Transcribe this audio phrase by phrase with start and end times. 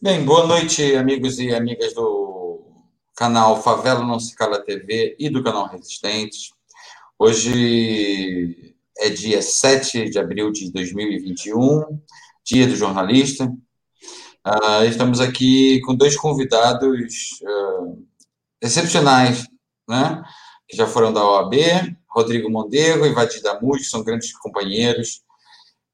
[0.00, 2.62] Bem, boa noite, amigos e amigas do
[3.16, 6.52] canal Favela Não Se Cala TV e do canal Resistentes.
[7.18, 12.00] Hoje é dia 7 de abril de 2021,
[12.44, 13.46] dia do jornalista.
[14.46, 18.06] Uh, estamos aqui com dois convidados uh,
[18.62, 19.48] excepcionais,
[19.88, 20.22] né?
[20.68, 21.54] que já foram da OAB,
[22.08, 25.24] Rodrigo Mondego e Vadir Damus, que são grandes companheiros,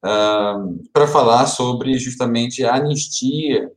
[0.05, 3.71] uh, para falar sobre justamente a anistia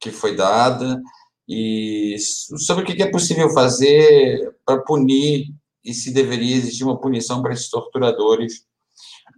[0.00, 1.00] que foi dada
[1.48, 7.42] e sobre o que é possível fazer para punir e se deveria existir uma punição
[7.42, 8.64] para esses torturadores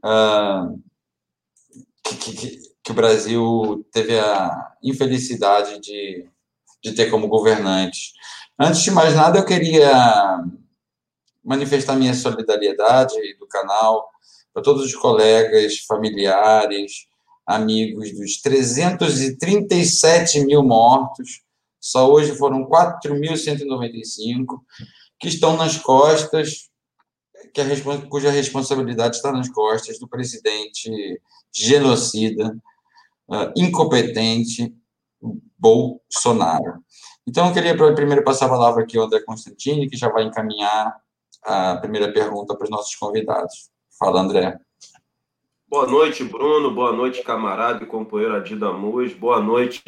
[0.04, 0.80] uh,
[2.04, 6.28] que, que, que, o Brasil teve a infelicidade de,
[6.82, 8.12] de ter como governantes.
[8.58, 10.40] Antes de mais nada, eu queria
[11.44, 14.08] manifestar minha solidariedade do canal
[14.54, 17.08] para todos os colegas, familiares,
[17.46, 21.42] amigos dos 337 mil mortos,
[21.80, 24.60] só hoje foram 4.195,
[25.20, 26.68] que estão nas costas,
[27.54, 27.66] que a,
[28.08, 30.90] cuja responsabilidade está nas costas do presidente
[31.54, 32.56] genocida,
[33.28, 34.74] uh, incompetente,
[35.58, 36.84] Bolsonaro.
[37.26, 40.96] Então, eu queria primeiro passar a palavra aqui ao André Constantini, que já vai encaminhar
[41.44, 43.70] a primeira pergunta para os nossos convidados.
[43.98, 44.58] Fala, André.
[45.68, 46.70] Boa noite, Bruno.
[46.70, 49.12] Boa noite, camarada e companheiro Adidamus.
[49.14, 49.82] Boa noite,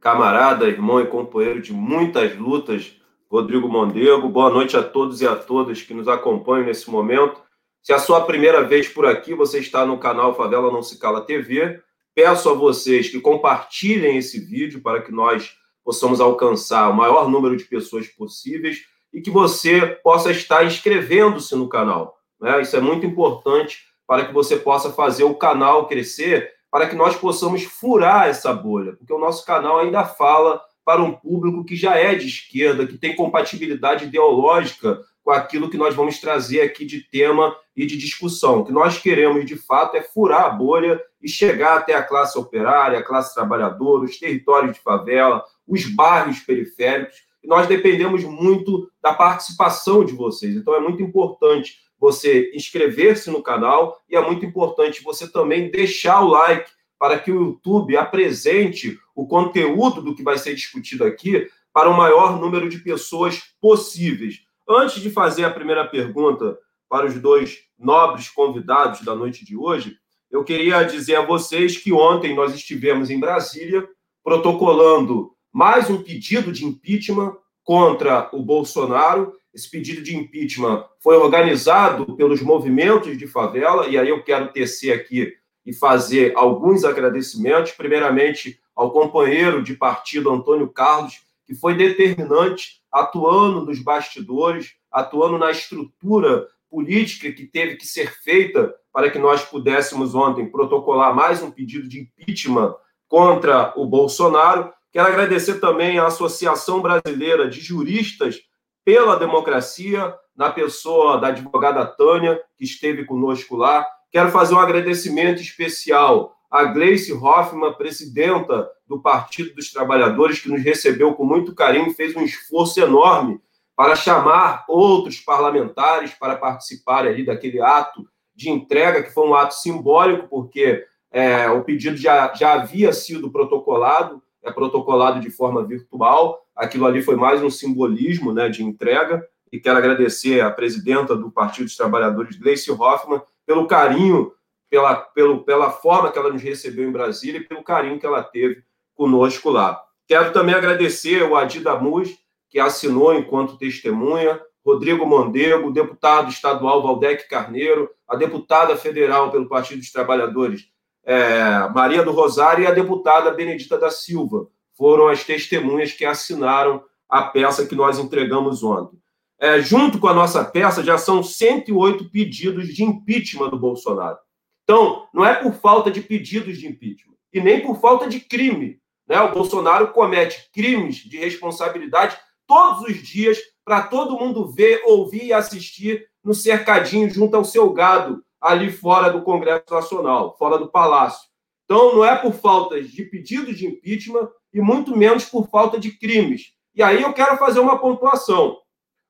[0.00, 2.96] camarada, irmão e companheiro de muitas lutas,
[3.30, 4.26] Rodrigo Mondego.
[4.30, 7.42] Boa noite a todos e a todas que nos acompanham nesse momento.
[7.82, 10.98] Se é a sua primeira vez por aqui, você está no canal Favela Não Se
[10.98, 11.78] Cala TV.
[12.14, 15.54] Peço a vocês que compartilhem esse vídeo para que nós
[15.84, 18.78] possamos alcançar o maior número de pessoas possíveis
[19.12, 22.18] e que você possa estar inscrevendo-se no canal.
[22.40, 22.62] Né?
[22.62, 27.14] Isso é muito importante para que você possa fazer o canal crescer, para que nós
[27.14, 31.94] possamos furar essa bolha, porque o nosso canal ainda fala para um público que já
[31.96, 37.02] é de esquerda, que tem compatibilidade ideológica com aquilo que nós vamos trazer aqui de
[37.02, 38.60] tema e de discussão.
[38.60, 42.38] O que nós queremos, de fato, é furar a bolha e chegar até a classe
[42.38, 49.12] operária, a classe trabalhadora, os territórios de favela, os bairros periféricos, nós dependemos muito da
[49.12, 50.54] participação de vocês.
[50.54, 56.20] Então é muito importante você inscrever-se no canal e é muito importante você também deixar
[56.20, 61.48] o like para que o YouTube apresente o conteúdo do que vai ser discutido aqui
[61.72, 64.40] para o maior número de pessoas possíveis.
[64.68, 69.96] Antes de fazer a primeira pergunta para os dois nobres convidados da noite de hoje,
[70.30, 73.88] eu queria dizer a vocês que ontem nós estivemos em Brasília
[74.22, 77.34] protocolando mais um pedido de impeachment
[77.64, 79.32] contra o Bolsonaro.
[79.54, 84.92] Esse pedido de impeachment foi organizado pelos movimentos de favela, e aí eu quero tecer
[84.92, 87.72] aqui e fazer alguns agradecimentos.
[87.72, 95.50] Primeiramente, ao companheiro de partido Antônio Carlos, que foi determinante, atuando nos bastidores, atuando na
[95.50, 101.50] estrutura política que teve que ser feita para que nós pudéssemos ontem protocolar mais um
[101.50, 102.74] pedido de impeachment
[103.08, 104.72] contra o Bolsonaro.
[104.92, 108.40] Quero agradecer também à Associação Brasileira de Juristas
[108.88, 113.86] pela Democracia, na pessoa da advogada Tânia, que esteve conosco lá.
[114.10, 120.62] Quero fazer um agradecimento especial à Gleice Hoffmann, presidenta do Partido dos Trabalhadores, que nos
[120.62, 123.38] recebeu com muito carinho, fez um esforço enorme
[123.76, 129.52] para chamar outros parlamentares para participarem ali daquele ato de entrega, que foi um ato
[129.52, 130.82] simbólico, porque
[131.12, 136.44] é, o pedido já, já havia sido protocolado, é protocolado de forma virtual.
[136.54, 139.26] Aquilo ali foi mais um simbolismo né, de entrega.
[139.50, 144.32] E quero agradecer à presidenta do Partido dos Trabalhadores, Gleice Hoffmann, pelo carinho,
[144.68, 148.22] pela, pelo, pela forma que ela nos recebeu em Brasília e pelo carinho que ela
[148.22, 148.62] teve
[148.94, 149.82] conosco lá.
[150.06, 152.16] Quero também agradecer o Adi Damus,
[152.50, 159.78] que assinou enquanto testemunha, Rodrigo Mondego, deputado estadual Valdec Carneiro, a deputada federal pelo Partido
[159.78, 160.68] dos Trabalhadores,
[161.08, 164.46] é, Maria do Rosário e a deputada Benedita da Silva.
[164.76, 168.98] Foram as testemunhas que assinaram a peça que nós entregamos ontem.
[169.40, 174.18] É, junto com a nossa peça, já são 108 pedidos de impeachment do Bolsonaro.
[174.64, 178.78] Então, não é por falta de pedidos de impeachment e nem por falta de crime.
[179.08, 179.18] Né?
[179.22, 185.32] O Bolsonaro comete crimes de responsabilidade todos os dias para todo mundo ver, ouvir e
[185.32, 191.28] assistir no cercadinho junto ao seu gado, ali fora do Congresso Nacional, fora do Palácio.
[191.64, 195.90] Então, não é por falta de pedidos de impeachment e muito menos por falta de
[195.92, 196.52] crimes.
[196.74, 198.56] E aí eu quero fazer uma pontuação.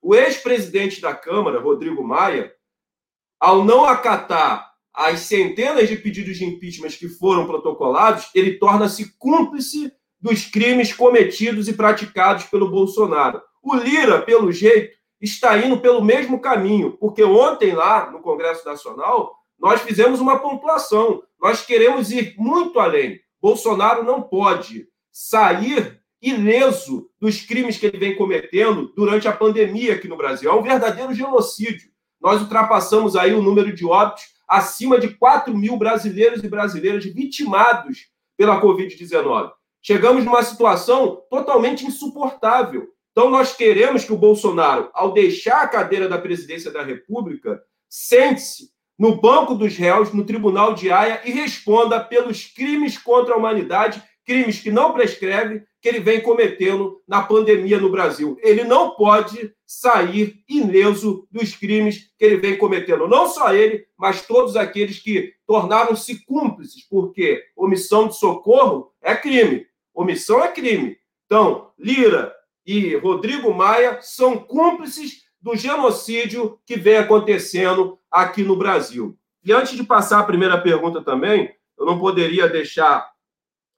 [0.01, 2.53] O ex-presidente da Câmara, Rodrigo Maia,
[3.39, 9.93] ao não acatar as centenas de pedidos de impeachment que foram protocolados, ele torna-se cúmplice
[10.21, 13.41] dos crimes cometidos e praticados pelo Bolsonaro.
[13.63, 19.35] O Lira, pelo jeito, está indo pelo mesmo caminho, porque ontem lá no Congresso Nacional
[19.59, 21.23] nós fizemos uma pontuação.
[21.41, 23.21] Nós queremos ir muito além.
[23.41, 30.09] Bolsonaro não pode sair ileso dos crimes que ele vem cometendo durante a pandemia aqui
[30.09, 30.51] no Brasil.
[30.51, 31.91] É um verdadeiro genocídio.
[32.21, 38.09] Nós ultrapassamos aí o número de óbitos acima de 4 mil brasileiros e brasileiras vitimados
[38.37, 39.51] pela Covid-19.
[39.83, 42.89] Chegamos numa situação totalmente insuportável.
[43.19, 48.71] Então, nós queremos que o Bolsonaro, ao deixar a cadeira da presidência da República, sente-se
[48.97, 54.01] no banco dos réus, no tribunal de Haia, e responda pelos crimes contra a humanidade,
[54.25, 58.39] crimes que não prescreve, que ele vem cometendo na pandemia no Brasil.
[58.41, 63.09] Ele não pode sair ileso dos crimes que ele vem cometendo.
[63.09, 69.67] Não só ele, mas todos aqueles que tornaram-se cúmplices, porque omissão de socorro é crime.
[69.93, 70.97] Omissão é crime.
[71.27, 72.38] Então, Lira
[72.69, 79.17] e Rodrigo Maia são cúmplices do genocídio que vem acontecendo aqui no Brasil.
[79.43, 83.11] E antes de passar a primeira pergunta também, eu não poderia deixar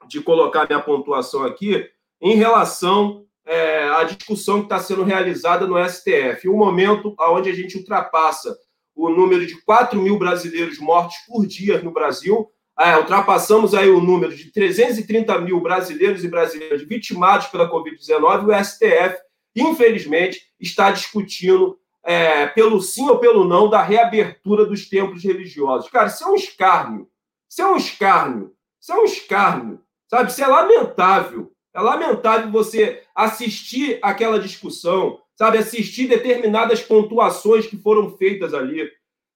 [0.09, 1.89] de colocar minha pontuação aqui
[2.21, 6.49] em relação é, à discussão que está sendo realizada no STF.
[6.49, 8.59] Um momento onde a gente ultrapassa
[8.93, 12.51] o número de 4 mil brasileiros mortos por dia no Brasil.
[12.81, 18.47] É, ultrapassamos aí o número de 330 mil brasileiros e brasileiras vitimados pela Covid-19.
[18.47, 19.19] O STF
[19.55, 25.91] infelizmente, está discutindo é, pelo sim ou pelo não da reabertura dos templos religiosos.
[25.91, 27.09] Cara, isso é um escárnio.
[27.49, 28.53] Isso é um escárnio.
[28.81, 29.81] Isso é um escárnio.
[30.09, 30.31] Sabe?
[30.31, 31.53] Isso é lamentável.
[31.75, 35.59] É lamentável você assistir aquela discussão, sabe?
[35.59, 38.91] Assistir determinadas pontuações que foram feitas ali.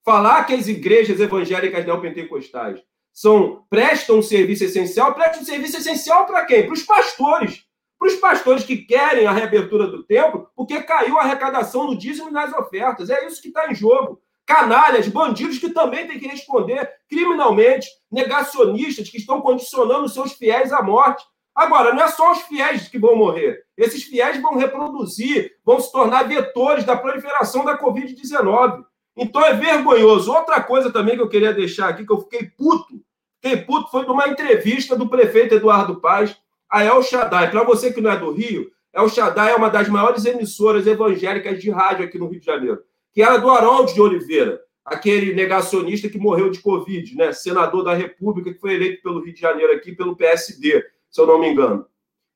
[0.04, 2.80] Falar que as igrejas evangélicas neopentecostais
[3.14, 6.66] são, prestam um serviço essencial, prestam um serviço essencial para quem?
[6.66, 7.64] Para os pastores
[8.04, 12.28] para os pastores que querem a reabertura do templo, porque caiu a arrecadação no dízimo
[12.28, 13.08] e nas ofertas.
[13.08, 14.20] É isso que está em jogo.
[14.44, 20.82] Canalhas, bandidos que também têm que responder criminalmente, negacionistas que estão condicionando seus fiéis à
[20.82, 21.24] morte.
[21.54, 23.62] Agora, não é só os fiéis que vão morrer.
[23.76, 28.84] Esses fiéis vão reproduzir, vão se tornar vetores da proliferação da Covid-19.
[29.16, 30.30] Então é vergonhoso.
[30.30, 33.00] Outra coisa também que eu queria deixar aqui, que eu fiquei puto,
[33.44, 36.34] fiquei puto, foi de uma entrevista do prefeito Eduardo Paz,
[36.68, 37.50] a El Shaddai.
[37.50, 41.60] Para você que não é do Rio, El Shaddai é uma das maiores emissoras evangélicas
[41.60, 42.82] de rádio aqui no Rio de Janeiro,
[43.12, 47.32] que era do Haroldo de Oliveira, aquele negacionista que morreu de Covid, né?
[47.32, 51.26] senador da República, que foi eleito pelo Rio de Janeiro aqui pelo PSD, se eu
[51.26, 51.86] não me engano.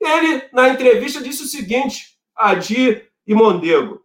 [0.01, 4.03] Ele, na entrevista, disse o seguinte, a Di e Mondego,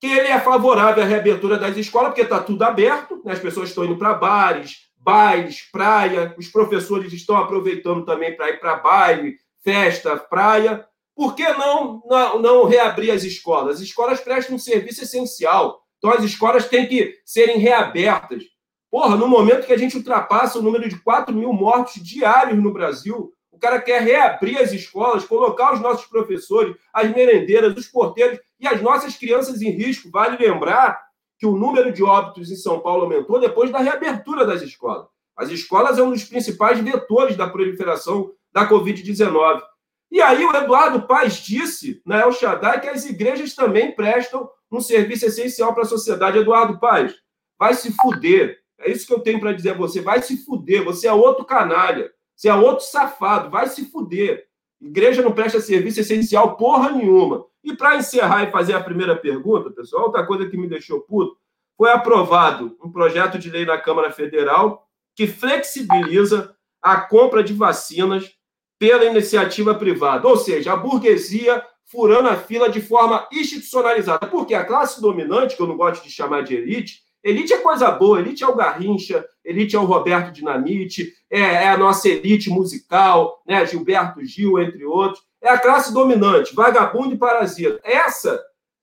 [0.00, 3.32] que ele é favorável à reabertura das escolas, porque está tudo aberto, né?
[3.32, 8.60] as pessoas estão indo para bares, bailes, praia, os professores estão aproveitando também para ir
[8.60, 10.86] para baile, festa, praia.
[11.14, 13.76] Por que não, não, não reabrir as escolas?
[13.76, 15.82] As escolas prestam um serviço essencial.
[15.98, 18.44] Então, as escolas têm que serem reabertas.
[18.90, 22.72] Porra, no momento que a gente ultrapassa o número de 4 mil mortos diários no
[22.72, 28.38] Brasil, o cara quer reabrir as escolas, colocar os nossos professores, as merendeiras, os porteiros
[28.58, 30.10] e as nossas crianças em risco.
[30.10, 31.09] Vale lembrar
[31.40, 35.06] que o número de óbitos em São Paulo aumentou depois da reabertura das escolas.
[35.34, 39.62] As escolas é um dos principais vetores da proliferação da Covid-19.
[40.10, 44.82] E aí o Eduardo Paz disse na El Shaddai que as igrejas também prestam um
[44.82, 46.36] serviço essencial para a sociedade.
[46.36, 47.14] Eduardo Paz,
[47.58, 48.58] vai se fuder.
[48.78, 50.02] É isso que eu tenho para dizer a você.
[50.02, 50.84] Vai se fuder.
[50.84, 52.10] Você é outro canalha.
[52.36, 53.48] Você é outro safado.
[53.48, 54.46] Vai se fuder.
[54.78, 57.46] Igreja não presta serviço essencial porra nenhuma.
[57.62, 61.36] E para encerrar e fazer a primeira pergunta, pessoal, outra coisa que me deixou puto,
[61.80, 68.30] foi aprovado um projeto de lei na Câmara Federal que flexibiliza a compra de vacinas
[68.78, 74.26] pela iniciativa privada, ou seja, a burguesia furando a fila de forma institucionalizada.
[74.26, 77.90] Porque a classe dominante, que eu não gosto de chamar de elite, elite é coisa
[77.90, 82.50] boa, elite é o Garrincha, elite é o Roberto Dinamite, é, é a nossa elite
[82.50, 85.24] musical, né, Gilberto Gil, entre outros.
[85.40, 87.80] É a classe dominante, vagabundo e parasita.
[87.82, 88.38] Essa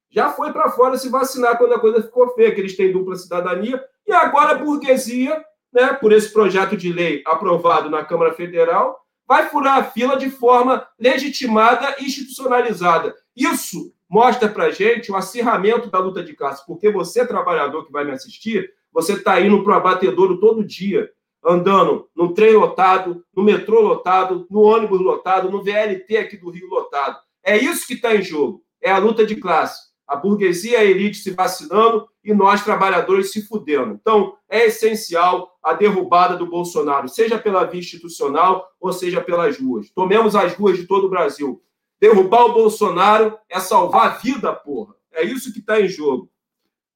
[0.09, 3.15] já foi para fora se vacinar quando a coisa ficou feia, que eles têm dupla
[3.15, 8.99] cidadania, e agora a burguesia, né, por esse projeto de lei aprovado na Câmara Federal,
[9.27, 13.13] vai furar a fila de forma legitimada e institucionalizada.
[13.35, 18.05] Isso mostra para gente o acirramento da luta de classe, porque você, trabalhador que vai
[18.05, 21.11] me assistir, você está indo para o abatedouro todo dia,
[21.43, 26.67] andando no trem lotado, no metrô lotado, no ônibus lotado, no VLT aqui do Rio
[26.67, 27.17] lotado.
[27.43, 29.86] É isso que está em jogo, é a luta de classe.
[30.07, 33.93] A burguesia a elite se vacinando e nós, trabalhadores, se fudendo.
[33.99, 39.89] Então, é essencial a derrubada do Bolsonaro, seja pela via institucional ou seja pelas ruas.
[39.89, 41.61] Tomemos as ruas de todo o Brasil.
[41.99, 44.95] Derrubar o Bolsonaro é salvar a vida, porra.
[45.11, 46.29] É isso que está em jogo.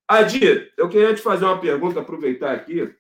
[0.08, 2.94] Adir, eu queria te fazer uma pergunta, aproveitar aqui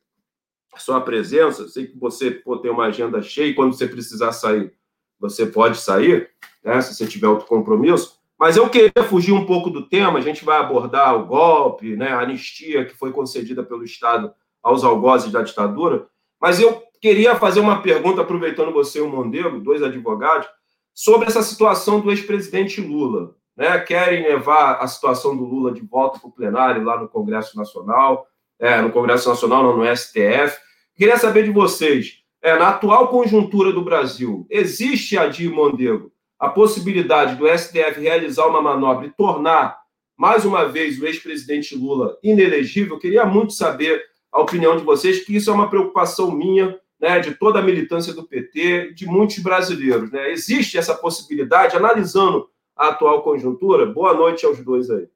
[0.73, 1.67] a sua presença.
[1.67, 4.73] Sei que você pô, tem uma agenda cheia e quando você precisar sair,
[5.19, 6.31] você pode sair,
[6.63, 8.20] né, se você tiver outro compromisso.
[8.41, 12.12] Mas eu queria fugir um pouco do tema, a gente vai abordar o golpe, né,
[12.12, 14.33] a anistia que foi concedida pelo Estado
[14.63, 16.07] aos algozes da ditadura,
[16.41, 20.48] mas eu queria fazer uma pergunta, aproveitando você e o Mondego, dois advogados,
[20.91, 23.36] sobre essa situação do ex-presidente Lula.
[23.55, 23.77] Né?
[23.77, 28.25] Querem levar a situação do Lula de volta para o plenário lá no Congresso Nacional,
[28.60, 30.57] é, no Congresso Nacional, não no STF.
[30.95, 37.36] Queria saber de vocês, é, na atual conjuntura do Brasil, existe, Adir Mondego, a possibilidade
[37.36, 39.79] do STF realizar uma manobra e tornar,
[40.17, 42.98] mais uma vez, o ex-presidente Lula inelegível?
[42.98, 47.36] Queria muito saber a opinião de vocês, que isso é uma preocupação minha, né, de
[47.36, 50.12] toda a militância do PT, de muitos brasileiros.
[50.12, 50.31] Né?
[50.31, 53.86] Existe essa possibilidade, analisando a atual conjuntura?
[53.86, 55.07] Boa noite aos dois aí.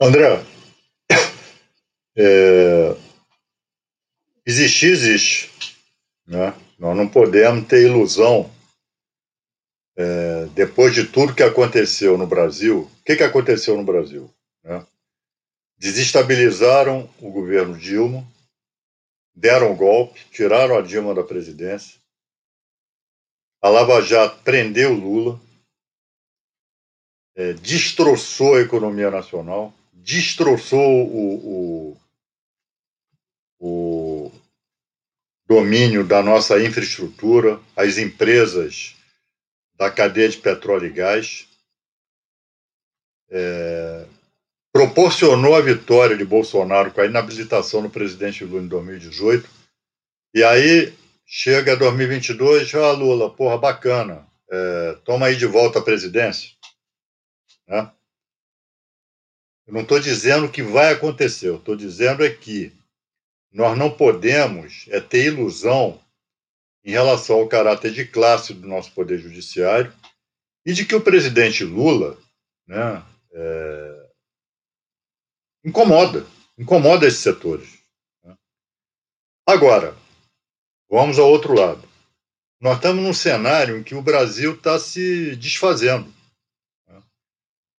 [0.00, 0.42] André,
[2.16, 2.96] é,
[4.46, 5.76] existir, existe.
[6.26, 6.54] Né?
[6.78, 8.53] Nós não podemos ter ilusão
[9.96, 14.30] é, depois de tudo que aconteceu no Brasil, o que, que aconteceu no Brasil?
[14.62, 14.84] Né?
[15.78, 18.26] Desestabilizaram o governo Dilma,
[19.34, 22.00] deram o golpe, tiraram a Dilma da presidência,
[23.60, 25.40] a Lava Jato prendeu Lula,
[27.36, 32.00] é, destroçou a economia nacional, destroçou o, o,
[33.58, 34.32] o
[35.46, 38.96] domínio da nossa infraestrutura, as empresas
[39.76, 41.48] da cadeia de petróleo e gás,
[43.30, 44.06] é,
[44.72, 49.48] proporcionou a vitória de Bolsonaro com a inabilitação do presidente Lula em 2018.
[50.34, 50.92] E aí
[51.26, 56.50] chega 2022, ah, Lula, porra, bacana, é, toma aí de volta a presidência.
[57.66, 57.90] Né?
[59.66, 62.72] Eu não estou dizendo que vai acontecer, eu estou dizendo é que
[63.52, 66.00] nós não podemos é ter ilusão
[66.84, 69.92] em relação ao caráter de classe do nosso Poder Judiciário
[70.66, 72.18] e de que o presidente Lula
[72.66, 74.10] né, é,
[75.64, 76.26] incomoda,
[76.58, 77.78] incomoda esses setores.
[78.22, 78.36] Né.
[79.46, 79.96] Agora,
[80.90, 81.88] vamos ao outro lado.
[82.60, 86.12] Nós estamos num cenário em que o Brasil está se desfazendo.
[86.86, 87.02] Né.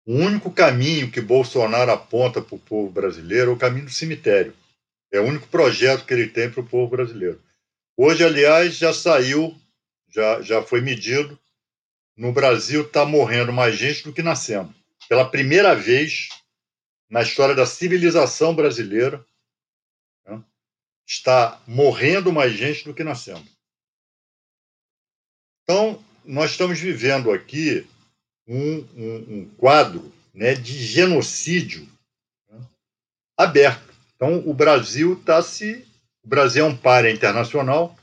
[0.07, 4.55] O único caminho que Bolsonaro aponta para o povo brasileiro é o caminho do cemitério.
[5.13, 7.41] É o único projeto que ele tem para o povo brasileiro.
[7.97, 9.57] Hoje, aliás, já saiu,
[10.09, 11.39] já, já foi medido.
[12.17, 14.75] No Brasil está morrendo mais gente do que nascendo.
[15.09, 16.29] Pela primeira vez
[17.09, 19.25] na história da civilização brasileira,
[20.27, 20.43] né,
[21.07, 23.47] está morrendo mais gente do que nascendo.
[25.63, 27.87] Então, nós estamos vivendo aqui
[28.47, 31.89] um, um, um quadro né, de genocídio
[32.49, 32.61] né,
[33.37, 33.95] aberto.
[34.17, 35.87] Então, o Brasil está se
[36.25, 37.95] o Brasil é um páreo internacional.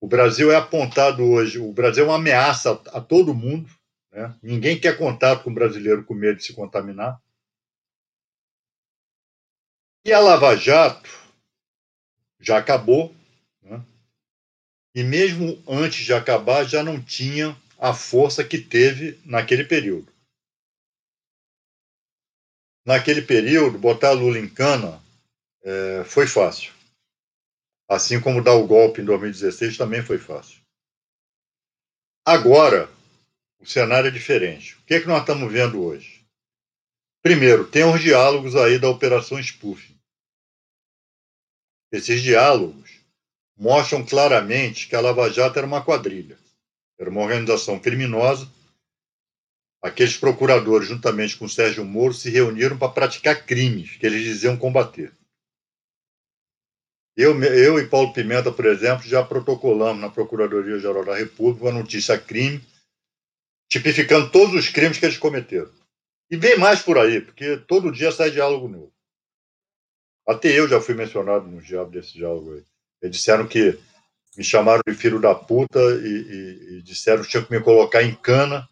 [0.00, 3.70] O Brasil é apontado hoje, o Brasil é uma ameaça a, a todo mundo.
[4.10, 4.34] Né?
[4.42, 7.20] Ninguém quer contato com o brasileiro com medo de se contaminar.
[10.04, 11.10] E a Lava Jato
[12.40, 13.14] já acabou,
[13.62, 13.84] né?
[14.94, 20.10] e mesmo antes de acabar, já não tinha a força que teve naquele período.
[22.86, 25.02] Naquele período, botar Lula em cana
[25.64, 26.75] é, foi fácil.
[27.88, 30.60] Assim como dar o golpe em 2016 também foi fácil.
[32.24, 32.90] Agora,
[33.60, 34.74] o cenário é diferente.
[34.76, 36.26] O que é que nós estamos vendo hoje?
[37.22, 39.96] Primeiro, tem os diálogos aí da Operação Spoofing.
[41.92, 43.00] Esses diálogos
[43.56, 46.38] mostram claramente que a Lava Jato era uma quadrilha,
[46.98, 48.50] era uma organização criminosa.
[49.80, 55.12] Aqueles procuradores, juntamente com Sérgio Moro, se reuniram para praticar crimes que eles diziam combater.
[57.16, 62.18] Eu, eu e Paulo Pimenta, por exemplo, já protocolamos na Procuradoria-Geral da República uma notícia
[62.18, 62.62] crime,
[63.70, 65.70] tipificando todos os crimes que eles cometeram.
[66.30, 68.92] E vem mais por aí, porque todo dia sai diálogo novo.
[70.28, 72.64] Até eu já fui mencionado no diálogo desse diálogo aí.
[73.00, 73.78] Eles disseram que
[74.36, 78.02] me chamaram de filho da puta e, e, e disseram que tinham que me colocar
[78.02, 78.68] em cana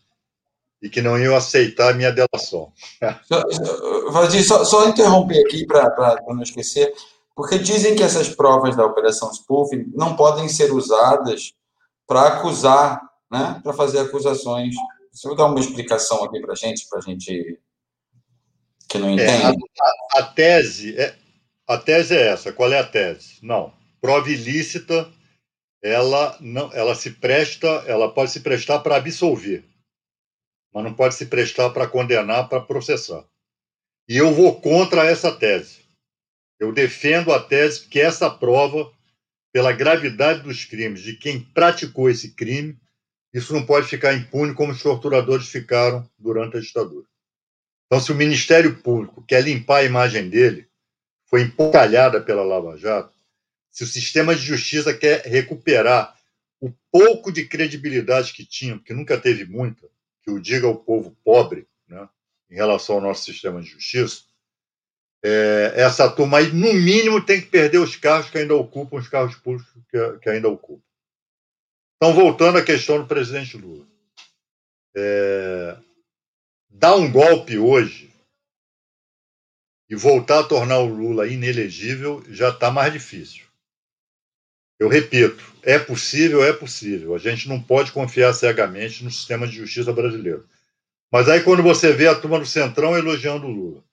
[0.83, 2.71] e que não iam aceitar a minha delação.
[4.13, 6.93] Valdir, só, só interromper aqui para não esquecer.
[7.35, 11.53] Porque dizem que essas provas da Operação Spoofing não podem ser usadas
[12.07, 13.01] para acusar,
[13.31, 14.75] né, para fazer acusações
[15.11, 17.59] Você vai dar uma explicação aqui para a gente, para a gente
[18.89, 19.31] que não entende?
[19.31, 21.17] É, a, a, tese é,
[21.67, 22.53] a tese é essa.
[22.53, 23.39] Qual é a tese?
[23.43, 23.73] Não.
[24.01, 25.11] Prova ilícita,
[25.83, 29.65] ela, não, ela se presta, ela pode se prestar para absolver,
[30.73, 33.25] mas não pode se prestar para condenar, para processar.
[34.09, 35.84] E eu vou contra essa tese.
[36.65, 38.91] Eu defendo a tese que essa prova,
[39.53, 42.79] pela gravidade dos crimes de quem praticou esse crime,
[43.35, 47.07] isso não pode ficar impune como os torturadores ficaram durante a ditadura.
[47.87, 50.67] Então, se o Ministério Público quer limpar a imagem dele,
[51.27, 53.15] foi empocalhada pela Lava Jato,
[53.71, 56.17] se o sistema de justiça quer recuperar
[56.61, 59.87] o pouco de credibilidade que tinha, porque nunca teve muita,
[60.23, 62.09] que o diga ao povo pobre, né,
[62.51, 64.23] em relação ao nosso sistema de justiça,
[65.25, 69.09] é, essa turma aí, no mínimo, tem que perder os cargos que ainda ocupam, os
[69.09, 70.85] cargos públicos que, que ainda ocupam.
[71.97, 73.87] Então, voltando à questão do presidente Lula.
[74.95, 75.79] É,
[76.69, 78.13] dar um golpe hoje
[79.89, 83.47] e voltar a tornar o Lula inelegível já está mais difícil.
[84.79, 87.15] Eu repito, é possível, é possível.
[87.15, 90.47] A gente não pode confiar cegamente no sistema de justiça brasileiro.
[91.11, 93.85] Mas aí, quando você vê a turma do Centrão elogiando o Lula,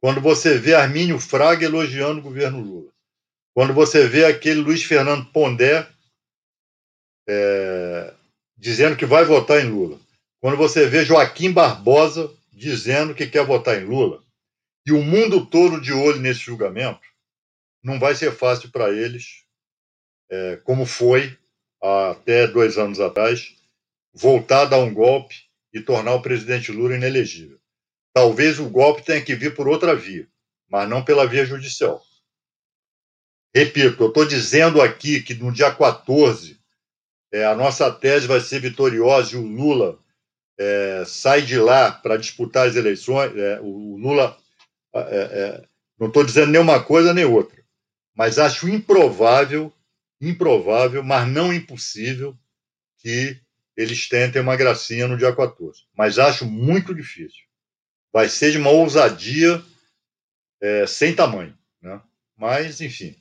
[0.00, 2.92] quando você vê Armínio Fraga elogiando o governo Lula,
[3.54, 5.88] quando você vê aquele Luiz Fernando Pondé
[7.28, 8.14] é,
[8.56, 9.98] dizendo que vai votar em Lula.
[10.40, 14.22] Quando você vê Joaquim Barbosa dizendo que quer votar em Lula,
[14.86, 17.00] e o mundo todo de olho nesse julgamento,
[17.82, 19.44] não vai ser fácil para eles,
[20.30, 21.36] é, como foi
[21.82, 23.54] até dois anos atrás,
[24.12, 25.34] voltar a dar um golpe
[25.72, 27.58] e tornar o presidente Lula inelegível.
[28.16, 30.26] Talvez o golpe tenha que vir por outra via,
[30.70, 32.02] mas não pela via judicial.
[33.54, 36.58] Repito, eu estou dizendo aqui que no dia 14
[37.30, 39.98] é, a nossa tese vai ser vitoriosa e o Lula
[40.58, 43.36] é, sai de lá para disputar as eleições.
[43.36, 44.34] É, o Lula,
[44.94, 45.68] é, é,
[45.98, 47.62] não estou dizendo nenhuma coisa nem outra,
[48.14, 49.70] mas acho improvável,
[50.22, 52.34] improvável, mas não impossível,
[52.96, 53.38] que
[53.76, 55.82] eles tentem uma gracinha no dia 14.
[55.94, 57.45] Mas acho muito difícil.
[58.16, 59.62] Vai ser de uma ousadia
[60.58, 61.54] é, sem tamanho.
[61.82, 62.00] Né?
[62.34, 63.14] Mas, enfim,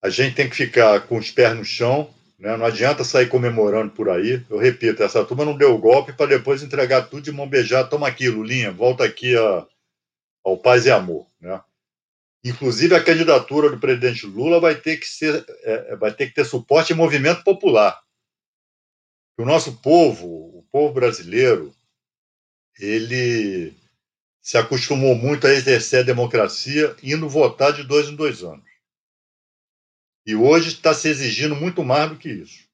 [0.00, 2.56] a gente tem que ficar com os pés no chão né?
[2.56, 4.44] Não adianta sair comemorando por aí.
[4.50, 7.88] Eu repito, essa turma não deu golpe para depois entregar tudo de mão beijada.
[7.88, 9.66] Toma aqui, Lulinha, volta aqui a,
[10.44, 11.24] ao paz e amor.
[11.40, 11.62] Né?
[12.44, 16.44] Inclusive, a candidatura do presidente Lula vai ter que, ser, é, vai ter, que ter
[16.44, 18.00] suporte em movimento popular.
[19.38, 21.72] O nosso povo, o povo brasileiro,
[22.78, 23.74] ele
[24.40, 28.64] se acostumou muito a exercer a democracia indo votar de dois em dois anos.
[30.26, 32.64] E hoje está se exigindo muito mais do que isso.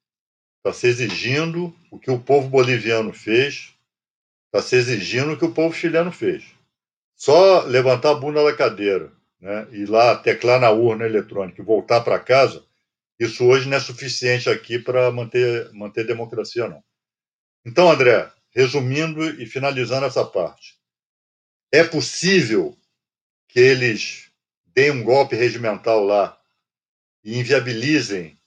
[0.57, 3.73] Está se exigindo o que o povo boliviano fez,
[4.47, 6.43] está se exigindo o que o povo chileno fez.
[7.15, 12.01] Só levantar a bunda da cadeira né, ir lá teclar na urna eletrônica e voltar
[12.01, 12.63] para casa,
[13.19, 16.83] isso hoje não é suficiente aqui para manter, manter democracia, não.
[17.65, 20.77] Então, André, resumindo e finalizando essa parte,
[21.71, 22.77] é possível
[23.47, 24.31] que eles
[24.65, 26.39] deem um golpe regimental lá
[27.23, 28.37] e inviabilizem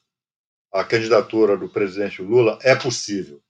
[0.73, 3.43] a candidatura do presidente Lula, é possível.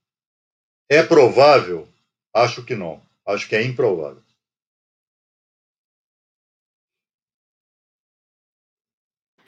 [0.89, 1.89] É provável?
[2.35, 3.01] Acho que não.
[3.25, 4.23] Acho que é improvável.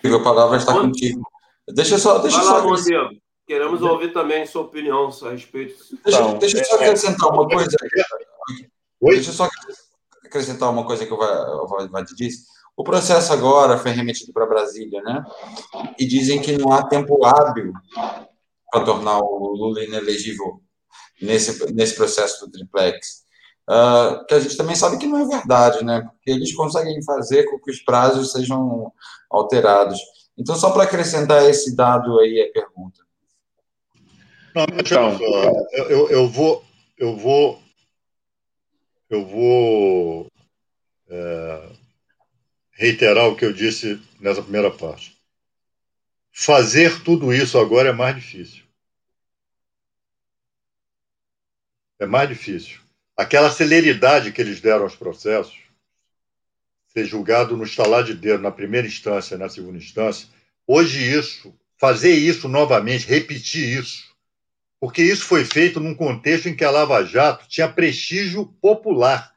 [0.05, 1.23] A palavra está contigo.
[1.69, 2.19] Deixa só.
[2.19, 3.11] Deixa Vai só lá,
[3.47, 5.77] Queremos ouvir também sua opinião a respeito.
[6.03, 7.77] Deixa, então, deixa eu só é, acrescentar uma coisa.
[9.01, 9.15] Oi?
[9.17, 9.49] Deixa eu só
[10.25, 12.47] acrescentar uma coisa que o Vade disse.
[12.77, 15.25] O processo agora foi remetido para Brasília, né?
[15.99, 17.73] E dizem que não há tempo hábil
[18.71, 20.61] para tornar o Lula inelegível
[21.21, 23.25] nesse, nesse processo do triplex.
[23.69, 26.03] Uh, que a gente também sabe que não é verdade, né?
[26.03, 28.93] Porque eles conseguem fazer com que os prazos sejam
[29.31, 29.99] alterados.
[30.37, 33.04] Então, só para acrescentar esse dado aí a pergunta.
[34.55, 35.19] Não, então,
[35.73, 36.65] eu, eu, eu vou,
[36.97, 37.61] eu vou,
[39.11, 40.31] eu vou
[41.09, 41.69] é,
[42.71, 45.21] reiterar o que eu disse nessa primeira parte.
[46.31, 48.63] Fazer tudo isso agora é mais difícil.
[51.99, 52.79] É mais difícil.
[53.17, 55.59] Aquela celeridade que eles deram aos processos,
[56.89, 60.29] ser julgado no estalar de dedo na primeira instância, na segunda instância,
[60.65, 64.14] hoje isso, fazer isso novamente, repetir isso,
[64.85, 69.35] porque isso foi feito num contexto em que a Lava Jato tinha prestígio popular.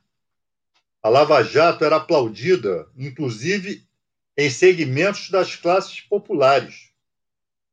[1.02, 3.88] A Lava Jato era aplaudida, inclusive
[4.36, 6.90] em segmentos das classes populares.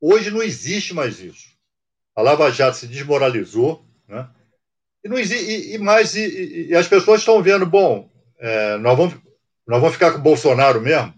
[0.01, 1.49] Hoje não existe mais isso.
[2.15, 4.31] A Lava Jato se desmoralizou, né?
[5.03, 8.09] E, não, e, e mais, e, e, as pessoas estão vendo, bom,
[8.39, 9.15] é, nós, vamos,
[9.67, 11.13] nós vamos ficar com o Bolsonaro mesmo?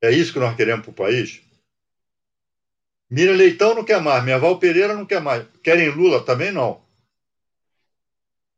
[0.00, 1.42] É isso que nós queremos para o país?
[3.08, 5.46] Mira Leitão não quer mais, minha Val Pereira não quer mais.
[5.62, 6.84] Querem Lula também não.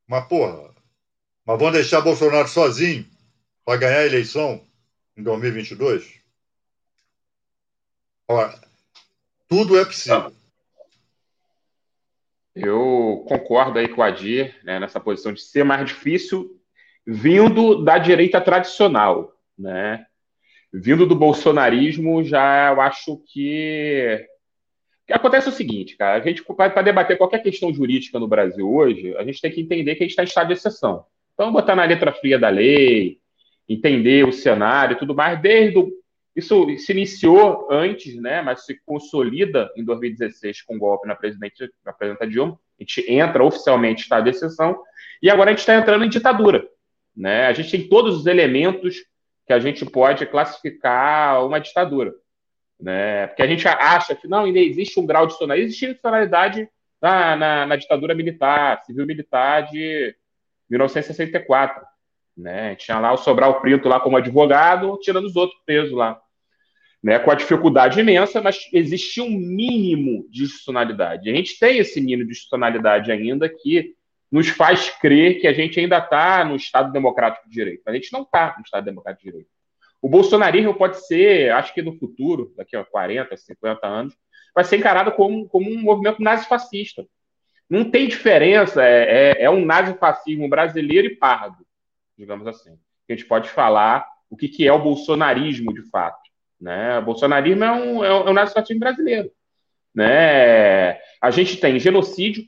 [0.06, 0.74] Mas, porra,
[1.44, 3.06] mas vão deixar Bolsonaro sozinho
[3.64, 4.64] para ganhar a eleição
[5.16, 6.18] em 2022?
[8.26, 8.58] Olha,
[9.46, 10.32] tudo é possível.
[12.54, 16.58] Eu concordo aí com o Adir, né, nessa posição de ser mais difícil
[17.06, 20.04] vindo da direita tradicional, né?
[20.72, 24.28] Vindo do bolsonarismo, já eu acho que
[25.12, 29.24] acontece o seguinte, cara, a gente para debater qualquer questão jurídica no Brasil hoje, a
[29.24, 31.04] gente tem que entender que a gente está em estado de exceção.
[31.34, 33.18] Então, botar na letra fria da lei,
[33.68, 35.90] entender o cenário e tudo mais, desde o,
[36.36, 41.68] isso se iniciou antes, né, mas se consolida em 2016 com o golpe na presidente,
[41.84, 42.58] na presidenta Dilma.
[42.78, 44.80] A gente entra oficialmente em estado de exceção
[45.22, 46.68] e agora a gente está entrando em ditadura,
[47.16, 47.46] né?
[47.46, 49.04] A gente tem todos os elementos
[49.46, 52.14] que a gente pode classificar uma ditadura
[52.80, 53.26] né?
[53.26, 56.68] Porque a gente acha que não, ainda existe um grau de tonalidade, existia tonalidade
[57.02, 60.14] na, na, na, ditadura militar, civil-militar de
[60.70, 61.84] 1964.
[62.36, 62.76] Né?
[62.76, 66.20] Tinha lá o Sobral Preto lá como advogado, tirando os outros presos lá.
[67.02, 67.18] Né?
[67.18, 71.30] Com a dificuldade imensa, mas existia um mínimo de institucionalidade.
[71.30, 73.94] A gente tem esse mínimo de institucionalidade ainda que
[74.30, 77.82] nos faz crer que a gente ainda está no Estado Democrático de Direito.
[77.88, 79.57] A gente não está no Estado Democrático de Direito.
[80.00, 84.14] O bolsonarismo pode ser, acho que no futuro, daqui a 40, 50 anos,
[84.54, 87.06] vai ser encarado como, como um movimento nazifascista.
[87.68, 91.66] Não tem diferença, é, é, é um nazifascismo brasileiro e pardo,
[92.16, 92.78] digamos assim.
[93.08, 96.20] A gente pode falar o que, que é o bolsonarismo de fato.
[96.60, 96.98] Né?
[96.98, 99.30] O bolsonarismo é um, é um, é um nazifascismo brasileiro.
[99.94, 100.92] Né?
[101.20, 102.44] A gente tem genocídio,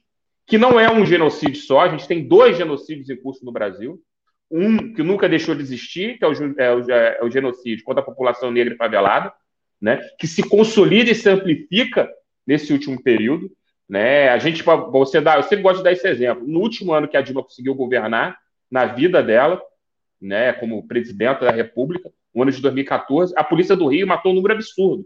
[0.47, 4.01] que não é um genocídio só, a gente tem dois genocídios em curso no Brasil
[4.51, 8.03] um que nunca deixou de existir, que é o, é o, é o genocídio contra
[8.03, 9.33] a população negra e favelada,
[9.81, 12.11] né, que se consolida e se amplifica
[12.47, 13.51] nesse último período.
[13.89, 14.29] Né?
[14.29, 16.47] A gente, você dá, eu sempre gosto de dar esse exemplo.
[16.47, 18.39] No último ano que a Dilma conseguiu governar,
[18.71, 19.61] na vida dela,
[20.21, 24.35] né, como presidenta da República, no ano de 2014, a polícia do Rio matou um
[24.35, 25.05] número absurdo,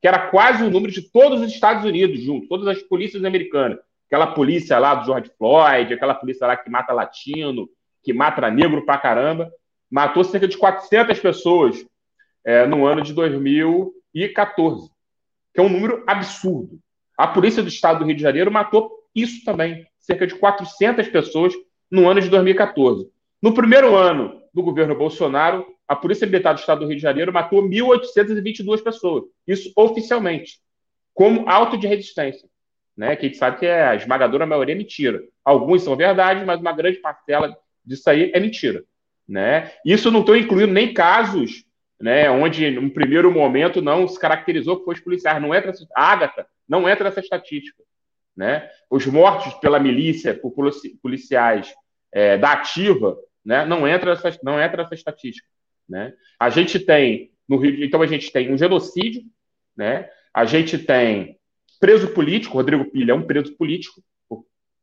[0.00, 3.78] que era quase o número de todos os Estados Unidos juntos, todas as polícias americanas.
[4.06, 7.68] Aquela polícia lá do George Floyd, aquela polícia lá que mata latino,
[8.06, 9.50] que mata negro pra caramba,
[9.90, 11.84] matou cerca de 400 pessoas
[12.44, 14.88] é, no ano de 2014,
[15.52, 16.78] que é um número absurdo.
[17.18, 21.52] A Polícia do Estado do Rio de Janeiro matou isso também, cerca de 400 pessoas
[21.90, 23.10] no ano de 2014.
[23.42, 27.32] No primeiro ano do governo Bolsonaro, a Polícia Militar do Estado do Rio de Janeiro
[27.32, 30.60] matou 1.822 pessoas, isso oficialmente,
[31.12, 32.48] como auto de resistência.
[32.96, 35.20] Né, que a gente sabe que é a esmagadora maioria é mentira.
[35.44, 37.54] Alguns são verdade, mas uma grande parcela
[37.86, 38.84] disso aí é mentira.
[39.28, 39.72] Né?
[39.84, 41.64] Isso não estou incluindo nem casos
[42.00, 45.40] né, onde, no primeiro momento, não se caracterizou que fosse policiais.
[45.40, 47.82] Não entra, a Ágata não entra nessa estatística.
[48.36, 48.68] Né?
[48.90, 50.52] Os mortos pela milícia, por
[51.00, 51.74] policiais
[52.12, 55.48] é, da ativa, né, não, entra nessa, não entra nessa estatística.
[55.88, 56.12] Né?
[56.38, 59.22] A gente tem, no Rio, então a gente tem um genocídio,
[59.76, 60.08] né?
[60.34, 61.38] a gente tem
[61.80, 64.02] preso político, Rodrigo Pilha é um preso político,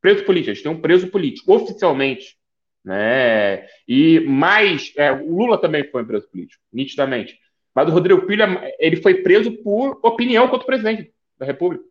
[0.01, 2.37] preso político, a gente tem um preso político, oficialmente,
[2.83, 3.65] né?
[3.87, 7.39] E mais, é, o Lula também foi um preso político, nitidamente.
[7.73, 8.45] Mas o Rodrigo Pilha,
[8.77, 11.83] ele foi preso por opinião contra o presidente da República.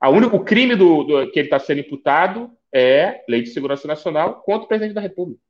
[0.00, 3.88] A único, o crime do, do que ele está sendo imputado é lei de segurança
[3.88, 5.40] nacional contra o presidente da República.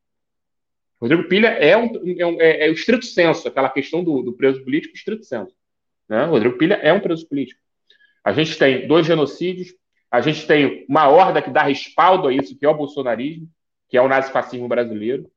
[0.99, 4.23] O Rodrigo Pilha é, um, é, um, é, é o estrito senso, aquela questão do,
[4.23, 5.55] do preso político, estrito senso.
[6.09, 6.25] Né?
[6.27, 7.61] O Rodrigo Pilha é um preso político.
[8.25, 9.75] A gente tem dois genocídios,
[10.11, 13.49] a gente tem uma horda que dá respaldo a isso, que é o bolsonarismo,
[13.91, 15.29] que é o nazifascismo brasileiro,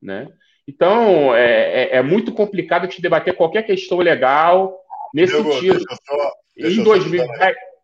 [0.00, 0.28] né?
[0.66, 4.76] Então, é, é, é muito complicado te debater qualquer questão legal
[5.14, 5.74] nesse Mondego, sentido.
[5.74, 7.26] Deixa eu só, deixa em 2000...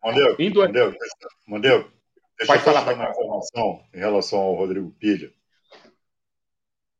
[0.03, 0.59] Mondego, em do...
[0.61, 1.15] Mondego, deixa,
[1.47, 1.91] Mondego,
[2.37, 5.31] deixa pode eu falar, uma informação em relação ao Rodrigo Pilha.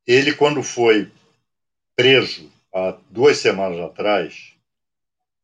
[0.08, 1.12] Ele, quando foi
[1.96, 4.54] preso há duas semanas atrás,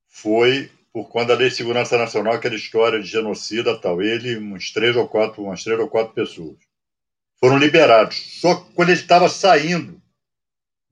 [0.07, 4.01] foi por conta da Lei de Segurança Nacional, aquela história de genocida tal.
[4.01, 6.64] Ele, uns três ou quatro, umas três ou quatro pessoas
[7.39, 8.39] foram liberados.
[8.39, 10.02] Só que quando ele estava saindo,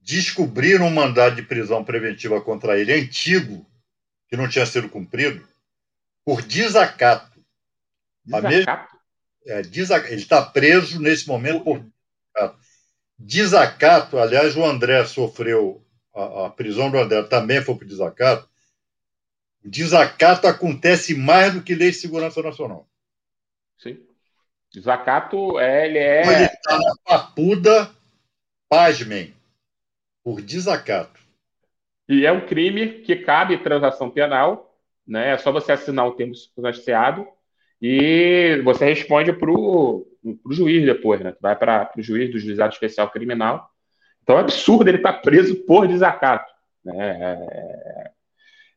[0.00, 3.66] descobriram um mandado de prisão preventiva contra ele antigo,
[4.28, 5.46] que não tinha sido cumprido,
[6.24, 7.40] por desacato.
[8.24, 8.48] Desacato?
[8.48, 8.88] Mesma,
[9.46, 10.06] é, desac...
[10.06, 12.64] Ele está preso nesse momento por desacato.
[13.18, 18.48] Desacato, aliás, o André sofreu, a, a prisão do André também foi por desacato.
[19.64, 22.86] Desacato acontece mais do que lei de segurança nacional.
[23.78, 23.98] Sim.
[24.74, 26.22] Desacato, é, ele é.
[26.22, 27.90] Ele está na papuda,
[28.68, 29.32] pasmem,
[30.24, 31.20] por desacato.
[32.08, 35.30] E é um crime que cabe transação penal, né?
[35.30, 37.24] É só você assinar o termo substanciado
[37.80, 40.04] e você responde para o
[40.50, 41.36] juiz depois, né?
[41.40, 43.70] Vai para o juiz do juizado especial criminal.
[44.24, 46.52] Então é absurdo ele estar tá preso por desacato.
[46.84, 48.10] Né?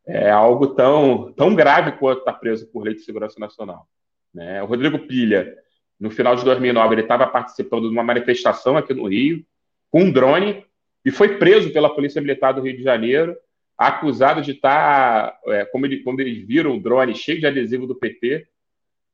[0.05, 3.87] É, é algo tão, tão grave quanto estar tá preso por lei de segurança nacional.
[4.33, 4.61] Né?
[4.61, 5.57] O Rodrigo Pilha,
[5.99, 9.43] no final de 2009, ele estava participando de uma manifestação aqui no Rio,
[9.89, 10.63] com um drone,
[11.03, 13.35] e foi preso pela Polícia Militar do Rio de Janeiro,
[13.77, 17.85] acusado de estar, tá, é, como ele, quando eles viram o drone cheio de adesivo
[17.85, 18.47] do PT,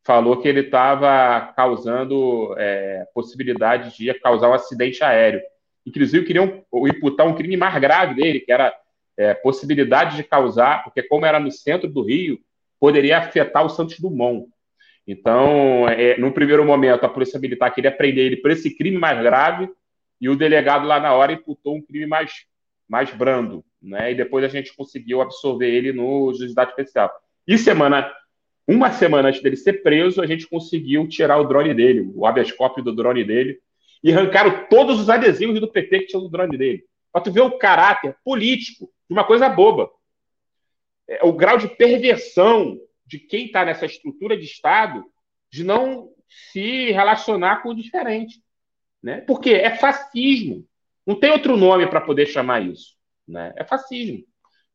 [0.04, 5.42] falou que ele estava causando é, possibilidade de causar um acidente aéreo.
[5.86, 8.74] Inclusive, queriam imputar um crime mais grave dele, que era
[9.18, 12.40] é, possibilidade de causar, porque como era no centro do Rio,
[12.80, 14.48] poderia afetar o Santos Dumont.
[15.08, 19.22] Então, é, no primeiro momento, a Polícia Militar queria prender ele por esse crime mais
[19.22, 19.70] grave,
[20.20, 22.46] e o delegado lá na hora imputou um crime mais,
[22.88, 24.12] mais brando, né?
[24.12, 27.12] E depois a gente conseguiu absorver ele no juizado especial.
[27.46, 28.10] E semana
[28.68, 32.52] uma semana antes dele ser preso, a gente conseguiu tirar o drone dele, o habeas
[32.52, 33.60] corpus do drone dele,
[34.02, 36.86] e arrancaram todos os adesivos do PT que tinha no drone dele.
[37.12, 39.90] Para tu ver o caráter político de uma coisa boba.
[41.08, 45.04] É, o grau de perversão de quem está nessa estrutura de Estado
[45.52, 46.10] de não
[46.52, 48.42] se relacionar com o diferente.
[49.02, 49.22] Né?
[49.22, 50.66] Porque é fascismo.
[51.06, 52.96] Não tem outro nome para poder chamar isso.
[53.28, 53.54] Né?
[53.56, 54.24] É fascismo.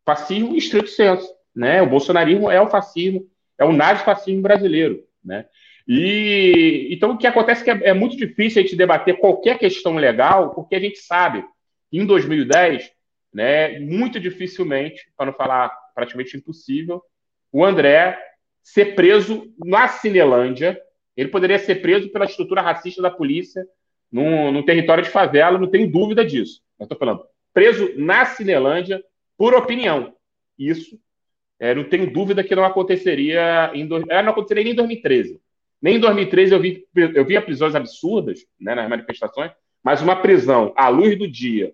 [0.04, 1.28] Fascismo em estrito senso.
[1.54, 1.82] Né?
[1.82, 5.46] O bolsonarismo é o fascismo é o nazifascismo brasileiro, né?
[5.86, 9.58] E então o que acontece é que é, é, muito difícil a gente debater qualquer
[9.58, 11.44] questão legal, porque a gente sabe
[11.90, 12.90] que em 2010,
[13.32, 17.02] né, muito dificilmente, para não falar praticamente impossível,
[17.52, 18.18] o André
[18.62, 20.80] ser preso na Cinelândia,
[21.16, 23.66] ele poderia ser preso pela estrutura racista da polícia
[24.10, 26.62] num, território de favela, não tenho dúvida disso.
[26.78, 29.02] Eu estou falando, preso na Cinelândia
[29.36, 30.14] por opinião.
[30.58, 30.98] Isso
[31.58, 35.40] é, não tenho dúvida que não aconteceria em é, não aconteceria nem em 2013.
[35.80, 40.72] Nem em 2013 eu vi, eu vi prisões absurdas né, nas manifestações, mas uma prisão
[40.76, 41.72] à luz do dia,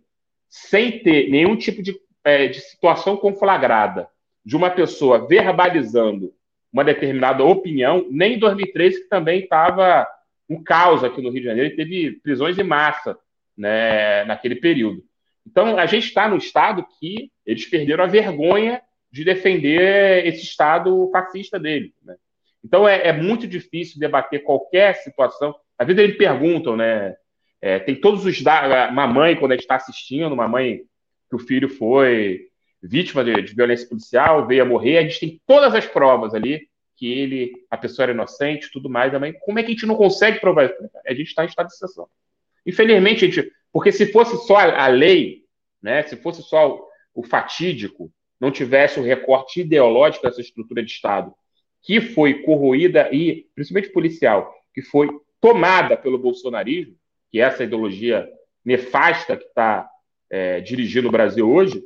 [0.48, 4.08] sem ter nenhum tipo de, é, de situação conflagrada
[4.44, 6.32] de uma pessoa verbalizando
[6.72, 10.06] uma determinada opinião, nem em 2013, que também estava
[10.48, 13.16] um caos aqui no Rio de Janeiro, e teve prisões em massa
[13.56, 15.02] né, naquele período.
[15.46, 18.82] Então, a gente está no estado que eles perderam a vergonha
[19.14, 21.94] de defender esse Estado fascista dele.
[22.02, 22.16] Né?
[22.64, 25.54] Então é, é, muito difícil debater qualquer situação.
[25.78, 27.14] Às vezes eles perguntam, né?
[27.60, 28.92] É, tem todos os dados.
[28.92, 30.80] Uma mãe, quando a gente está assistindo, uma mãe
[31.28, 32.48] que o filho foi
[32.86, 36.68] vítima de, de, violência policial, veio a morrer, a gente tem todas as provas ali
[36.96, 39.14] que ele, a pessoa era inocente, tudo mais.
[39.14, 40.74] A mãe, como é que a gente não consegue provar isso?
[41.06, 42.08] A gente está em estado de exceção.
[42.64, 45.44] Infelizmente, a gente, porque se fosse só a lei,
[45.82, 46.02] né?
[46.04, 46.80] Se fosse só
[47.14, 51.34] o fatídico, não tivesse o recorte ideológico dessa estrutura de Estado,
[51.82, 56.94] que foi corroída e, principalmente policial, que foi tomada pelo bolsonarismo,
[57.30, 58.26] que é essa ideologia
[58.64, 59.88] nefasta que está
[60.30, 61.84] é, dirigindo o Brasil hoje,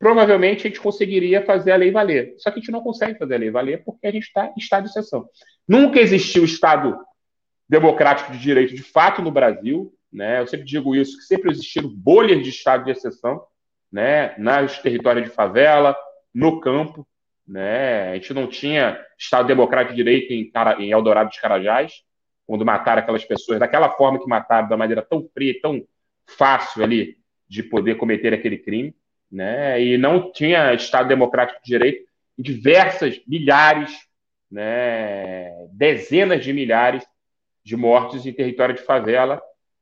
[0.00, 2.34] provavelmente a gente conseguiria fazer a lei valer.
[2.38, 4.58] Só que a gente não consegue fazer a lei valer porque a gente está em
[4.58, 5.28] estado de exceção.
[5.68, 6.98] Nunca existiu Estado
[7.68, 9.92] democrático de direito de fato no Brasil.
[10.10, 10.40] Né?
[10.40, 13.44] Eu sempre digo isso, que sempre existiram bolhas de Estado de exceção
[13.92, 15.94] né, nos territórios de favela,
[16.34, 17.06] no campo.
[17.46, 18.10] Né?
[18.10, 20.50] A gente não tinha Estado Democrático de Direito em,
[20.82, 21.92] em Eldorado dos Carajás,
[22.46, 25.84] quando mataram aquelas pessoas daquela forma que mataram, da maneira tão fria, tão
[26.26, 28.94] fácil ali de poder cometer aquele crime.
[29.30, 29.82] Né?
[29.82, 32.04] E não tinha Estado Democrático de Direito
[32.38, 33.92] em diversas milhares,
[34.50, 37.04] né, dezenas de milhares
[37.62, 39.40] de mortes em território de favela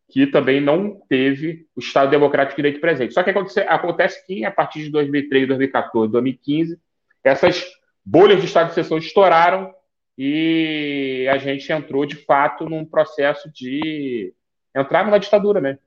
[0.08, 3.12] que também não teve o Estado Democrático de Direito presente.
[3.12, 6.80] Só que acontece, acontece que, a partir de 2003, 2014, 2015,
[7.22, 7.64] essas
[8.04, 9.72] bolhas de Estado de exceção estouraram
[10.16, 14.32] e a gente entrou, de fato, num processo de
[14.74, 15.80] entrar numa ditadura mesmo.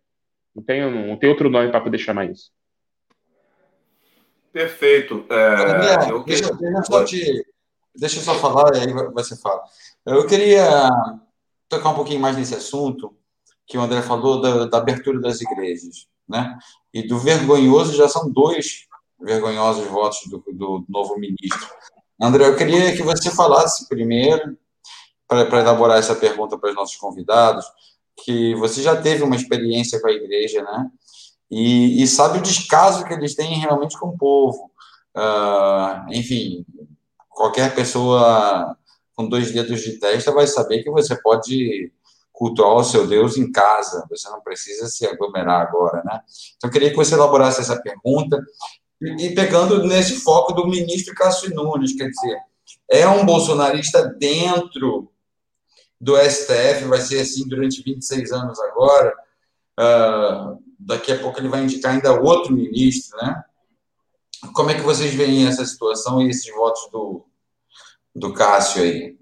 [0.55, 2.51] Não tem, não tem outro nome para poder chamar isso.
[4.51, 5.25] Perfeito.
[5.29, 7.45] É, eu deixa, deixa, só te,
[7.95, 9.61] deixa eu só falar, e aí você fala.
[10.05, 10.89] Eu queria
[11.69, 13.15] tocar um pouquinho mais nesse assunto,
[13.65, 16.57] que o André falou da, da, abertura das igrejas, né?
[16.93, 18.87] E do vergonhoso, já são dois
[19.19, 21.69] vergonhosos votos do, do novo ministro.
[22.21, 24.57] André, eu queria que você falasse primeiro,
[25.27, 27.65] para elaborar essa pergunta para os nossos convidados,
[28.23, 30.91] que você já teve uma experiência com a igreja, né?
[31.51, 34.71] E, e sabe o descaso que eles têm realmente com o povo.
[35.15, 36.65] Uh, enfim,
[37.29, 38.77] qualquer pessoa
[39.13, 41.91] com dois dedos de testa vai saber que você pode
[42.31, 46.21] cultuar o seu Deus em casa, você não precisa se aglomerar agora, né?
[46.57, 48.41] Então, eu queria que você elaborasse essa pergunta,
[48.99, 52.39] e, e pegando nesse foco do ministro Cássio Nunes, quer dizer,
[52.89, 55.11] é um bolsonarista dentro
[55.99, 59.13] do STF, vai ser assim durante 26 anos agora,
[59.79, 63.43] uh, daqui a pouco ele vai indicar ainda outro ministro, né?
[64.53, 67.25] Como é que vocês veem essa situação e esses votos do,
[68.15, 69.17] do Cássio aí?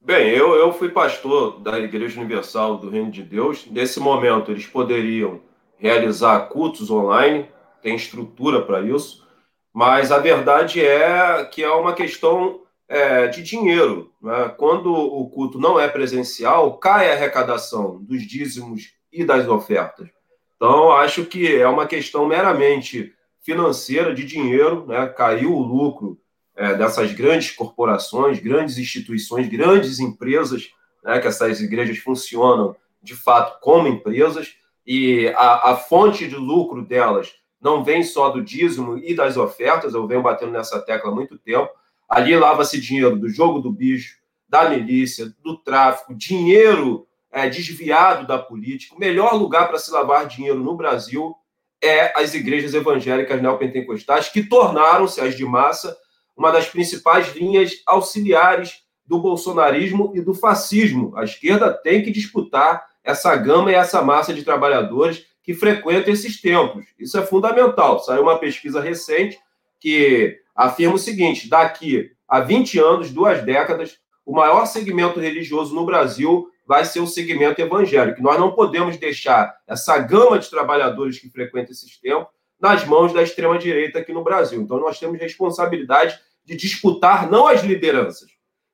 [0.00, 3.66] Bem, eu, eu fui pastor da Igreja Universal do Reino de Deus.
[3.66, 5.40] Nesse momento, eles poderiam
[5.76, 7.48] realizar cultos online,
[7.82, 9.26] tem estrutura para isso,
[9.72, 14.12] mas a verdade é que é uma questão é, de dinheiro.
[14.20, 14.48] Né?
[14.56, 20.08] Quando o culto não é presencial, cai a arrecadação dos dízimos e das ofertas.
[20.56, 25.06] Então, acho que é uma questão meramente financeira, de dinheiro, né?
[25.08, 26.18] caiu o lucro
[26.54, 30.70] é, dessas grandes corporações, grandes instituições, grandes empresas,
[31.02, 34.54] né, que essas igrejas funcionam de fato como empresas,
[34.86, 39.94] e a, a, fonte de lucro delas não vem só do dízimo e das ofertas,
[39.94, 41.70] eu venho batendo nessa tecla há muito tempo.
[42.08, 48.38] Ali lava-se dinheiro do jogo do bicho, da milícia, do tráfico, dinheiro é, desviado da
[48.38, 48.94] política.
[48.94, 51.34] O melhor lugar para se lavar dinheiro no Brasil
[51.82, 55.96] é as igrejas evangélicas neopentecostais, que tornaram-se as de massa
[56.36, 61.16] uma das principais linhas auxiliares do bolsonarismo e do fascismo.
[61.16, 66.40] A esquerda tem que disputar essa gama e essa massa de trabalhadores que frequentam esses
[66.40, 66.86] templos.
[66.98, 67.98] Isso é fundamental.
[67.98, 69.38] Saiu uma pesquisa recente
[69.80, 75.84] que afirma o seguinte: daqui a 20 anos, duas décadas, o maior segmento religioso no
[75.84, 78.22] Brasil vai ser o segmento evangélico.
[78.22, 82.28] Nós não podemos deixar essa gama de trabalhadores que frequentam esses templos
[82.60, 84.60] nas mãos da extrema-direita aqui no Brasil.
[84.60, 88.30] Então, nós temos responsabilidade de disputar não as lideranças,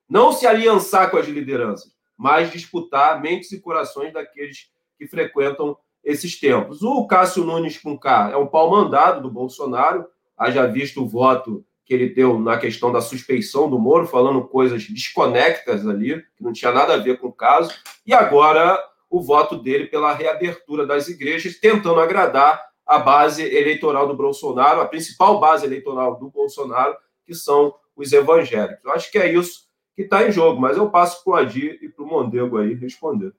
[0.07, 6.39] não se aliançar com as lideranças, mas disputar mentes e corações daqueles que frequentam esses
[6.39, 6.83] tempos.
[6.83, 10.05] O Cássio Nunes com K é um pau mandado do Bolsonaro,
[10.37, 14.87] haja visto o voto que ele deu na questão da suspeição do Moro, falando coisas
[14.87, 17.73] desconectas ali, que não tinha nada a ver com o caso,
[18.05, 24.15] e agora o voto dele pela reabertura das igrejas, tentando agradar a base eleitoral do
[24.15, 28.85] Bolsonaro, a principal base eleitoral do Bolsonaro, que são os evangélicos.
[28.85, 31.79] Eu acho que é isso que está em jogo, mas eu passo para o Adir
[31.81, 33.33] e para o Mondego aí responder.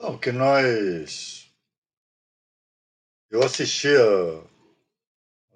[0.00, 1.50] O que nós.
[3.30, 4.53] Eu assisti a...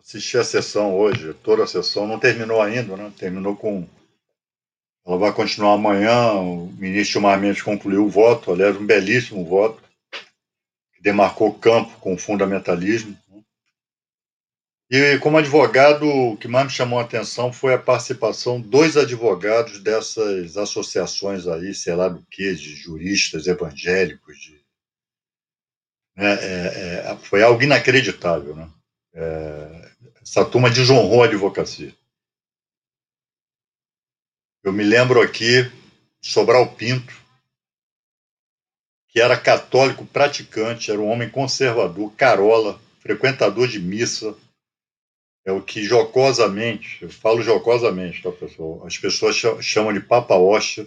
[0.09, 3.12] assisti a sessão hoje, toda a sessão, não terminou ainda, né?
[3.18, 3.87] Terminou com.
[5.07, 6.33] Ela vai continuar amanhã.
[6.33, 9.83] O ministro Gilmar Mendes concluiu o voto, aliás, um belíssimo voto
[10.94, 13.16] que demarcou campo com o fundamentalismo.
[13.29, 13.42] Né?
[14.90, 19.79] E como advogado, o que mais me chamou a atenção foi a participação dois advogados
[19.83, 24.59] dessas associações aí, sei lá do que, de juristas evangélicos, de...
[26.16, 28.68] É, é, é, foi algo inacreditável, né?
[29.14, 29.88] É,
[30.29, 31.97] essa turma desonrou a advocacia.
[34.62, 35.73] Eu me lembro aqui,
[36.21, 37.14] Sobral Pinto,
[39.09, 44.37] que era católico praticante, era um homem conservador, carola, frequentador de missa.
[45.47, 48.87] É o que jocosamente, eu falo jocosamente, tá, pessoal?
[48.87, 50.87] As pessoas chamam de Papa Osha.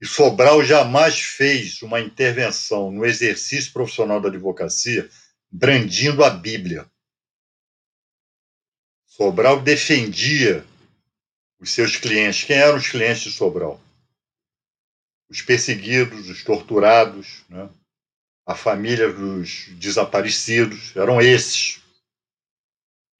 [0.00, 5.10] E Sobral jamais fez uma intervenção no exercício profissional da advocacia
[5.50, 6.90] brandindo a Bíblia.
[9.16, 10.64] Sobral defendia
[11.60, 12.44] os seus clientes.
[12.44, 13.78] Quem eram os clientes de Sobral?
[15.32, 17.70] os perseguidos, os torturados, né?
[18.44, 21.80] a família dos desaparecidos, eram esses.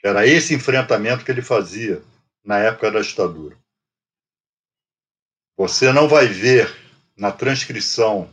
[0.05, 2.02] Era esse enfrentamento que ele fazia
[2.44, 3.57] na época da ditadura.
[5.57, 6.68] Você não vai ver
[7.16, 8.28] na transcrição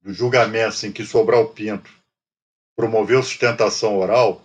[0.00, 1.90] dos julgamentos em que Sobral Pinto
[2.74, 4.42] promoveu sustentação oral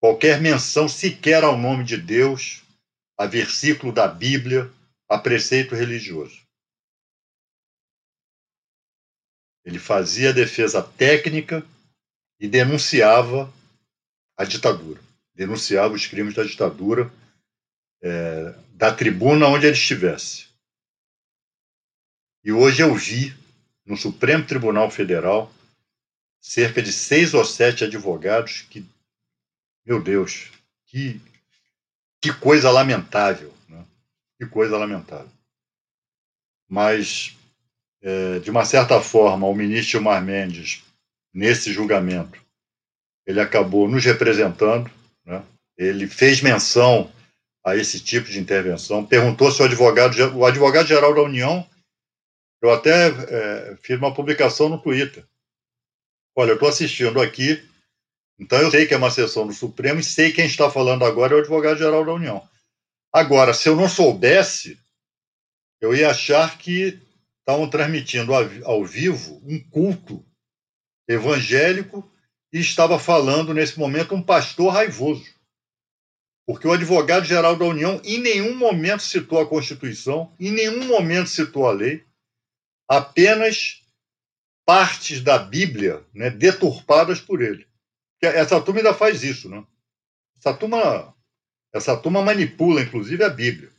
[0.00, 2.62] qualquer menção sequer ao nome de Deus,
[3.18, 4.70] a versículo da Bíblia,
[5.08, 6.44] a preceito religioso.
[9.64, 11.66] Ele fazia a defesa técnica
[12.38, 13.52] e denunciava
[14.36, 15.00] a ditadura,
[15.34, 17.12] denunciava os crimes da ditadura
[18.02, 20.46] é, da tribuna onde ele estivesse.
[22.44, 23.34] E hoje eu vi
[23.84, 25.52] no Supremo Tribunal Federal
[26.40, 28.86] cerca de seis ou sete advogados que,
[29.86, 30.50] meu Deus,
[30.86, 31.20] que,
[32.20, 33.84] que coisa lamentável, né?
[34.36, 35.30] que coisa lamentável.
[36.68, 37.36] Mas
[38.02, 40.84] é, de uma certa forma, o ministro Gilmar Mendes,
[41.32, 42.44] nesse julgamento,
[43.24, 44.90] ele acabou nos representando,
[45.24, 45.44] né?
[45.76, 47.12] ele fez menção
[47.64, 49.04] a esse tipo de intervenção.
[49.04, 51.68] Perguntou se o advogado, o advogado geral da União,
[52.62, 55.24] eu até é, fiz uma publicação no Twitter.
[56.34, 57.62] Olha, eu estou assistindo aqui,
[58.38, 61.32] então eu sei que é uma sessão do Supremo e sei quem está falando agora
[61.32, 62.46] é o advogado geral da União.
[63.12, 64.78] Agora, se eu não soubesse,
[65.80, 67.00] eu ia achar que
[67.40, 70.24] estavam transmitindo ao vivo um culto
[71.08, 72.10] evangélico
[72.52, 75.24] e estava falando nesse momento um pastor raivoso.
[76.46, 81.66] Porque o advogado-geral da União em nenhum momento citou a Constituição, em nenhum momento citou
[81.66, 82.04] a lei,
[82.88, 83.82] apenas
[84.64, 87.66] partes da Bíblia né, deturpadas por ele.
[88.20, 89.64] Essa turma ainda faz isso, né?
[90.38, 91.14] Essa turma,
[91.72, 93.70] essa turma manipula, inclusive, a Bíblia.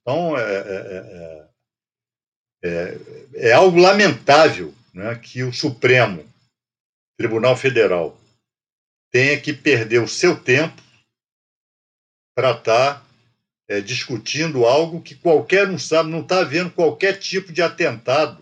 [0.00, 1.48] Então, é, é,
[2.64, 2.98] é,
[3.34, 6.28] é algo lamentável né, que o Supremo
[7.16, 8.18] Tribunal Federal
[9.10, 10.80] tenha que perder o seu tempo
[12.34, 13.06] para estar tá,
[13.68, 18.41] é, discutindo algo que qualquer um sabe, não está havendo qualquer tipo de atentado.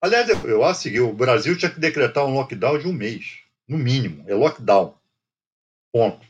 [0.00, 3.76] Aliás, eu acho que o Brasil tinha que decretar um lockdown de um mês, no
[3.76, 4.96] mínimo, é lockdown.
[5.92, 6.26] Ponto.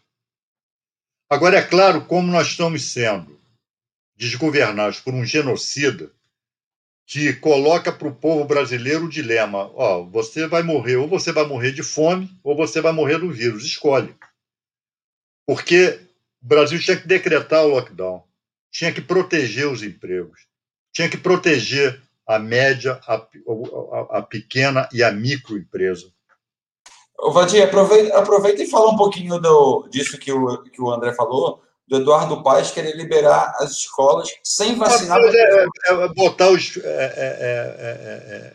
[1.31, 3.39] Agora, é claro, como nós estamos sendo
[4.17, 6.11] desgovernados por um genocida,
[7.07, 11.47] que coloca para o povo brasileiro o dilema: ó, você vai morrer, ou você vai
[11.47, 13.65] morrer de fome, ou você vai morrer do vírus.
[13.65, 14.15] Escolhe.
[15.47, 16.01] Porque
[16.43, 18.23] o Brasil tinha que decretar o lockdown,
[18.71, 20.47] tinha que proteger os empregos,
[20.93, 26.13] tinha que proteger a média, a, a, a pequena e a microempresa.
[27.33, 31.63] Vadir, aproveita, aproveita e fala um pouquinho do, disso que o, que o André falou,
[31.89, 35.19] do Eduardo Paes querer liberar as escolas sem vacinar.
[35.19, 38.53] É, é, botar, os, é, é, é,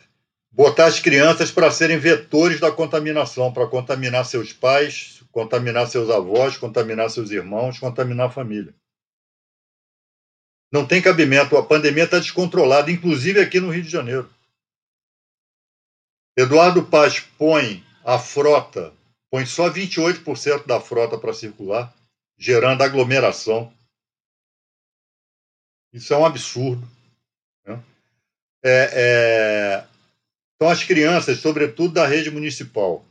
[0.51, 6.55] botar as crianças para serem vetores da contaminação, para contaminar seus pais, contaminar seus avós,
[6.55, 8.73] contaminar seus irmãos, contaminar a família.
[10.73, 11.55] Não tem cabimento.
[11.55, 14.33] A pandemia está descontrolada, inclusive aqui no Rio de Janeiro.
[16.35, 18.91] Eduardo Paz põe a frota,
[19.29, 21.95] põe só 28% da frota para circular
[22.35, 23.71] gerando aglomeração.
[25.93, 26.89] Isso é um absurdo.
[27.63, 27.83] Né?
[28.63, 29.87] É, é...
[30.55, 33.05] Então, as crianças, sobretudo da rede municipal,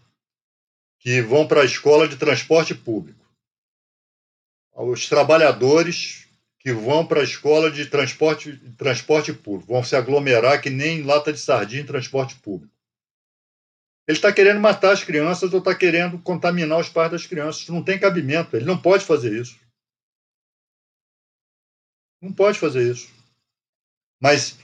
[0.98, 3.24] que vão para a escola de transporte público,
[4.74, 6.26] os trabalhadores
[6.62, 11.32] que vão para a escola de transporte, transporte público, vão se aglomerar que nem lata
[11.32, 12.72] de sardinha em transporte público.
[14.06, 17.68] Ele está querendo matar as crianças ou está querendo contaminar os pais das crianças.
[17.68, 18.56] Não tem cabimento.
[18.56, 19.58] Ele não pode fazer isso.
[22.20, 23.10] Não pode fazer isso.
[24.20, 24.56] Mas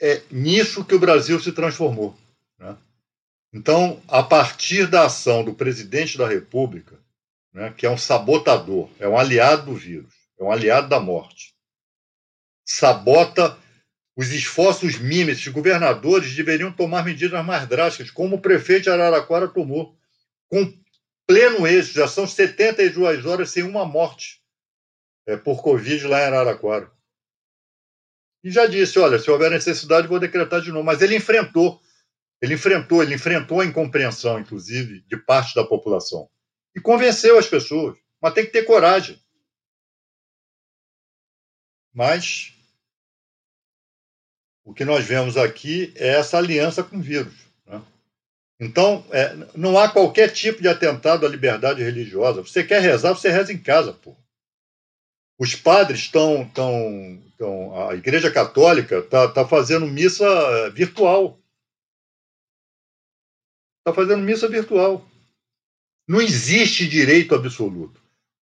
[0.00, 2.16] é nisso que o Brasil se transformou.
[2.58, 2.76] Né?
[3.52, 6.98] Então, a partir da ação do presidente da República,
[7.52, 11.54] né, que é um sabotador, é um aliado do vírus, é um aliado da morte,
[12.64, 13.58] sabota
[14.16, 19.48] os esforços mínimos, os governadores deveriam tomar medidas mais drásticas, como o prefeito de Araraquara
[19.48, 19.96] tomou,
[20.48, 20.72] com
[21.26, 21.98] pleno êxito.
[21.98, 24.42] Já são 72 horas sem uma morte
[25.26, 26.90] é, por Covid lá em Araraquara.
[28.42, 30.84] E já disse: olha, se houver necessidade, vou decretar de novo.
[30.84, 31.80] Mas ele enfrentou,
[32.40, 36.28] ele enfrentou, ele enfrentou a incompreensão, inclusive, de parte da população.
[36.74, 37.96] E convenceu as pessoas.
[38.20, 39.19] Mas tem que ter coragem.
[41.92, 42.54] Mas
[44.64, 47.34] o que nós vemos aqui é essa aliança com o vírus.
[47.66, 47.82] Né?
[48.60, 52.42] Então, é, não há qualquer tipo de atentado à liberdade religiosa.
[52.42, 54.16] Você quer rezar, você reza em casa, pô.
[55.38, 56.48] Os padres estão.
[56.50, 61.38] Tão, tão, a Igreja Católica está tá fazendo missa é, virtual.
[63.78, 65.04] Está fazendo missa virtual.
[66.06, 67.99] Não existe direito absoluto.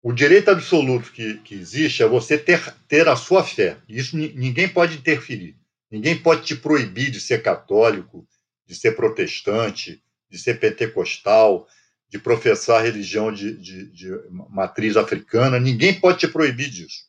[0.07, 3.79] O direito absoluto que, que existe é você ter, ter a sua fé.
[3.89, 5.57] Isso ninguém pode interferir.
[5.91, 8.29] Ninguém pode te proibir de ser católico,
[8.67, 11.67] de ser protestante, de ser pentecostal,
[12.07, 14.11] de professar religião de, de, de
[14.51, 15.59] matriz africana.
[15.59, 17.05] Ninguém pode te proibir disso.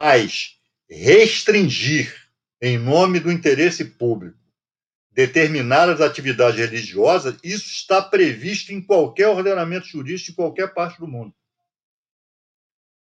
[0.00, 0.56] Mas
[0.88, 2.14] restringir,
[2.62, 4.38] em nome do interesse público,
[5.10, 11.34] determinadas atividades religiosas, isso está previsto em qualquer ordenamento jurídico em qualquer parte do mundo.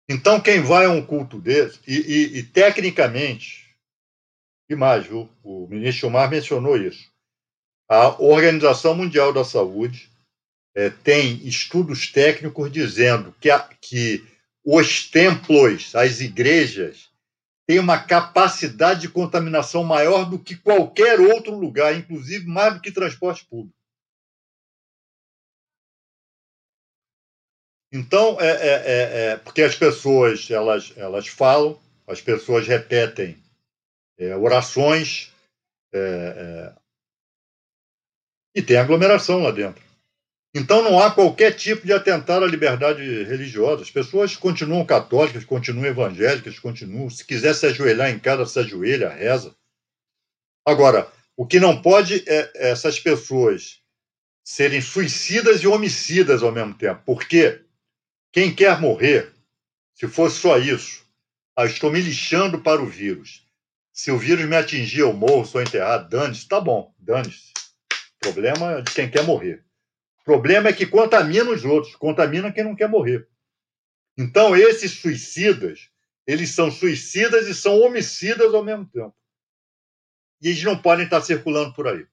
[0.09, 3.69] Então, quem vai a um culto desse, e, e, e tecnicamente,
[4.67, 5.29] e mais, viu?
[5.43, 7.11] o ministro Gilmar mencionou isso.
[7.87, 10.09] A Organização Mundial da Saúde
[10.75, 14.25] é, tem estudos técnicos dizendo que, a, que
[14.65, 17.09] os templos, as igrejas,
[17.67, 22.91] têm uma capacidade de contaminação maior do que qualquer outro lugar, inclusive mais do que
[22.91, 23.78] transporte público.
[27.91, 33.37] Então, é, é, é, é, porque as pessoas elas, elas falam, as pessoas repetem
[34.17, 35.33] é, orações
[35.93, 36.73] é,
[38.55, 39.83] e tem aglomeração lá dentro.
[40.53, 43.83] Então não há qualquer tipo de atentar à liberdade religiosa.
[43.83, 47.09] As pessoas continuam católicas, continuam evangélicas, continuam.
[47.09, 49.55] Se quiser se ajoelhar em casa, se ajoelha, reza.
[50.65, 53.79] Agora, o que não pode é essas pessoas
[54.43, 57.01] serem suicidas e homicidas ao mesmo tempo.
[57.05, 57.63] Porque
[58.31, 59.33] quem quer morrer,
[59.93, 61.05] se fosse só isso,
[61.55, 63.45] ah, estou me lixando para o vírus.
[63.91, 67.51] Se o vírus me atingir, eu morro, sou enterrado, dane-se, tá bom, dane-se.
[68.19, 69.65] Problema é de quem quer morrer.
[70.23, 73.27] Problema é que contamina os outros, contamina quem não quer morrer.
[74.17, 75.89] Então, esses suicidas,
[76.25, 79.15] eles são suicidas e são homicidas ao mesmo tempo.
[80.41, 82.05] E eles não podem estar circulando por aí.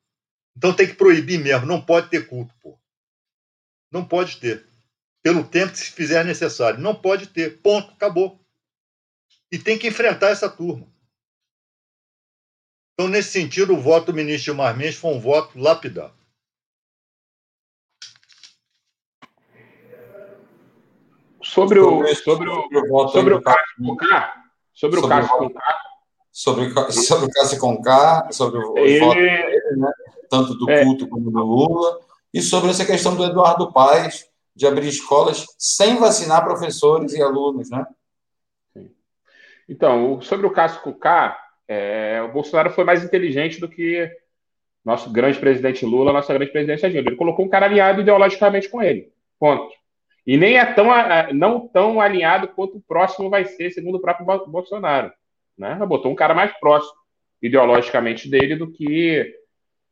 [0.57, 2.81] Então tem que proibir mesmo, não pode ter culto, pô.
[3.93, 4.67] Não pode ter.
[5.27, 6.79] Pelo tempo que se fizer necessário.
[6.79, 7.61] Não pode ter.
[7.61, 8.39] Ponto, acabou.
[9.51, 10.87] E tem que enfrentar essa turma.
[12.95, 16.15] Então, nesse sentido, o voto do ministro Gilmar Mendes foi um voto lapidar.
[21.43, 25.83] Sobre o, sobre o, sobre o caso Conká, sobre o caso Conká,
[26.31, 26.71] sobre,
[27.03, 29.93] sobre o Cássio Conká, sobre o, ele, voto dele, né?
[30.31, 31.99] tanto do é, culto como do Lula,
[32.33, 37.71] e sobre essa questão do Eduardo Paes de abrir escolas sem vacinar professores e alunos,
[37.71, 37.87] né?
[39.69, 41.39] Então, sobre o Cássio Conká,
[41.69, 44.11] é, o Bolsonaro foi mais inteligente do que
[44.85, 47.11] nosso grande presidente Lula, nossa grande presidente Dilma.
[47.11, 49.13] Ele colocou um cara alinhado ideologicamente com ele.
[49.39, 49.75] Ponto.
[50.25, 50.87] E nem é tão,
[51.35, 55.13] não tão alinhado quanto o próximo vai ser, segundo o próprio Bolsonaro.
[55.59, 55.75] Né?
[55.87, 56.95] Botou um cara mais próximo
[57.43, 59.35] ideologicamente dele do que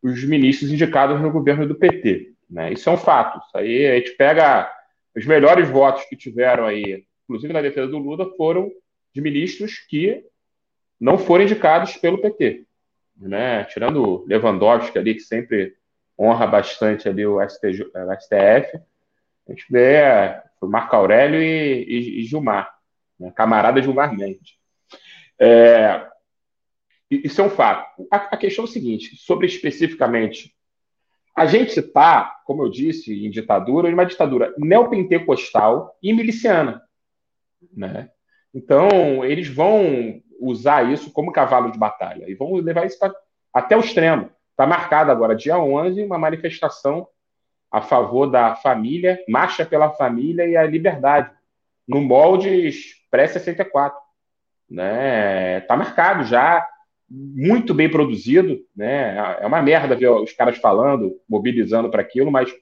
[0.02, 2.33] os ministros indicados no governo do PT.
[2.48, 2.72] Né?
[2.72, 3.38] Isso é um fato.
[3.38, 4.70] Isso aí a gente pega
[5.16, 8.70] os melhores votos que tiveram aí, inclusive na defesa do Lula, foram
[9.12, 10.24] de ministros que
[11.00, 12.64] não foram indicados pelo PT.
[13.16, 13.64] Né?
[13.64, 15.74] Tirando Lewandowski ali, que sempre
[16.18, 18.80] honra bastante ali o, STJ, o STF,
[19.46, 20.02] a gente vê
[20.60, 22.72] o Marco Aurélio e, e, e Gilmar,
[23.18, 23.32] né?
[23.34, 24.56] camarada Gilmar Mendes.
[25.38, 26.06] É,
[27.10, 28.06] isso é um fato.
[28.10, 30.53] A, a, questão é o seguinte, sobre especificamente,
[31.34, 36.82] a gente está, como eu disse, em ditadura, em uma ditadura neopentecostal e miliciana.
[37.72, 38.08] Né?
[38.54, 43.12] Então, eles vão usar isso como cavalo de batalha e vão levar isso pra,
[43.52, 44.30] até o extremo.
[44.50, 47.08] Está marcado agora, dia 11, uma manifestação
[47.68, 51.28] a favor da família, marcha pela família e a liberdade,
[51.88, 53.92] no moldes pré-64.
[54.70, 55.60] Né?
[55.62, 56.64] Tá marcado já,
[57.08, 59.16] muito bem produzido, né?
[59.40, 62.52] É uma merda ver os caras falando, mobilizando para aquilo, mas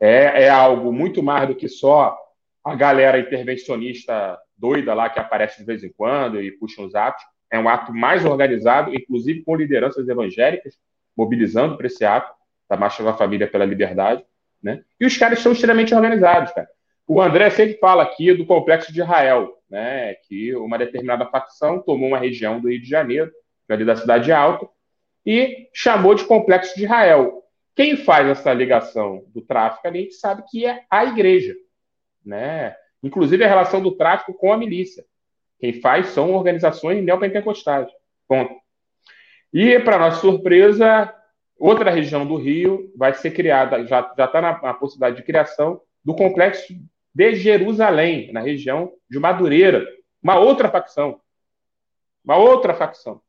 [0.00, 2.16] é, é algo muito mais do que só
[2.64, 7.24] a galera intervencionista doida lá que aparece de vez em quando e puxa uns atos.
[7.50, 10.74] É um ato mais organizado, inclusive com lideranças evangélicas
[11.16, 12.32] mobilizando para esse ato
[12.68, 14.24] da Marcha da Família pela Liberdade.
[14.62, 14.82] Né?
[14.98, 16.68] E os caras são extremamente organizados, cara.
[17.06, 20.14] O André sempre fala aqui do complexo de Israel, né?
[20.26, 23.30] que uma determinada facção tomou uma região do Rio de Janeiro,
[23.68, 24.68] ali da Cidade Alta,
[25.24, 27.42] e chamou de complexo de Israel.
[27.74, 31.54] Quem faz essa ligação do tráfico ali, a gente sabe que é a igreja.
[32.24, 32.76] Né?
[33.02, 35.04] Inclusive a relação do tráfico com a milícia.
[35.58, 37.88] Quem faz são organizações neopentecostais.
[38.28, 38.54] Ponto.
[39.52, 41.14] E, para nossa surpresa,
[41.58, 46.14] outra região do Rio vai ser criada, já está na, na, possibilidade de criação do
[46.14, 46.74] complexo
[47.14, 49.86] de Jerusalém, na região de Madureira.
[50.22, 51.20] Uma outra facção.
[52.24, 53.20] Uma outra facção.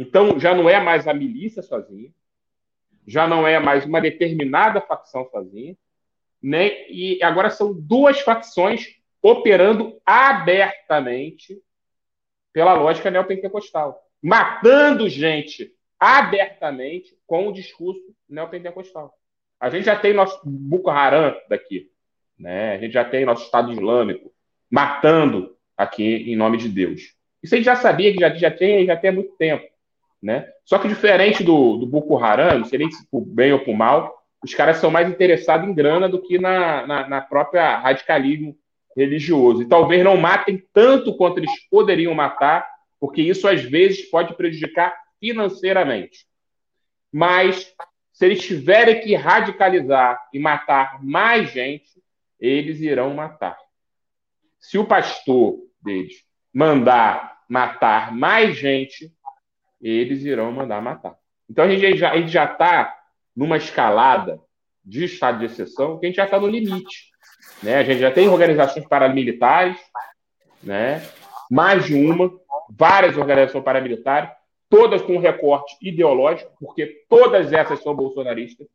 [0.00, 2.10] Então, já não é mais a milícia sozinha,
[3.06, 5.76] já não é mais uma determinada facção sozinha,
[6.42, 6.88] né?
[6.88, 11.62] E agora são duas facções operando abertamente
[12.50, 19.14] pela lógica neopentecostal, matando gente abertamente com o discurso neopentecostal.
[19.60, 21.90] A gente já tem nosso Boko Haram daqui,
[22.38, 22.72] né?
[22.72, 24.32] A gente já tem nosso Estado Islâmico
[24.70, 27.14] matando aqui em nome de Deus.
[27.42, 29.70] Isso a gente já sabia que já, já tem já tem há muito tempo,
[30.22, 30.46] né?
[30.64, 34.54] Só que diferente do, do Boko Haram, nem se por bem ou por mal, os
[34.54, 38.56] caras são mais interessados em grana do que na, na, na própria radicalismo
[38.96, 39.62] religioso.
[39.62, 42.66] E talvez não matem tanto quanto eles poderiam matar,
[42.98, 46.26] porque isso às vezes pode prejudicar financeiramente.
[47.12, 47.74] Mas
[48.12, 52.02] se eles tiverem que radicalizar e matar mais gente,
[52.38, 53.58] eles irão matar.
[54.58, 59.12] Se o pastor deles mandar matar mais gente,
[59.80, 61.16] eles irão mandar matar.
[61.48, 62.96] Então a gente já está
[63.34, 64.40] numa escalada
[64.84, 67.10] de estado de exceção que a gente já está no limite.
[67.62, 67.76] Né?
[67.76, 69.78] A gente já tem organizações paramilitares,
[70.62, 71.02] né?
[71.50, 72.30] mais de uma,
[72.70, 74.30] várias organizações paramilitares,
[74.68, 78.66] todas com recorte ideológico, porque todas essas são bolsonaristas.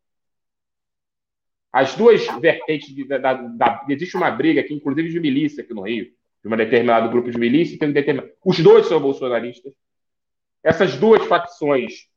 [1.72, 5.82] As duas vertentes, de, da, da, existe uma briga aqui, inclusive de milícia aqui no
[5.82, 6.06] Rio,
[6.42, 9.72] de um determinado grupo de milícia, tem um determinado, os dois são bolsonaristas.
[10.66, 12.08] Essas duas facções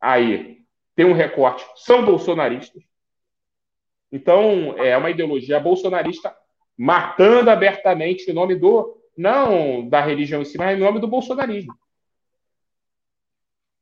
[0.00, 0.58] aí
[0.96, 2.82] têm um recorte, são bolsonaristas.
[4.10, 6.36] Então, é uma ideologia bolsonarista
[6.76, 11.72] matando abertamente em nome do, não da religião em si, mas em nome do bolsonarismo.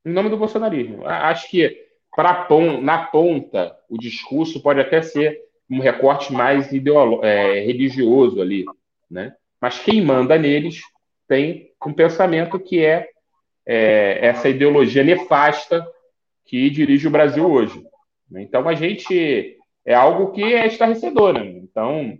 [0.04, 1.06] Em nome do bolsonarismo.
[1.06, 2.46] Acho que para
[2.82, 5.40] na ponta o discurso pode até ser
[5.70, 8.66] um recorte mais é, religioso ali,
[9.10, 9.34] né?
[9.58, 10.82] Mas quem manda neles
[11.26, 13.08] tem um pensamento que é,
[13.66, 15.86] é essa ideologia nefasta
[16.44, 17.84] que dirige o Brasil hoje.
[18.32, 21.34] Então a gente é algo que é estarrecedor.
[21.34, 21.46] Né?
[21.46, 22.18] Então,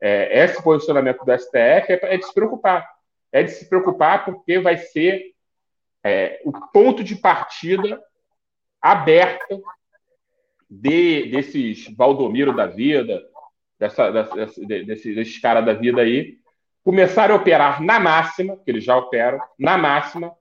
[0.00, 2.88] é, esse posicionamento do STF é, é, de se preocupar.
[3.30, 5.32] É de se preocupar porque vai ser
[6.04, 8.02] é, o ponto de partida
[8.80, 9.62] aberto
[10.68, 13.22] de, desses Valdomiro da vida,
[13.78, 16.38] dessa, dessa, desse, desses caras da vida aí,
[16.82, 20.34] começarem a operar na máxima, que eles já operam, na máxima,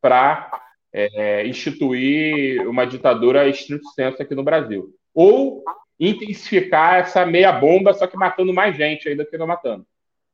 [0.00, 0.50] para
[0.92, 4.94] é, instituir uma ditadura estrito senso aqui no Brasil.
[5.14, 5.64] Ou
[5.98, 9.86] intensificar essa meia bomba, só que matando mais gente ainda que não matando.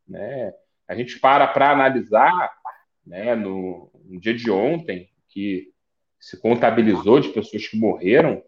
[0.07, 0.53] Né?
[0.87, 2.53] A gente para para analisar
[3.07, 5.73] né, no, no, dia de ontem, que
[6.21, 8.43] se contabilizou de pessoas que morreram,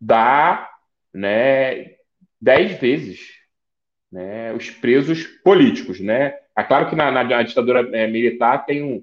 [0.00, 0.68] dá
[1.12, 1.96] né,
[2.40, 3.20] dez vezes
[4.10, 6.00] né, os presos políticos.
[6.00, 6.34] Né?
[6.56, 9.02] É claro que na, na ditadura é, militar tem um,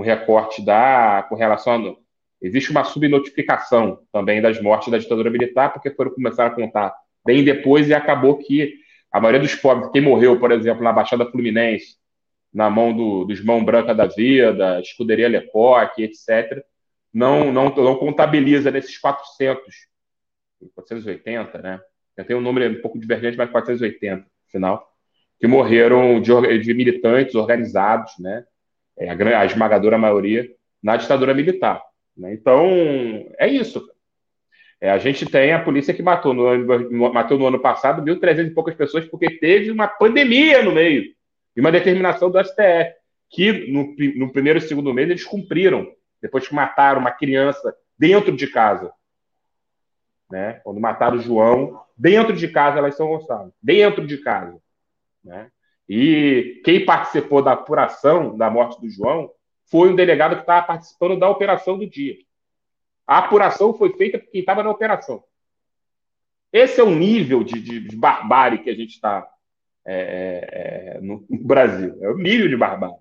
[0.00, 1.94] um recorte da, com relação a
[2.42, 6.94] Existe uma subnotificação também das mortes da ditadura militar, porque foram começar a contar
[7.24, 8.72] bem depois e acabou que
[9.12, 11.96] a maioria dos pobres, quem morreu, por exemplo, na Baixada Fluminense,
[12.52, 16.64] na mão do, dos Mão Branca da Vida, Escuderia Lecoque, etc.,
[17.12, 19.62] não, não, não contabiliza nesses 400,
[20.74, 21.80] 480, né?
[22.16, 24.88] Eu tenho um número um pouco divergente, mas 480, final,
[25.38, 28.44] que morreram de, de militantes organizados, né?
[29.00, 30.46] É, a, a esmagadora maioria,
[30.82, 31.82] na ditadura militar.
[32.16, 32.34] Né?
[32.34, 32.68] Então,
[33.38, 33.84] é isso.
[34.80, 38.50] É, a gente tem a polícia que matou no, matou no ano passado 1.300 e
[38.50, 41.04] poucas pessoas porque teve uma pandemia no meio
[41.54, 42.94] e uma determinação do STF,
[43.28, 45.86] que no, no primeiro e segundo mês eles cumpriram,
[46.22, 48.92] depois que mataram uma criança dentro de casa.
[50.30, 50.60] Né?
[50.64, 54.58] Quando mataram o João, dentro de casa, elas são Gonçalo, dentro de casa.
[55.22, 55.50] Né?
[55.92, 59.28] E quem participou da apuração da morte do João
[59.68, 62.14] foi um delegado que estava participando da operação do dia.
[63.04, 65.24] A apuração foi feita por quem estava na operação.
[66.52, 69.28] Esse é o nível de, de, de barbárie que a gente está
[69.84, 71.98] é, é, é, no, Brasil.
[72.00, 72.94] É o nível de barbárie.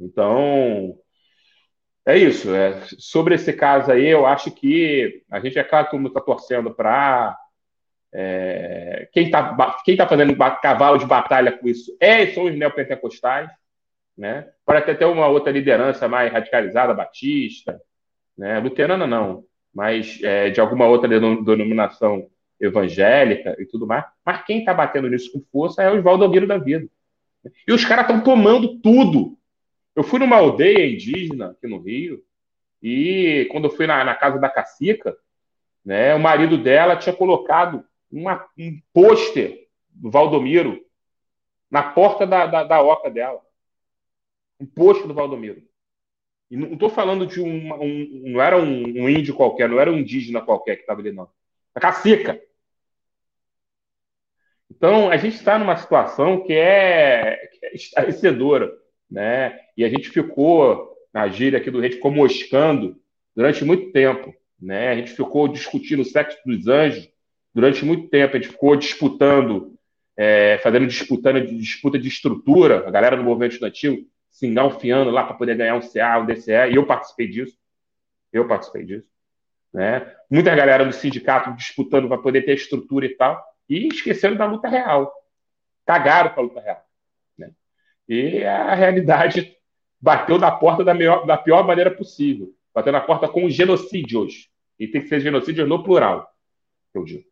[0.00, 0.98] Então,
[2.04, 2.52] é isso.
[2.52, 6.20] É, sobre esse caso aí, eu acho que a gente, é claro, todo mundo está
[6.20, 7.38] torcendo para.
[8.16, 13.50] É, quem está quem tá fazendo cavalo de batalha com isso é, são os neopentecostais
[14.16, 14.48] né?
[14.66, 17.80] Até ter uma outra liderança mais radicalizada, batista,
[18.36, 18.58] né?
[18.58, 19.44] luterana não,
[19.74, 22.28] mas é, de alguma outra denominação
[22.60, 24.04] evangélica e tudo mais.
[24.24, 26.88] Mas quem está batendo nisso com força é o Valdomiro da vida.
[27.66, 29.36] E os caras estão tomando tudo.
[29.94, 32.22] Eu fui numa aldeia indígena aqui no Rio,
[32.82, 35.16] e quando eu fui na, na casa da cacica,
[35.84, 37.84] né, o marido dela tinha colocado
[38.20, 40.84] uma, um pôster do Valdomiro
[41.70, 43.40] na porta da, da, da oca dela
[44.60, 45.62] um posto do Valdomiro.
[46.50, 49.98] E não estou falando de um, Não era um, um, índio qualquer, não era um
[49.98, 51.28] indígena qualquer que estava ali, não.
[51.74, 52.40] A cacica.
[54.70, 57.74] Então, a gente está numa situação que é, que é.
[59.10, 59.58] Né?
[59.76, 63.00] E a gente ficou, na gíria aqui do Rede, ficou moscando
[63.34, 64.34] durante muito tempo.
[64.60, 64.90] Né?
[64.90, 67.08] A gente ficou discutindo o sexo dos anjos
[67.54, 68.36] durante muito tempo.
[68.36, 69.74] A gente ficou disputando,
[70.16, 75.36] é, fazendo disputando disputa de estrutura, a galera do movimento estudantil se engalfiando lá para
[75.36, 77.56] poder ganhar um CA, um DCE, e eu participei disso.
[78.32, 79.06] Eu participei disso.
[79.72, 80.12] Né?
[80.28, 84.66] Muita galera do sindicato disputando para poder ter estrutura e tal, e esquecendo da luta
[84.66, 85.12] real.
[85.86, 86.84] Cagaram para a luta real.
[87.38, 87.52] Né?
[88.08, 89.56] E a realidade
[90.00, 92.52] bateu na porta da, melhor, da pior maneira possível.
[92.74, 94.50] Bateu na porta com genocídios.
[94.80, 96.28] E tem que ser genocídio no plural,
[96.92, 97.24] eu digo.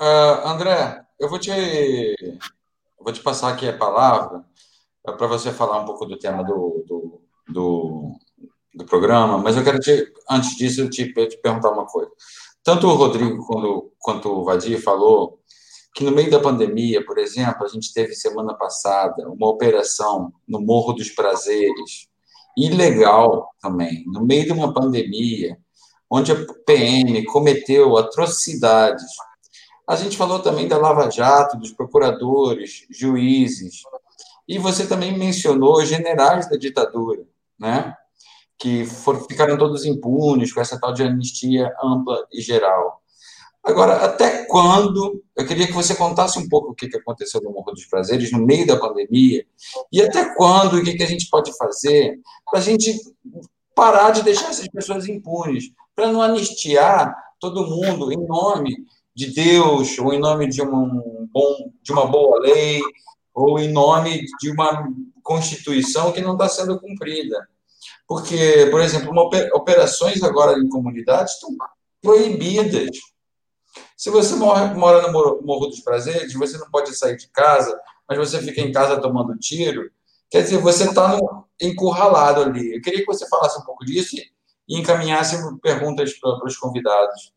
[0.00, 4.44] Uh, André, eu vou te, eu vou te passar aqui a palavra
[5.02, 8.12] para você falar um pouco do tema do, do, do,
[8.74, 12.10] do, programa, mas eu quero te, antes disso, te, te perguntar uma coisa.
[12.62, 15.40] Tanto o Rodrigo quanto, quanto o Vadir falou
[15.94, 20.60] que no meio da pandemia, por exemplo, a gente teve semana passada uma operação no
[20.60, 22.08] Morro dos Prazeres,
[22.54, 25.56] ilegal também, no meio de uma pandemia,
[26.10, 29.06] onde a PM cometeu atrocidades.
[29.86, 33.82] A gente falou também da Lava Jato, dos procuradores, juízes,
[34.48, 37.24] e você também mencionou generais da ditadura,
[37.58, 37.94] né?
[38.58, 43.02] que foram, ficaram todos impunes com essa tal de anistia ampla e geral.
[43.62, 45.22] Agora, até quando?
[45.34, 48.38] Eu queria que você contasse um pouco o que aconteceu no Morro dos Prazeres no
[48.38, 49.44] meio da pandemia
[49.92, 52.96] e até quando o que a gente pode fazer para a gente
[53.74, 59.98] parar de deixar essas pessoas impunes, para não anistiar todo mundo em nome de Deus
[59.98, 62.82] ou em nome de, um bom, de uma boa lei
[63.34, 64.86] ou em nome de uma
[65.22, 67.48] constituição que não está sendo cumprida.
[68.06, 69.10] Porque, por exemplo,
[69.54, 71.48] operações agora em comunidades estão
[72.02, 72.90] proibidas.
[73.96, 78.18] Se você mora, mora no Morro dos Prazeres, você não pode sair de casa, mas
[78.18, 79.90] você fica em casa tomando tiro,
[80.30, 81.18] quer dizer, você está
[81.60, 82.74] encurralado ali.
[82.74, 84.14] Eu queria que você falasse um pouco disso
[84.68, 87.35] e encaminhasse perguntas para os convidados.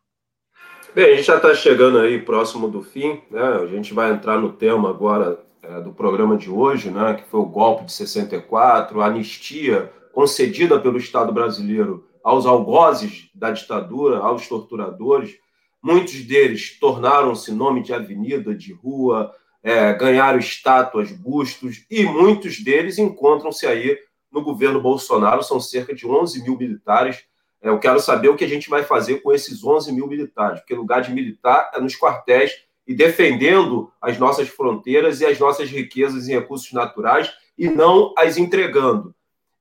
[0.96, 3.44] Bem, a gente já está chegando aí próximo do fim, né?
[3.62, 7.14] A gente vai entrar no tema agora é, do programa de hoje, né?
[7.14, 13.52] Que foi o golpe de 64, a anistia concedida pelo Estado brasileiro aos algozes da
[13.52, 15.38] ditadura, aos torturadores.
[15.82, 19.32] Muitos deles tornaram-se nome de avenida, de rua,
[19.62, 23.96] é, ganharam estátuas, bustos, e muitos deles encontram-se aí
[24.32, 25.44] no governo Bolsonaro.
[25.44, 27.29] São cerca de 11 mil militares.
[27.62, 30.74] Eu quero saber o que a gente vai fazer com esses 11 mil militares, porque
[30.74, 32.52] lugar de militar é nos quartéis
[32.88, 38.38] e defendendo as nossas fronteiras e as nossas riquezas e recursos naturais e não as
[38.38, 39.14] entregando.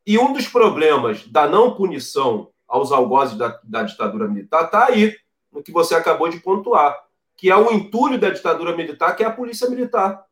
[0.06, 5.16] E um dos problemas da não punição aos algozes da, da ditadura militar está aí,
[5.52, 6.96] no que você acabou de pontuar,
[7.36, 10.24] que é o entulho da ditadura militar, que é a polícia militar.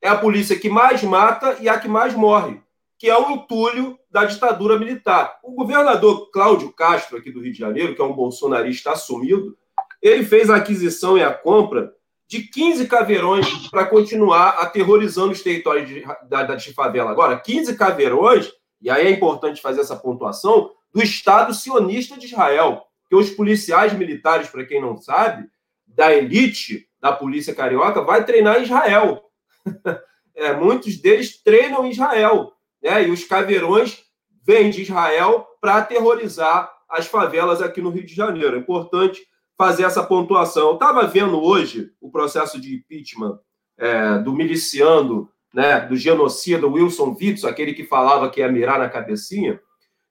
[0.00, 2.60] É a polícia que mais mata e a que mais morre,
[2.98, 5.38] que é o entulho da ditadura militar.
[5.42, 9.56] O governador Cláudio Castro, aqui do Rio de Janeiro, que é um bolsonarista assumido,
[10.00, 11.92] ele fez a aquisição e a compra
[12.26, 17.10] de 15 caveirões para continuar aterrorizando os territórios de, da, da de favela.
[17.10, 18.50] Agora, 15 caveirões
[18.84, 22.84] e aí é importante fazer essa pontuação, do Estado sionista de Israel.
[23.08, 25.48] Que os policiais militares, para quem não sabe,
[25.86, 29.24] da elite da polícia carioca, vai treinar em Israel.
[30.36, 32.52] é, muitos deles treinam em Israel.
[32.84, 33.08] Né?
[33.08, 34.04] E os caveirões
[34.46, 38.54] vêm de Israel para aterrorizar as favelas aqui no Rio de Janeiro.
[38.54, 39.26] É importante
[39.58, 40.68] fazer essa pontuação.
[40.68, 43.40] Eu estava vendo hoje o processo de impeachment
[43.78, 48.88] é, do miliciano né, do genocida Wilson Witzel, aquele que falava que ia mirar na
[48.88, 49.60] cabecinha,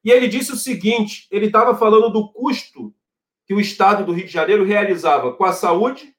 [0.02, 2.94] e ele disse o seguinte: ele estava falando do custo
[3.46, 6.14] que o Estado do Rio de Janeiro realizava com a saúde,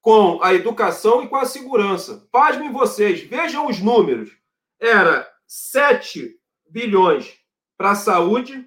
[0.00, 2.28] com a educação e com a segurança.
[2.30, 4.30] Pasmem vocês, vejam os números.
[4.78, 6.34] Era 7
[6.70, 7.38] bilhões
[7.76, 8.66] para a saúde,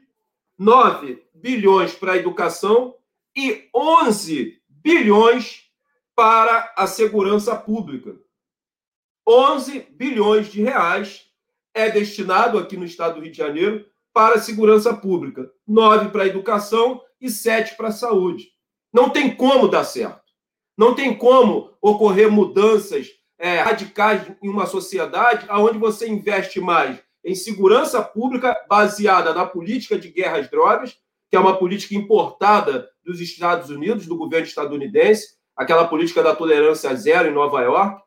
[0.55, 2.95] 9 bilhões para a educação
[3.35, 5.63] e 11 bilhões
[6.15, 8.15] para a segurança pública.
[9.27, 11.25] 11 bilhões de reais
[11.73, 16.21] é destinado aqui no estado do Rio de Janeiro para a segurança pública, 9 para
[16.21, 18.51] a educação e 7 para a saúde.
[18.93, 20.31] Não tem como dar certo.
[20.77, 23.07] Não tem como ocorrer mudanças
[23.37, 29.97] é, radicais em uma sociedade onde você investe mais em segurança pública baseada na política
[29.97, 30.97] de guerra às drogas,
[31.29, 36.93] que é uma política importada dos Estados Unidos, do governo estadunidense, aquela política da tolerância
[36.95, 38.01] zero em Nova York,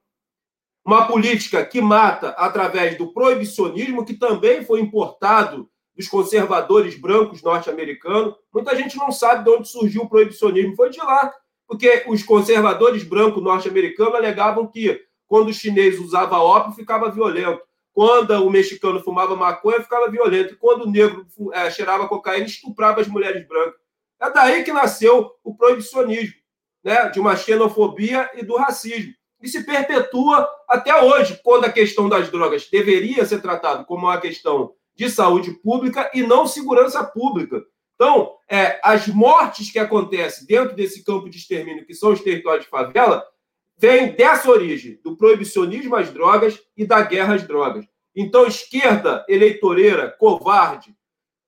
[0.85, 8.35] uma política que mata através do proibicionismo, que também foi importado dos conservadores brancos norte-americanos.
[8.55, 11.35] Muita gente não sabe de onde surgiu o proibicionismo, foi de lá,
[11.67, 17.61] porque os conservadores brancos norte-americanos alegavam que quando o chinês usava ópio, ficava violento.
[17.93, 20.57] Quando o mexicano fumava maconha, ficava violento.
[20.59, 23.81] Quando o negro é, cheirava cocaína, estuprava as mulheres brancas.
[24.21, 26.35] É daí que nasceu o proibicionismo,
[26.83, 27.09] né?
[27.11, 32.31] de uma xenofobia e do racismo e se perpetua até hoje, quando a questão das
[32.31, 37.63] drogas deveria ser tratada como uma questão de saúde pública e não segurança pública.
[37.95, 42.65] Então, é, as mortes que acontecem dentro desse campo de extermínio, que são os territórios
[42.65, 43.25] de favela,
[43.79, 47.87] vêm dessa origem, do proibicionismo às drogas e da guerra às drogas.
[48.15, 50.95] Então, esquerda eleitoreira, covarde,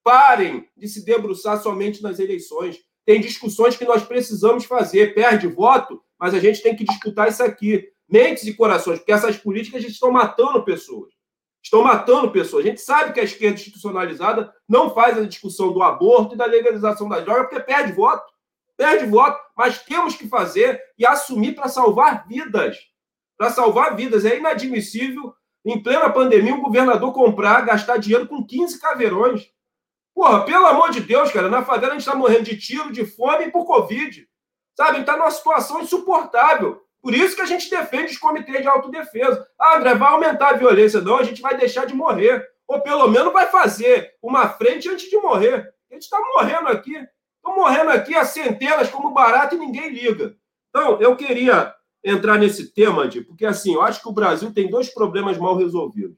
[0.03, 2.79] parem de se debruçar somente nas eleições.
[3.05, 5.13] Tem discussões que nós precisamos fazer.
[5.13, 7.89] Perde voto, mas a gente tem que disputar isso aqui.
[8.09, 11.11] Mentes e corações, porque essas políticas estão matando pessoas.
[11.63, 12.65] Estão matando pessoas.
[12.65, 16.45] A gente sabe que a esquerda institucionalizada não faz a discussão do aborto e da
[16.45, 18.30] legalização da droga porque perde voto.
[18.81, 22.79] Perde voto, mas temos que fazer e assumir para salvar vidas.
[23.37, 24.25] Para salvar vidas.
[24.25, 29.51] É inadmissível, em plena pandemia, um governador comprar, gastar dinheiro com 15 caveirões.
[30.15, 33.05] Porra, pelo amor de Deus, cara, na favela a gente está morrendo de tiro, de
[33.05, 34.27] fome e por Covid.
[34.75, 35.01] Sabe?
[35.01, 36.81] Está numa situação insuportável.
[37.03, 39.47] Por isso que a gente defende os comitês de autodefesa.
[39.59, 41.01] Ah, André, vai aumentar a violência.
[41.01, 42.43] Não, a gente vai deixar de morrer.
[42.67, 45.71] Ou pelo menos vai fazer uma frente antes de morrer.
[45.91, 46.95] A gente está morrendo aqui.
[47.41, 50.35] Estão morrendo aqui a centenas como barato e ninguém liga.
[50.69, 51.73] Então, eu queria
[52.03, 55.57] entrar nesse tema, de, porque assim, eu acho que o Brasil tem dois problemas mal
[55.57, 56.17] resolvidos.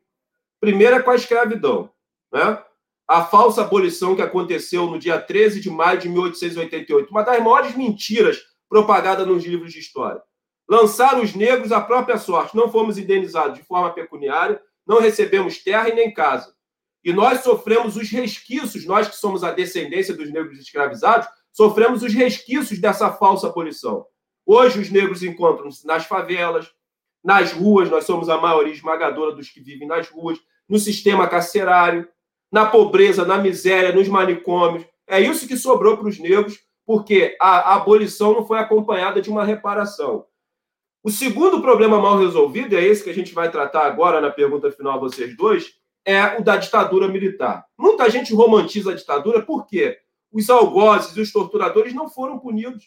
[0.59, 1.89] Primeiro é com a escravidão.
[2.31, 2.61] Né?
[3.07, 7.09] A falsa abolição que aconteceu no dia 13 de maio de 1888.
[7.09, 10.21] Uma das maiores mentiras propagadas nos livros de história.
[10.67, 12.55] Lançaram os negros à própria sorte.
[12.55, 16.52] Não fomos indenizados de forma pecuniária, não recebemos terra e nem casa.
[17.03, 22.13] E nós sofremos os resquícios, nós que somos a descendência dos negros escravizados, sofremos os
[22.13, 24.05] resquícios dessa falsa abolição.
[24.45, 26.71] Hoje os negros encontram-se nas favelas,
[27.23, 30.37] nas ruas, nós somos a maioria esmagadora dos que vivem nas ruas,
[30.67, 32.07] no sistema carcerário,
[32.51, 34.85] na pobreza, na miséria, nos manicômios.
[35.07, 39.29] É isso que sobrou para os negros, porque a, a abolição não foi acompanhada de
[39.29, 40.25] uma reparação.
[41.03, 44.71] O segundo problema mal resolvido, é esse que a gente vai tratar agora na pergunta
[44.71, 45.73] final a vocês dois,
[46.05, 47.65] é o da ditadura militar.
[47.77, 49.97] Muita gente romantiza a ditadura porque
[50.31, 52.85] os algozes e os torturadores não foram punidos.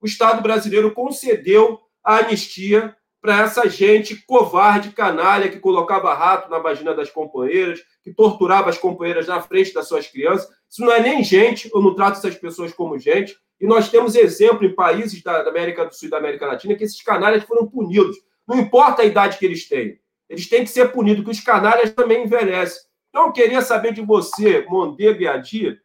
[0.00, 6.58] O Estado brasileiro concedeu a anistia para essa gente covarde, canalha, que colocava rato na
[6.58, 10.48] vagina das companheiras, que torturava as companheiras na frente das suas crianças.
[10.70, 13.36] Isso não é nem gente, eu não trato essas pessoas como gente.
[13.60, 16.84] E nós temos exemplo em países da América do Sul e da América Latina que
[16.84, 18.16] esses canalhas foram punidos.
[18.46, 19.98] Não importa a idade que eles têm.
[20.28, 22.82] Eles têm que ser punidos, que os canalhas também envelhecem.
[23.08, 25.80] Então, eu queria saber de você, Mondego e Adir,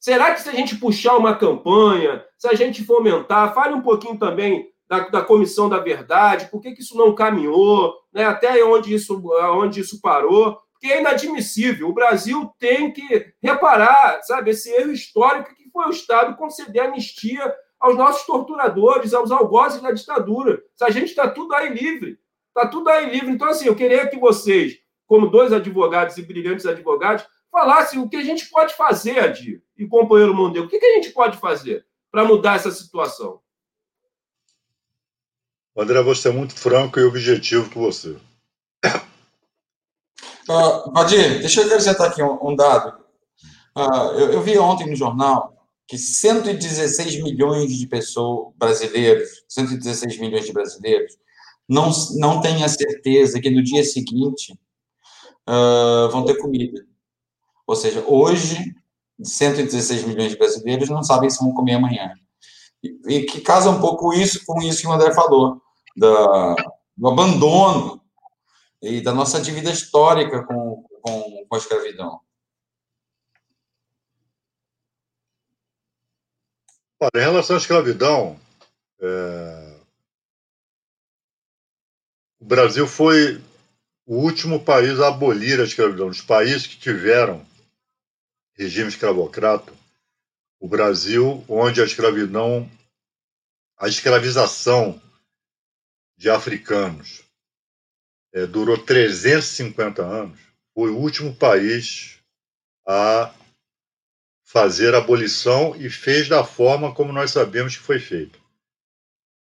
[0.00, 4.18] será que se a gente puxar uma campanha, se a gente fomentar, fale um pouquinho
[4.18, 8.94] também da, da Comissão da Verdade, por que, que isso não caminhou, né, até onde
[8.94, 9.22] isso,
[9.54, 11.88] onde isso parou, porque é inadmissível.
[11.88, 17.54] O Brasil tem que reparar, sabe, esse erro histórico que foi o Estado conceder anistia
[17.80, 20.62] aos nossos torturadores, aos algozes da ditadura.
[20.74, 22.18] Se a gente está tudo aí livre.
[22.56, 23.30] Está tudo aí livre.
[23.30, 28.16] Então, assim, eu queria que vocês, como dois advogados e brilhantes advogados, falassem o que
[28.16, 32.24] a gente pode fazer, Adir, e companheiro Mondego, o que, a gente pode fazer para
[32.24, 33.40] mudar essa situação?
[35.76, 38.16] André, você é muito franco e objetivo com você.
[40.48, 43.00] Uh, Vadir, deixa eu acrescentar aqui um, um dado.
[43.76, 50.46] Uh, eu, eu, vi ontem no jornal que 116 milhões de pessoas brasileiros, 116 milhões
[50.46, 51.16] de brasileiros,
[51.68, 54.52] não, não têm a certeza que no dia seguinte
[55.48, 56.84] uh, vão ter comida.
[57.66, 58.74] Ou seja, hoje,
[59.22, 62.12] 116 milhões de brasileiros não sabem se vão comer amanhã.
[62.82, 65.62] E, e que casa um pouco isso com isso que o André falou,
[65.96, 66.56] da,
[66.96, 68.00] do abandono
[68.82, 72.20] e da nossa dívida histórica com, com, com a escravidão.
[77.00, 78.38] Olha, em relação à escravidão,
[79.00, 79.63] é,
[82.44, 83.42] o Brasil foi
[84.04, 86.08] o último país a abolir a escravidão.
[86.08, 87.44] Os países que tiveram
[88.52, 89.72] regime escravocrata,
[90.60, 92.70] o Brasil, onde a escravidão,
[93.78, 95.00] a escravização
[96.18, 97.22] de africanos
[98.34, 100.38] é, durou 350 anos,
[100.74, 102.18] foi o último país
[102.86, 103.34] a
[104.44, 108.38] fazer a abolição e fez da forma como nós sabemos que foi feito.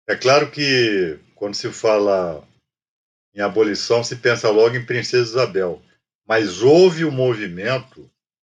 [0.07, 2.48] É claro que quando se fala
[3.35, 5.83] em abolição, se pensa logo em Princesa Isabel.
[6.27, 8.11] Mas houve um movimento,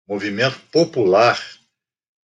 [0.08, 1.40] movimento popular,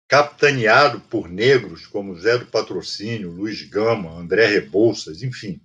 [0.08, 5.60] capitaneado por negros como Zé do Patrocínio, Luiz Gama, André Rebouças, enfim,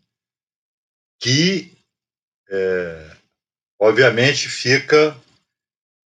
[1.20, 1.76] que,
[2.50, 3.12] é,
[3.80, 5.20] obviamente, fica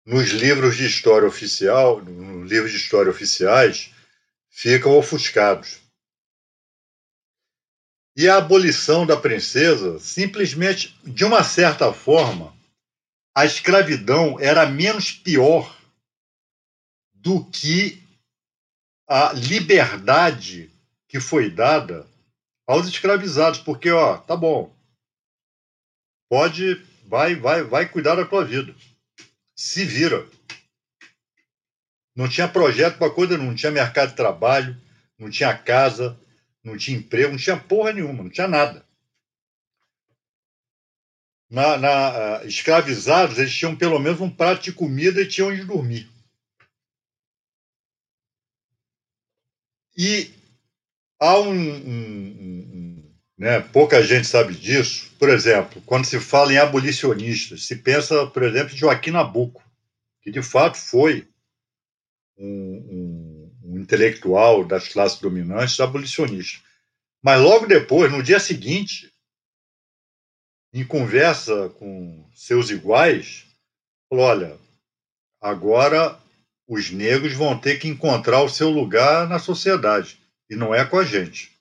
[0.06, 3.92] nos livros de história oficial, nos livros de história oficiais,
[4.50, 5.80] ficam ofuscados.
[8.18, 12.58] E a abolição da princesa, simplesmente, de uma certa forma,
[13.36, 15.80] a escravidão era menos pior
[17.14, 18.02] do que
[19.08, 20.72] a liberdade
[21.08, 22.08] que foi dada
[22.68, 24.76] aos escravizados, porque ó, tá bom.
[26.28, 28.76] Pode, vai, vai, vai cuidar da tua vida.
[29.56, 30.28] Se vira.
[32.16, 34.76] Não tinha projeto para coisa, não tinha mercado de trabalho,
[35.20, 36.20] não tinha casa,
[36.68, 38.86] não tinha emprego, não tinha porra nenhuma, não tinha nada.
[41.50, 45.64] Na, na, uh, escravizados, eles tinham pelo menos um prato de comida e tinham onde
[45.64, 46.10] dormir.
[49.96, 50.30] E
[51.20, 55.16] há um, um, um, né, pouca gente sabe disso.
[55.18, 59.64] Por exemplo, quando se fala em abolicionistas, se pensa, por exemplo, em Joaquim Nabuco,
[60.22, 61.28] que de fato foi
[62.38, 63.37] um, um
[63.78, 66.62] intelectual das classes dominantes abolicionista.
[67.24, 69.12] Mas logo depois, no dia seguinte,
[70.74, 73.46] em conversa com seus iguais,
[74.10, 74.60] falou: olha,
[75.42, 76.20] agora
[76.68, 80.98] os negros vão ter que encontrar o seu lugar na sociedade, e não é com
[80.98, 81.58] a gente.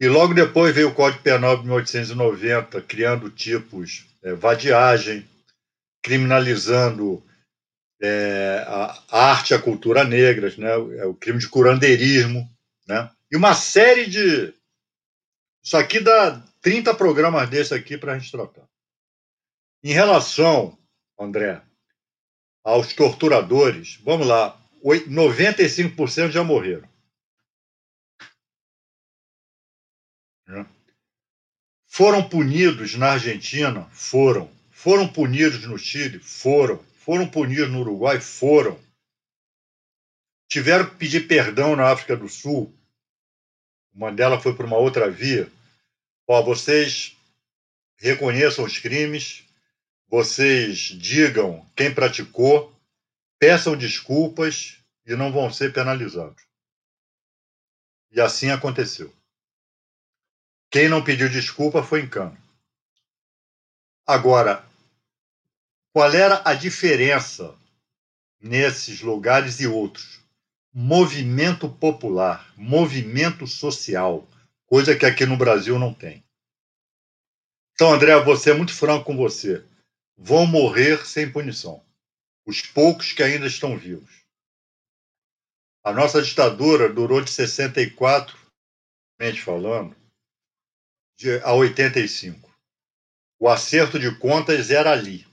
[0.00, 5.28] E logo depois veio o Código Penal de 1890, criando tipos é, vadiagem,
[6.02, 7.22] criminalizando
[8.00, 12.48] é, a arte e a cultura negras, né, é o crime de curandeirismo,
[12.86, 14.54] né, e uma série de.
[15.62, 18.66] Isso aqui dá 30 programas desse aqui para a gente tratar.
[19.82, 20.78] Em relação,
[21.18, 21.62] André,
[22.64, 26.88] aos torturadores, vamos lá, 95% já morreram.
[30.46, 30.66] Né?
[31.86, 33.88] Foram punidos na Argentina?
[33.92, 34.50] Foram.
[34.70, 36.18] Foram punidos no Chile?
[36.18, 36.82] Foram.
[37.10, 38.20] Foram punidos no Uruguai?
[38.20, 38.80] Foram.
[40.46, 42.72] Tiveram que pedir perdão na África do Sul.
[43.92, 45.50] O Mandela foi para uma outra via.
[46.24, 47.16] Ó, vocês
[47.96, 49.42] reconheçam os crimes,
[50.06, 52.72] vocês digam quem praticou,
[53.40, 56.44] peçam desculpas e não vão ser penalizados.
[58.12, 59.12] E assim aconteceu.
[60.70, 62.38] Quem não pediu desculpa foi em cano.
[64.06, 64.69] Agora,
[65.92, 67.58] qual era a diferença
[68.40, 70.20] nesses lugares e outros?
[70.72, 74.26] Movimento popular, movimento social,
[74.66, 76.24] coisa que aqui no Brasil não tem.
[77.74, 79.66] Então, André, você é muito franco com você.
[80.16, 81.82] Vão morrer sem punição.
[82.46, 84.20] Os poucos que ainda estão vivos.
[85.82, 88.38] A nossa ditadura durou de 64,
[89.42, 89.96] falando,
[91.42, 92.48] a 85.
[93.40, 95.29] O acerto de contas era ali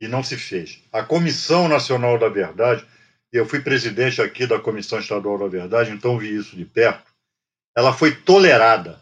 [0.00, 0.82] e não se fez.
[0.92, 2.86] A Comissão Nacional da Verdade,
[3.32, 7.12] eu fui presidente aqui da Comissão Estadual da Verdade, então vi isso de perto,
[7.76, 9.00] ela foi tolerada.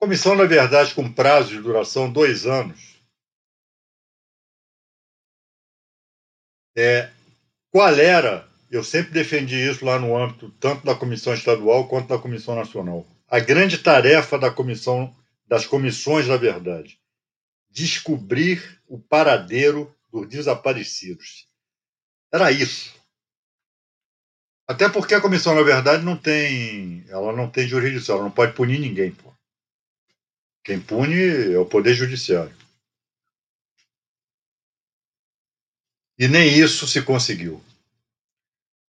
[0.00, 2.94] Comissão da Verdade com prazo de duração dois anos.
[6.76, 7.10] É,
[7.70, 8.48] qual era?
[8.70, 13.06] Eu sempre defendi isso lá no âmbito tanto da Comissão Estadual quanto da Comissão Nacional.
[13.28, 15.14] A grande tarefa da comissão,
[15.46, 16.98] das comissões da verdade
[17.74, 21.48] descobrir o paradeiro dos desaparecidos.
[22.32, 22.94] Era isso.
[24.66, 28.54] Até porque a comissão, na verdade, não tem, ela não tem jurisdição, ela não pode
[28.54, 29.34] punir ninguém, pô.
[30.62, 32.56] Quem pune é o poder judiciário.
[36.16, 37.62] E nem isso se conseguiu.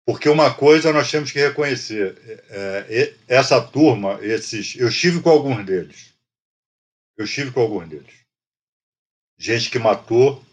[0.06, 2.18] Porque uma coisa nós temos que reconhecer:
[2.50, 6.14] é, é, essa turma, esses, eu estive com alguns deles.
[7.18, 8.19] Eu estive com alguns deles
[9.40, 10.46] gente que matou,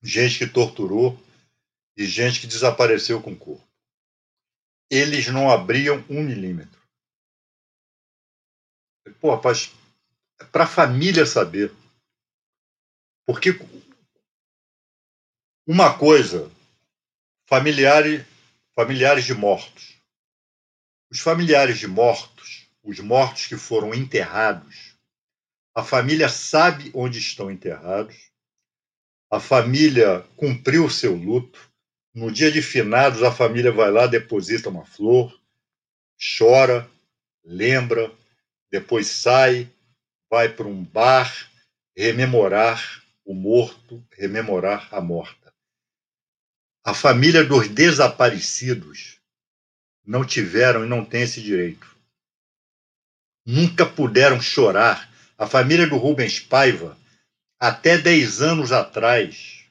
[0.00, 1.20] gente que torturou
[1.96, 3.66] e gente que desapareceu com o corpo.
[4.88, 6.80] Eles não abriam um milímetro.
[9.20, 9.72] Pô, rapaz,
[10.40, 11.74] é para a família saber.
[13.26, 13.50] Porque
[15.66, 16.50] uma coisa,
[17.46, 18.24] familiares,
[18.74, 19.96] familiares de mortos.
[21.10, 24.91] Os familiares de mortos, os mortos que foram enterrados,
[25.74, 28.30] a família sabe onde estão enterrados,
[29.30, 31.58] a família cumpriu o seu luto.
[32.14, 35.40] No dia de finados, a família vai lá, deposita uma flor,
[36.36, 36.88] chora,
[37.42, 38.14] lembra,
[38.70, 39.72] depois sai,
[40.30, 41.50] vai para um bar
[41.96, 45.54] rememorar o morto, rememorar a morta.
[46.84, 49.18] A família dos desaparecidos
[50.04, 51.96] não tiveram e não têm esse direito.
[53.46, 55.11] Nunca puderam chorar
[55.42, 56.96] a família do Rubens Paiva,
[57.58, 59.64] até 10 anos atrás,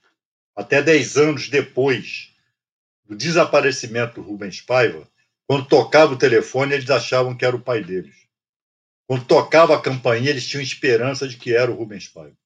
[0.54, 2.36] até 10 anos depois
[3.06, 5.10] do desaparecimento do Rubens Paiva,
[5.48, 8.28] quando tocava o telefone, eles achavam que era o pai deles.
[9.08, 12.38] Quando tocava a campainha, eles tinham esperança de que era o Rubens Paiva.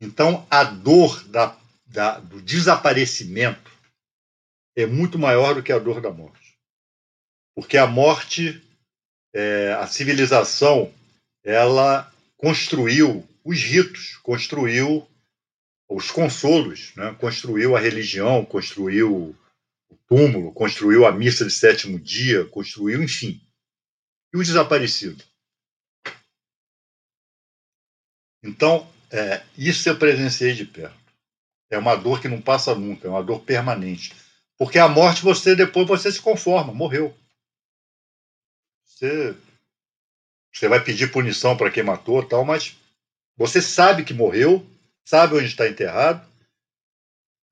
[0.00, 3.70] Então, a dor da, da, do desaparecimento
[4.74, 6.58] é muito maior do que a dor da morte.
[7.54, 8.65] Porque a morte
[9.36, 10.90] é, a civilização
[11.44, 15.06] ela construiu os ritos, construiu
[15.90, 17.14] os consolos, né?
[17.20, 19.36] construiu a religião, construiu
[19.90, 23.38] o túmulo, construiu a missa de sétimo dia, construiu, enfim.
[24.32, 25.22] E o desaparecido?
[28.42, 30.96] Então, é, isso eu presenciei de perto.
[31.70, 34.14] É uma dor que não passa nunca, é uma dor permanente.
[34.56, 37.14] Porque a morte, você depois você se conforma, morreu.
[38.96, 39.36] Você,
[40.50, 42.78] você vai pedir punição para quem matou, tal, mas
[43.36, 44.66] você sabe que morreu,
[45.04, 46.26] sabe onde está enterrado.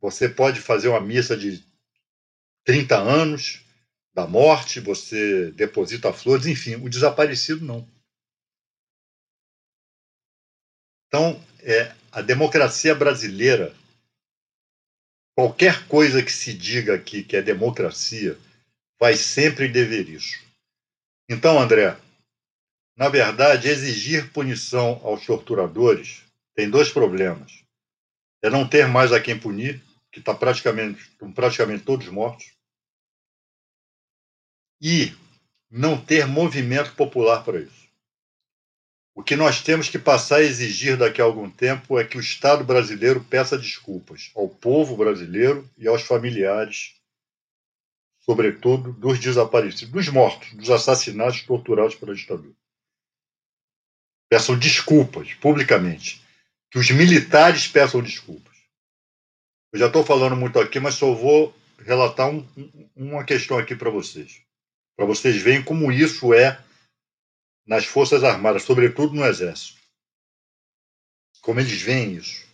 [0.00, 1.62] Você pode fazer uma missa de
[2.64, 3.62] 30 anos
[4.14, 7.86] da morte, você deposita flores, enfim, o desaparecido não.
[11.08, 13.74] Então, é, a democracia brasileira,
[15.36, 18.38] qualquer coisa que se diga aqui que é democracia,
[18.98, 20.43] vai sempre dever isso.
[21.28, 21.96] Então, André,
[22.96, 26.22] na verdade, exigir punição aos torturadores
[26.54, 27.64] tem dois problemas.
[28.42, 32.52] É não ter mais a quem punir, que está praticamente, estão praticamente todos mortos,
[34.80, 35.12] e
[35.70, 37.84] não ter movimento popular para isso.
[39.14, 42.20] O que nós temos que passar a exigir daqui a algum tempo é que o
[42.20, 46.94] Estado brasileiro peça desculpas ao povo brasileiro e aos familiares,
[48.24, 52.54] sobretudo dos desaparecidos, dos mortos, dos assassinados, torturados pela ditadura.
[54.30, 56.22] Peçam desculpas publicamente.
[56.70, 58.52] Que os militares peçam desculpas.
[59.72, 62.44] Eu já estou falando muito aqui, mas só vou relatar um,
[62.96, 64.40] uma questão aqui para vocês.
[64.96, 66.60] Para vocês verem como isso é
[67.66, 69.80] nas Forças Armadas, sobretudo no Exército.
[71.42, 72.44] Como eles veem isso.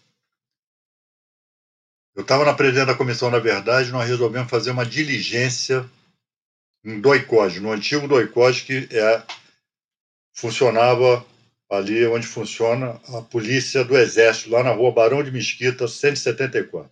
[2.15, 5.89] Eu estava na presidência da comissão, na verdade, nós resolvemos fazer uma diligência
[6.85, 9.27] em Doicode, no antigo Doicode, que é,
[10.35, 11.25] funcionava
[11.71, 16.91] ali onde funciona a polícia do Exército, lá na rua Barão de Mesquita, 174,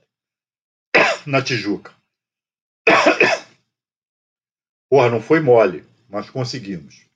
[1.27, 1.93] na Tijuca.
[4.89, 7.07] Porra, não foi mole, mas conseguimos.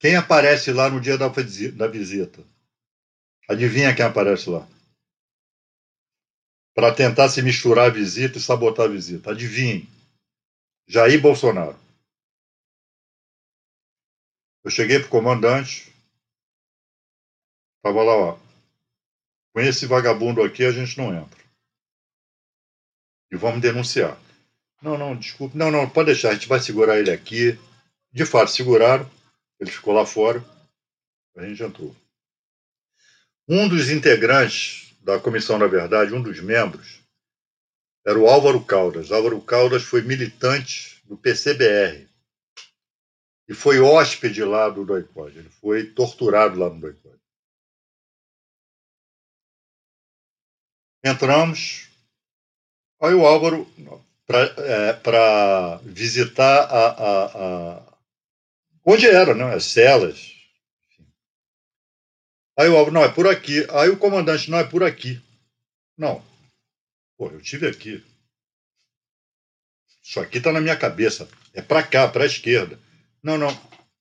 [0.00, 1.28] Quem aparece lá no dia da
[1.86, 2.53] visita?
[3.48, 4.66] Adivinha quem aparece lá?
[6.74, 9.30] Para tentar se misturar a visita e sabotar a visita.
[9.30, 9.88] Adivinhe.
[10.88, 11.78] Jair Bolsonaro.
[14.64, 15.92] Eu cheguei para o comandante,
[17.76, 18.38] estava lá, ó.
[19.52, 21.38] Com esse vagabundo aqui a gente não entra.
[23.30, 24.18] E vamos denunciar.
[24.80, 25.56] Não, não, desculpe.
[25.56, 27.58] Não, não, pode deixar, a gente vai segurar ele aqui.
[28.10, 29.08] De fato, seguraram.
[29.60, 30.44] Ele ficou lá fora,
[31.36, 31.94] a gente entrou.
[33.48, 37.02] Um dos integrantes da comissão, na verdade, um dos membros,
[38.06, 39.12] era o Álvaro Caldas.
[39.12, 42.08] Álvaro Caldas foi militante do PCBR
[43.48, 45.38] e foi hóspede lá do Doicode.
[45.38, 47.20] Ele foi torturado lá no Doicode.
[51.04, 51.88] Entramos.
[53.00, 53.66] Aí o Álvaro,
[54.26, 57.94] para é, visitar a, a, a
[58.86, 59.54] Onde era, né?
[59.54, 60.33] As celas.
[62.56, 63.66] Aí o Álvaro, não, é por aqui.
[63.70, 65.20] Aí o comandante, não, é por aqui.
[65.98, 66.24] Não.
[67.16, 68.04] Pô, eu tive aqui.
[70.02, 71.28] Isso aqui está na minha cabeça.
[71.52, 72.78] É para cá, para a esquerda.
[73.22, 73.48] Não, não.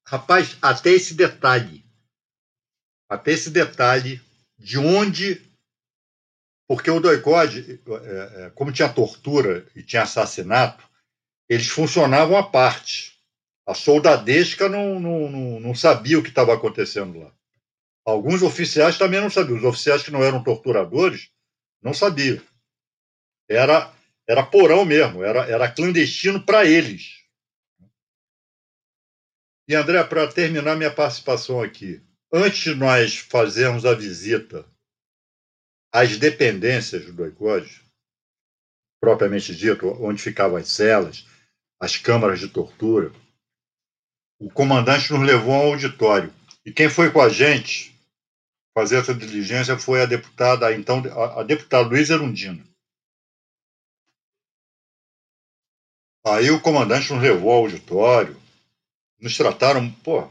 [0.05, 1.83] Rapaz, até esse detalhe.
[3.09, 4.21] Até esse detalhe
[4.57, 5.41] de onde.
[6.67, 10.87] Porque o doicode, é, é, como tinha tortura e tinha assassinato,
[11.49, 13.17] eles funcionavam à parte.
[13.65, 17.33] A soldadesca não, não, não, não sabia o que estava acontecendo lá.
[18.05, 19.57] Alguns oficiais também não sabiam.
[19.57, 21.31] Os oficiais que não eram torturadores
[21.81, 22.41] não sabiam.
[23.49, 23.93] Era,
[24.27, 27.23] era porão mesmo, era, era clandestino para eles.
[29.67, 32.01] E, André, para terminar minha participação aqui,
[32.31, 34.65] antes de nós fazermos a visita
[35.93, 37.81] às dependências do ICOD,
[38.99, 41.25] propriamente dito, onde ficavam as celas,
[41.79, 43.13] as câmaras de tortura,
[44.39, 46.33] o comandante nos levou ao auditório.
[46.65, 47.92] E quem foi com a gente
[48.73, 52.63] fazer essa diligência foi a deputada, então, a, a deputada Luísa Erundina.
[56.25, 58.41] Aí o comandante nos levou ao auditório,
[59.19, 60.29] nos trataram, pô,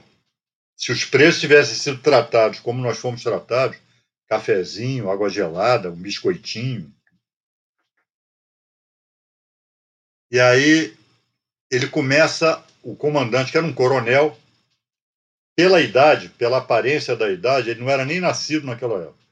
[0.76, 3.78] se os presos tivessem sido tratados como nós fomos tratados,
[4.26, 6.92] cafezinho, água gelada, um biscoitinho.
[10.30, 10.96] E aí
[11.70, 14.36] ele começa o comandante, que era um coronel,
[15.56, 19.22] pela idade, pela aparência da idade, ele não era nem nascido naquela época.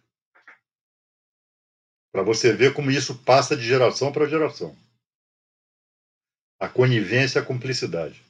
[2.13, 4.77] Para você ver como isso passa de geração para geração.
[6.61, 8.23] A conivência a cumplicidade.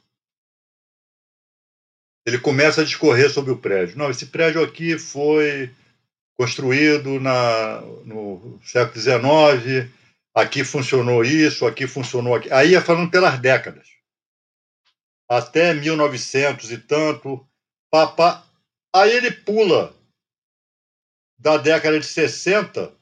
[2.25, 3.97] Ele começa a discorrer sobre o prédio.
[3.97, 5.73] Não, esse prédio aqui foi
[6.37, 9.91] construído na, no século XIX,
[10.33, 12.51] aqui funcionou isso, aqui funcionou aqui.
[12.53, 13.91] Aí ia falando pelas décadas
[15.31, 17.47] até 1900 e tanto,
[17.91, 18.47] papá.
[18.93, 19.93] Aí ele pula
[21.37, 22.93] da década de 60,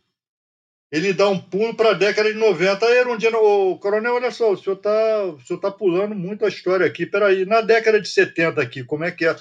[0.91, 2.85] ele dá um pulo para a década de 90.
[2.85, 6.49] Aí era um dia, ô, coronel, olha só, o senhor está tá pulando muito a
[6.49, 7.05] história aqui.
[7.05, 9.35] Peraí, na década de 70 aqui, como é que é?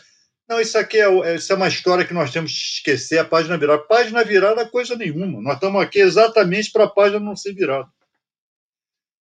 [0.49, 3.57] Não, isso aqui é, isso é uma história que nós temos que esquecer, a página
[3.57, 3.83] virada.
[3.83, 5.41] Página virada é coisa nenhuma.
[5.41, 7.89] Nós estamos aqui exatamente para a página não ser virada.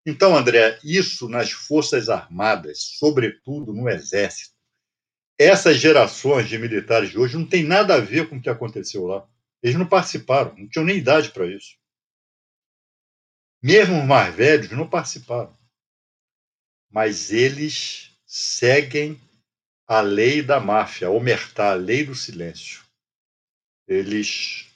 [0.05, 4.54] Então, André, isso nas Forças Armadas, sobretudo no Exército,
[5.37, 9.05] essas gerações de militares de hoje não tem nada a ver com o que aconteceu
[9.05, 9.27] lá.
[9.61, 11.75] Eles não participaram, não tinham nem idade para isso.
[13.61, 15.57] Mesmo os mais velhos não participaram.
[16.89, 19.19] Mas eles seguem
[19.87, 22.83] a lei da máfia, a omertá, a lei do silêncio.
[23.87, 24.67] Eles.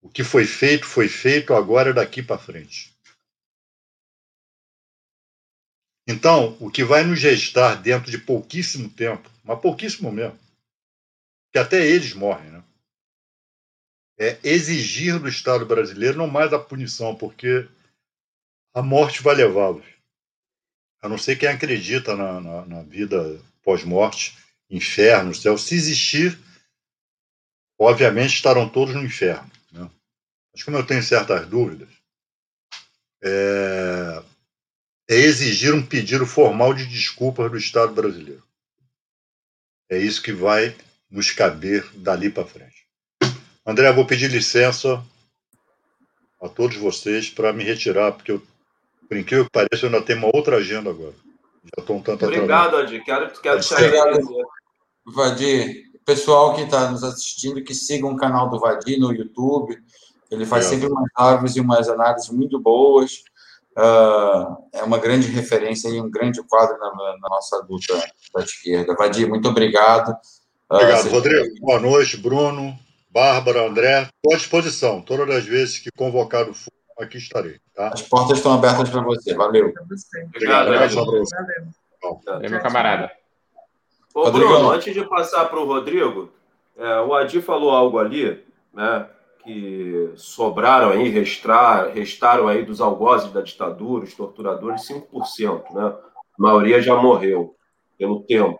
[0.00, 2.91] O que foi feito, foi feito, agora é daqui para frente.
[6.06, 10.38] Então, o que vai nos gestar dentro de pouquíssimo tempo, mas pouquíssimo mesmo,
[11.52, 12.64] que até eles morrem, né?
[14.18, 17.68] é exigir do Estado brasileiro não mais a punição, porque
[18.74, 19.84] a morte vai levá-los.
[21.00, 24.38] A não ser quem acredita na, na, na vida pós-morte,
[24.70, 25.58] inferno, céu.
[25.58, 26.38] Se existir,
[27.78, 29.50] obviamente estarão todos no inferno.
[29.72, 29.90] Né?
[30.52, 31.88] Mas como eu tenho certas dúvidas,
[33.20, 34.22] é,
[35.12, 38.42] é exigir um pedido formal de desculpas do Estado brasileiro.
[39.90, 40.74] É isso que vai
[41.10, 42.86] nos caber dali para frente.
[43.66, 45.04] André, vou pedir licença
[46.40, 48.42] a todos vocês para me retirar, porque eu,
[49.06, 51.14] por incrível que pareça, eu ainda tenho uma outra agenda agora.
[51.62, 53.04] Já estou um tanto Obrigado, Adi.
[53.04, 54.44] Quero, quero te agradecer.
[55.04, 59.76] Vadir, pessoal que está nos assistindo, que sigam o canal do Vadir no YouTube.
[60.30, 60.68] Ele faz é.
[60.70, 63.22] sempre umas lives e umas análises muito boas.
[63.76, 66.90] Uh, é uma grande referência e um grande quadro na,
[67.20, 67.94] na nossa luta
[68.34, 68.94] da esquerda.
[68.94, 70.10] Vadir, muito obrigado.
[70.70, 71.60] Uh, obrigado, Rodrigo.
[71.60, 72.78] Boa noite, Bruno,
[73.10, 74.02] Bárbara, André.
[74.02, 75.00] Estou à disposição.
[75.00, 77.60] Todas as vezes que convocado for, aqui estarei.
[77.74, 77.88] Tá?
[77.88, 79.34] As portas estão abertas para você.
[79.34, 79.72] Valeu.
[80.28, 81.24] Obrigado, Valeu.
[82.26, 83.10] Valeu, meu camarada.
[84.14, 86.30] Ô, Bruno, antes de passar para o Rodrigo,
[86.76, 88.44] é, o Adi falou algo ali,
[88.74, 89.06] né?
[89.44, 95.94] Que sobraram aí, restar, restaram aí dos algozes da ditadura, os torturadores, 5%, né?
[96.38, 97.56] A maioria já morreu
[97.98, 98.58] pelo tempo.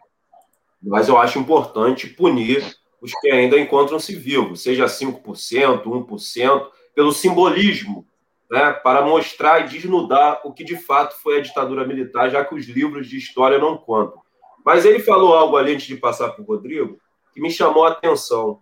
[0.83, 8.07] Mas eu acho importante punir os que ainda encontram-se vivos, seja 5%, 1%, pelo simbolismo,
[8.51, 8.73] né?
[8.73, 12.67] para mostrar e desnudar o que de fato foi a ditadura militar, já que os
[12.67, 14.21] livros de história não contam.
[14.65, 17.01] Mas ele falou algo ali antes de passar para o Rodrigo
[17.33, 18.61] que me chamou a atenção,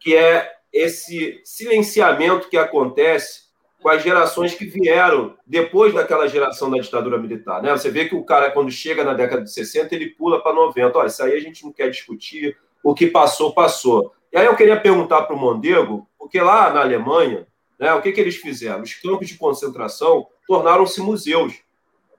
[0.00, 3.46] que é esse silenciamento que acontece
[3.80, 7.62] com as gerações que vieram depois daquela geração da ditadura militar.
[7.62, 7.70] Né?
[7.70, 10.98] Você vê que o cara, quando chega na década de 60, ele pula para 90.
[10.98, 14.12] Olha, isso aí a gente não quer discutir, o que passou, passou.
[14.32, 17.46] E aí eu queria perguntar para o Mondego, porque lá na Alemanha,
[17.78, 18.82] né, o que, que eles fizeram?
[18.82, 21.54] Os campos de concentração tornaram-se museus,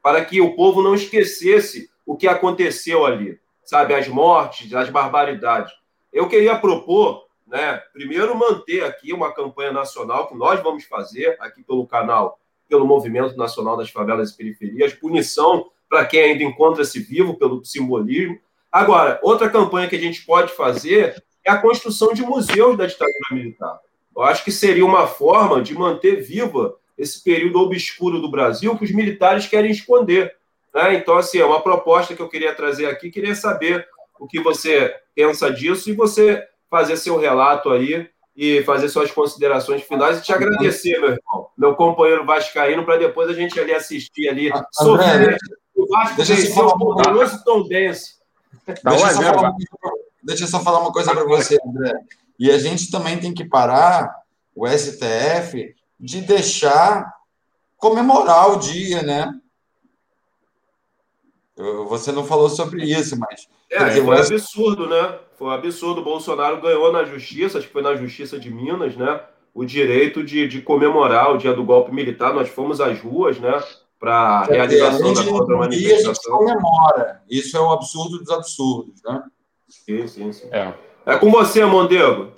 [0.02, 3.94] para que o povo não esquecesse o que aconteceu ali, sabe?
[3.94, 5.74] As mortes, as barbaridades.
[6.12, 7.82] Eu queria propor né?
[7.94, 13.38] Primeiro, manter aqui uma campanha nacional que nós vamos fazer aqui pelo canal, pelo Movimento
[13.38, 18.38] Nacional das Favelas e Periferias, punição para quem ainda encontra-se vivo pelo simbolismo.
[18.70, 23.18] Agora, outra campanha que a gente pode fazer é a construção de museus da ditadura
[23.32, 23.80] militar.
[24.16, 28.84] Eu acho que seria uma forma de manter viva esse período obscuro do Brasil que
[28.84, 30.36] os militares querem esconder.
[30.74, 30.96] Né?
[30.96, 33.88] Então, assim, é uma proposta que eu queria trazer aqui, queria saber
[34.20, 39.82] o que você pensa disso e você fazer seu relato aí e fazer suas considerações
[39.84, 44.30] finais e te agradecer, meu irmão, meu companheiro vascaíno, para depois a gente ali assistir
[44.30, 44.52] ali.
[44.52, 45.38] Ah, André,
[45.76, 48.18] o Vasco deixa venceu o poderoso Tom Dance.
[48.66, 49.54] Tá deixa, eu só falar,
[50.24, 51.94] deixa eu só falar uma coisa para você, André.
[52.38, 54.14] E a gente também tem que parar,
[54.56, 57.12] o STF, de deixar
[57.78, 59.32] comemorar o dia, né?
[61.88, 63.48] Você não falou sobre isso, mas.
[63.70, 64.32] É, dizer, foi mas...
[64.32, 65.20] absurdo, né?
[65.38, 66.02] Foi um absurdo.
[66.02, 69.22] O Bolsonaro ganhou na justiça, acho que foi na justiça de Minas, né?
[69.54, 72.34] O direito de, de comemorar o dia do golpe militar.
[72.34, 73.64] Nós fomos às ruas, né?
[74.00, 76.36] Para a realização da contra-manifestação.
[76.36, 77.22] A gente comemora.
[77.30, 79.24] Isso é o absurdo dos absurdos, né?
[79.68, 80.50] Sim, sim, sim.
[80.52, 80.74] É,
[81.06, 82.32] é com você, Mondego.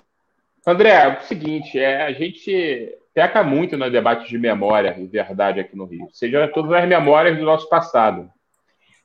[0.66, 5.60] André, é o seguinte, é, a gente peca muito no debate de memória e verdade
[5.60, 6.08] aqui no Rio.
[6.12, 8.30] Seja todas as memórias do nosso passado.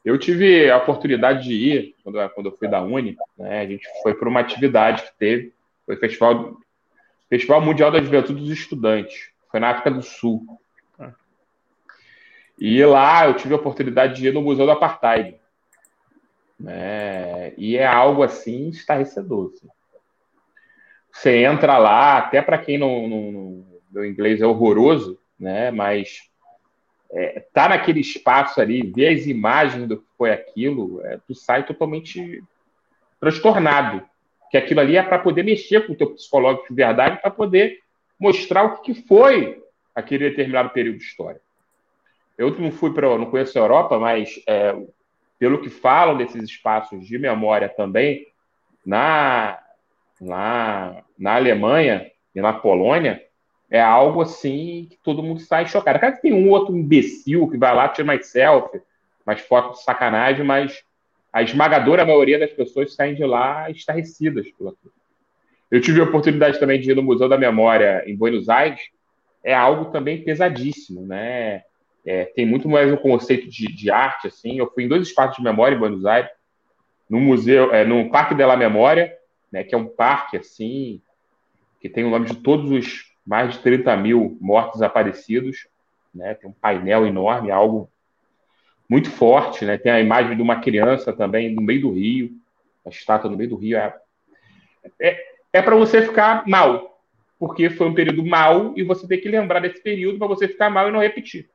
[0.05, 3.89] Eu tive a oportunidade de ir, quando, quando eu fui da Uni, né, a gente
[4.03, 5.55] foi para uma atividade que teve,
[5.87, 6.59] foi o Festival,
[7.31, 10.47] Festival Mundial da Juventude dos Estudantes, foi na África do Sul.
[12.61, 15.41] E lá eu tive a oportunidade de ir no Museu do Apartheid.
[16.61, 19.53] Né, e é algo assim estarrecedor.
[19.55, 19.69] Assim.
[21.11, 25.71] Você entra lá, até para quem não, não, não, meu inglês é horroroso, né?
[25.71, 26.29] Mas
[27.15, 31.65] é, tá naquele espaço ali, ver as imagens do que foi aquilo, é, tu sai
[31.65, 32.43] totalmente
[33.21, 34.03] transtornado.
[34.51, 37.79] Que aquilo ali é para poder mexer com o teu psicológico de verdade, para poder
[38.19, 39.63] mostrar o que foi
[39.95, 41.41] aquele determinado período de história.
[42.37, 44.77] Eu não fui para, não conheço a Europa, mas é,
[45.39, 48.27] pelo que falam desses espaços de memória também,
[48.85, 49.59] na,
[50.21, 53.23] na, na Alemanha e na Polônia,
[53.75, 55.99] é algo assim que todo mundo sai chocado.
[55.99, 58.81] Claro que tem um outro imbecil que vai lá, tira mais selfie,
[59.27, 60.85] mais foto de sacanagem, mas
[61.33, 64.77] a esmagadora maioria das pessoas saem de lá estarrecidas por.
[65.73, 68.81] Eu tive a oportunidade também de ir no Museu da Memória em Buenos Aires,
[69.43, 71.65] é algo também pesadíssimo, né?
[72.07, 74.57] É, tem muito mais um conceito de, de, arte, assim.
[74.57, 76.31] Eu fui em dois espaços de memória em Buenos Aires,
[77.11, 79.13] no museu, é, no Parque da Memória,
[79.51, 81.03] né, que é um parque, assim,
[81.81, 85.67] que tem o nome de todos os mais de 30 mil mortos desaparecidos,
[86.15, 86.35] né?
[86.35, 87.91] Tem um painel enorme, algo
[88.89, 89.79] muito forte, né?
[89.79, 92.33] Tem a imagem de uma criança também no meio do rio,
[92.85, 93.79] a estátua no meio do rio.
[93.79, 93.95] É,
[95.01, 97.01] é, é para você ficar mal,
[97.39, 100.71] porque foi um período mal e você tem que lembrar desse período para você ficar
[100.71, 101.49] mal e não repetir.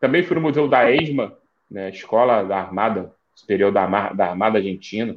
[0.00, 1.36] Também fui no Museu da ESMA,
[1.70, 5.16] né, Escola da Armada Superior da, da Armada Argentina,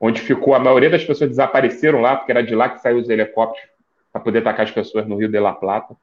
[0.00, 3.08] onde ficou a maioria das pessoas desapareceram lá, porque era de lá que saiu os
[3.08, 3.68] helicópteros
[4.12, 5.96] para poder atacar as pessoas no Rio de la Plata.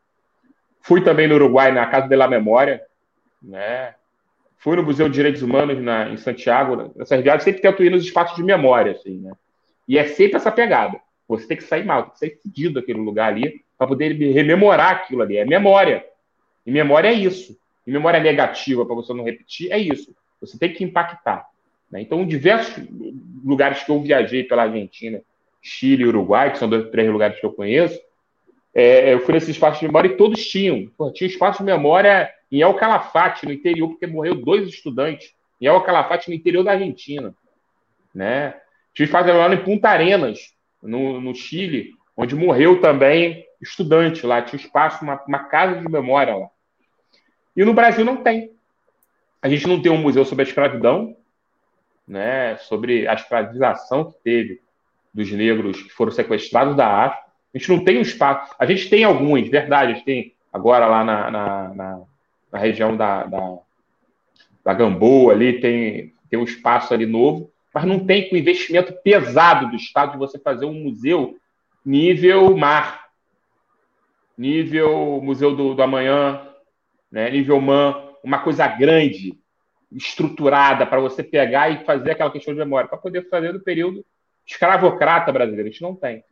[0.81, 2.81] Fui também no Uruguai, na Casa de la Memória,
[3.41, 3.95] né?
[4.57, 6.91] Fui no Museu de Direitos Humanos na, em Santiago.
[6.95, 9.31] Nessas viagens sempre tento ir nos espaços de memória, assim, né?
[9.87, 10.99] E é sempre essa pegada.
[11.27, 14.91] Você tem que sair mal, tem que sair fedido daquele lugar ali para poder rememorar
[14.91, 15.37] aquilo ali.
[15.37, 16.05] É memória.
[16.65, 17.57] E memória é isso.
[17.85, 20.15] E memória negativa, para você não repetir, é isso.
[20.41, 21.47] Você tem que impactar.
[21.91, 22.01] Né?
[22.01, 22.83] Então, diversos
[23.43, 25.21] lugares que eu viajei pela Argentina,
[25.65, 27.99] Chile e Uruguai, que são dois, três lugares que eu conheço,
[28.71, 30.87] é, eu fui nesses espaços de memória e todos tinham.
[30.95, 35.33] Pô, tinha espaço de memória em El Calafate, no interior, porque morreu dois estudantes.
[35.59, 37.33] Em El Calafate, no interior da Argentina.
[38.13, 38.53] Né?
[38.93, 44.43] Tinha espaço de memória em Punta Arenas, no, no Chile, onde morreu também estudante lá.
[44.43, 46.49] Tinha espaço, uma, uma casa de memória lá.
[47.57, 48.51] E no Brasil não tem.
[49.41, 51.17] A gente não tem um museu sobre a escravidão,
[52.07, 54.64] né, sobre a escravização que teve
[55.15, 57.23] dos negros que foram sequestrados da África.
[57.53, 58.53] A gente não tem um espaço.
[58.59, 59.93] A gente tem alguns, verdade.
[59.93, 62.01] A gente tem agora lá na, na, na,
[62.51, 63.57] na região da, da,
[64.61, 69.69] da Gamboa, ali tem, tem um espaço ali novo, mas não tem com investimento pesado
[69.69, 71.37] do Estado de você fazer um museu
[71.85, 73.05] nível mar,
[74.37, 76.45] nível Museu do, do Amanhã,
[77.09, 79.39] né, nível MAN, uma coisa grande,
[79.89, 84.03] estruturada para você pegar e fazer aquela questão de memória, para poder fazer do período
[84.45, 86.23] escravocrata brasileiro, a gente não tem.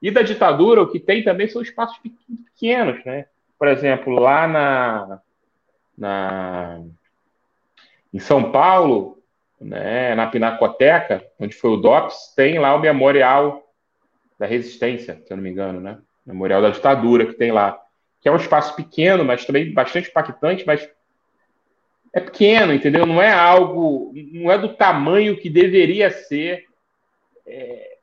[0.00, 1.98] E da ditadura, o que tem também são espaços
[2.54, 3.26] pequenos, né?
[3.58, 5.20] Por exemplo, lá na,
[5.96, 6.80] na
[8.14, 9.18] em São Paulo,
[9.60, 13.68] né, na Pinacoteca, onde foi o DOPS, tem lá o Memorial
[14.38, 15.98] da Resistência, se eu não me engano, né?
[16.24, 17.78] Memorial da Ditadura que tem lá,
[18.20, 20.88] que é um espaço pequeno, mas também bastante impactante, mas
[22.14, 23.04] é pequeno, entendeu?
[23.04, 26.67] Não é algo, não é do tamanho que deveria ser
[27.48, 27.96] é,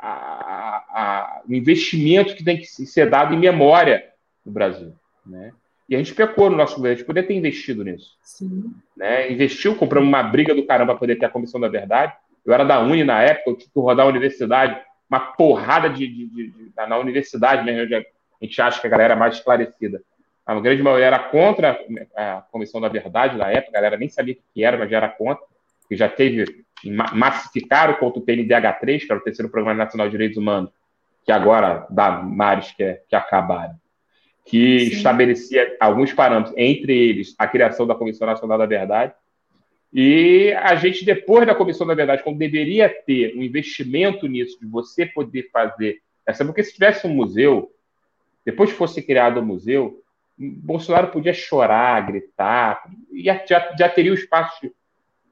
[0.00, 4.04] a, a, o investimento que tem que ser dado em memória
[4.44, 4.92] no Brasil.
[5.24, 5.52] Né?
[5.88, 8.16] E a gente pecou no nosso governo, a gente poderia ter investido nisso.
[8.22, 8.72] Sim.
[8.96, 9.32] Né?
[9.32, 12.14] Investiu, compramos uma briga do caramba para poder ter a Comissão da Verdade.
[12.44, 16.06] Eu era da Uni na época, eu tive que rodar a universidade, uma porrada de,
[16.06, 20.02] de, de, de na universidade mesmo, a gente acha que a galera é mais esclarecida.
[20.46, 21.78] A grande maioria era contra
[22.16, 24.96] a Comissão da Verdade na época, a galera nem sabia o que era, mas já
[24.98, 25.44] era contra,
[25.88, 30.36] que já teve massificaram contra o PNDH3, que era o terceiro Programa Nacional de Direitos
[30.36, 30.70] Humanos,
[31.24, 33.74] que agora dá mares que, é, que acabaram,
[34.44, 34.96] que Sim.
[34.96, 39.12] estabelecia alguns parâmetros, entre eles a criação da Comissão Nacional da Verdade.
[39.92, 44.66] E a gente, depois da Comissão da Verdade, quando deveria ter um investimento nisso, de
[44.66, 46.00] você poder fazer.
[46.26, 47.70] Essa, porque se tivesse um museu,
[48.44, 50.02] depois que fosse criado o um museu,
[50.38, 52.82] Bolsonaro podia chorar, gritar,
[53.12, 54.70] e já, já teria o espaço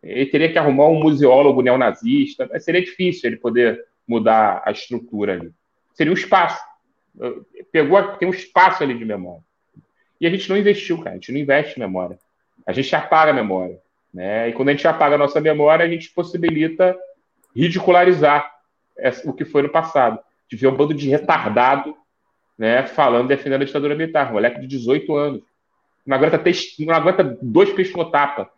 [0.07, 5.53] ele teria que arrumar um museólogo neonazista, seria difícil ele poder mudar a estrutura ali.
[5.95, 6.63] Seria um espaço.
[7.73, 9.43] Pegou, tem um espaço ali de memória.
[10.21, 12.19] E a gente não investiu, cara, a gente não investe em memória.
[12.67, 13.79] A gente apaga a memória.
[14.15, 14.49] Né?
[14.49, 16.97] E quando a gente apaga a nossa memória, a gente possibilita
[17.55, 18.51] ridicularizar
[19.25, 20.19] o que foi no passado.
[20.49, 21.97] De ver um bando de retardado
[22.57, 24.31] né, falando, defendendo a ditadura militar.
[24.31, 25.43] Um moleque de 18 anos.
[26.07, 26.41] Não aguenta,
[26.79, 28.51] não aguenta dois peixes no tapa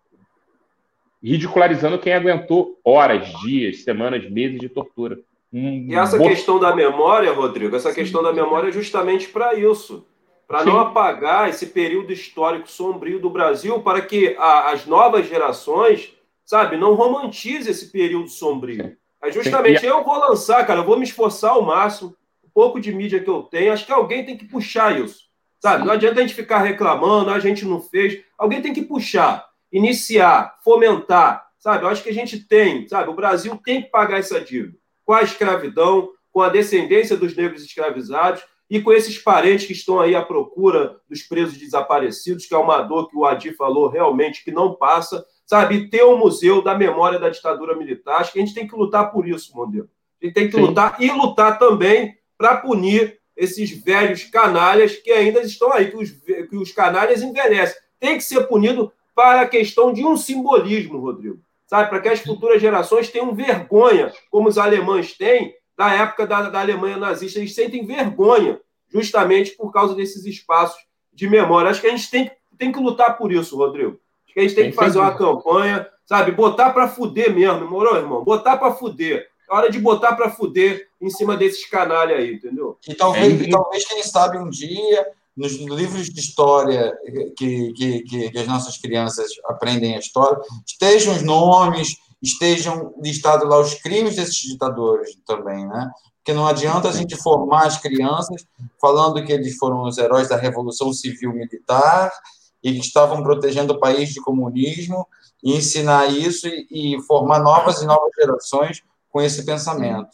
[1.22, 5.18] ridicularizando quem aguentou horas, dias, semanas, meses de tortura.
[5.52, 6.28] Um e essa bot...
[6.28, 10.06] questão da memória, Rodrigo, essa questão da memória é justamente para isso
[10.48, 16.14] para não apagar esse período histórico sombrio do Brasil, para que a, as novas gerações,
[16.42, 18.96] sabe, não romantizem esse período sombrio.
[19.20, 22.90] Aí justamente eu vou lançar, cara, eu vou me esforçar ao máximo, um pouco de
[22.90, 25.24] mídia que eu tenho, acho que alguém tem que puxar isso,
[25.60, 25.84] sabe?
[25.84, 30.58] Não adianta a gente ficar reclamando, a gente não fez, alguém tem que puxar, iniciar,
[30.64, 31.84] fomentar, sabe?
[31.84, 33.10] Eu acho que a gente tem, sabe?
[33.10, 37.64] O Brasil tem que pagar essa dívida com a escravidão, com a descendência dos negros
[37.64, 42.58] escravizados, e com esses parentes que estão aí à procura dos presos desaparecidos, que é
[42.58, 45.88] uma dor que o Adi falou realmente que não passa, sabe?
[45.88, 49.10] Ter um museu da memória da ditadura militar, acho que a gente tem que lutar
[49.10, 49.88] por isso, Mondelo.
[50.20, 50.60] A gente tem que Sim.
[50.60, 56.10] lutar e lutar também para punir esses velhos canalhas que ainda estão aí, que os,
[56.10, 57.80] que os canalhas envelhecem.
[57.98, 61.40] Tem que ser punido para a questão de um simbolismo, Rodrigo.
[61.66, 61.90] Sabe?
[61.90, 66.60] Para que as futuras gerações tenham vergonha, como os alemães têm, da época da, da
[66.60, 67.40] Alemanha nazista.
[67.40, 70.80] Eles sentem vergonha justamente por causa desses espaços
[71.12, 71.68] de memória.
[71.68, 73.98] Acho que a gente tem, tem que lutar por isso, Rodrigo.
[74.24, 76.30] Acho que a gente tem que fazer uma campanha, sabe?
[76.30, 78.22] Botar para fuder mesmo, morou, irmão?
[78.22, 79.26] Botar para fuder.
[79.50, 82.78] É hora de botar para fuder em cima desses canalha aí, entendeu?
[82.86, 85.08] E talvez, e talvez, quem sabe, um dia,
[85.38, 86.92] nos livros de história
[87.36, 93.48] que, que, que, que as nossas crianças aprendem a história, estejam os nomes estejam listados
[93.48, 95.90] lá os crimes desses ditadores também, né?
[96.16, 98.44] Porque não adianta a gente formar as crianças
[98.80, 102.10] falando que eles foram os heróis da Revolução Civil Militar
[102.62, 105.06] e que estavam protegendo o país de comunismo
[105.42, 110.10] e ensinar isso e, e formar novas e novas gerações com esse pensamento.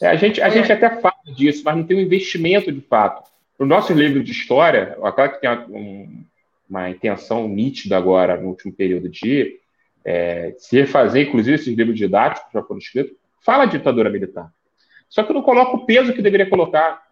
[0.00, 0.50] É, a gente, a é.
[0.50, 3.28] gente até fala disso, mas não tem um investimento de fato.
[3.60, 6.24] O nosso livro de história, claro que tem uma, um,
[6.66, 9.60] uma intenção nítida agora, no último período de
[10.02, 14.50] é, se refazer, inclusive, esses livros didáticos que já foram escritos, fala de ditadura militar.
[15.10, 17.02] Só que não coloca o peso que deveria colocar.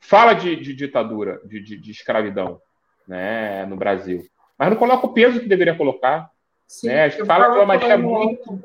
[0.00, 2.60] Fala de, de ditadura, de, de, de, escravidão
[3.06, 4.26] né, no Brasil.
[4.58, 6.28] Mas não coloca o peso que deveria colocar.
[6.66, 7.08] Sim, né?
[7.10, 8.58] Fala de uma maneira muito.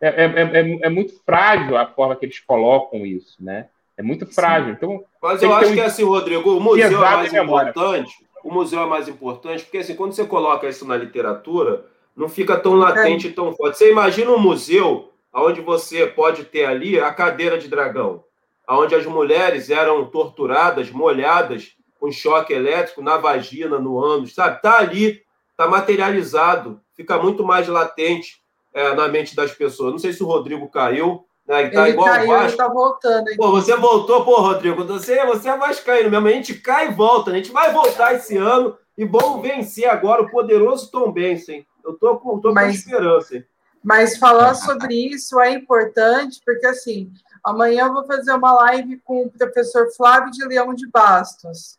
[0.00, 3.68] É, é, é, é, muito frágil a forma que eles colocam isso, né?
[3.96, 4.72] É muito frágil.
[4.72, 5.74] Então, Mas eu acho um...
[5.74, 8.12] que é assim, Rodrigo, o museu é mais importante.
[8.42, 12.58] O museu é mais importante, porque assim, quando você coloca isso na literatura, não fica
[12.58, 13.78] tão latente, tão forte.
[13.78, 18.22] Você imagina um museu onde você pode ter ali a cadeira de dragão,
[18.68, 24.60] onde as mulheres eram torturadas, molhadas com choque elétrico na vagina, no ânus, sabe?
[24.60, 25.22] Tá ali,
[25.56, 28.42] tá materializado, fica muito mais latente
[28.74, 29.92] é, na mente das pessoas.
[29.92, 31.68] Não sei se o Rodrigo caiu, né?
[31.68, 32.48] Tá ele igual caiu, Vasco.
[32.48, 33.36] Ele tá voltando.
[33.36, 34.84] Pô, você voltou, pô, Rodrigo.
[34.84, 36.26] Você, você é vascaíno mesmo.
[36.26, 37.30] A gente cai e volta.
[37.30, 41.62] A gente vai voltar esse ano e vamos vencer agora o poderoso Tom Benson.
[41.84, 43.44] Eu tô com, tô mas, com esperança.
[43.82, 47.12] Mas falar sobre isso é importante, porque assim,
[47.44, 51.78] amanhã eu vou fazer uma live com o professor Flávio de Leão de Bastos.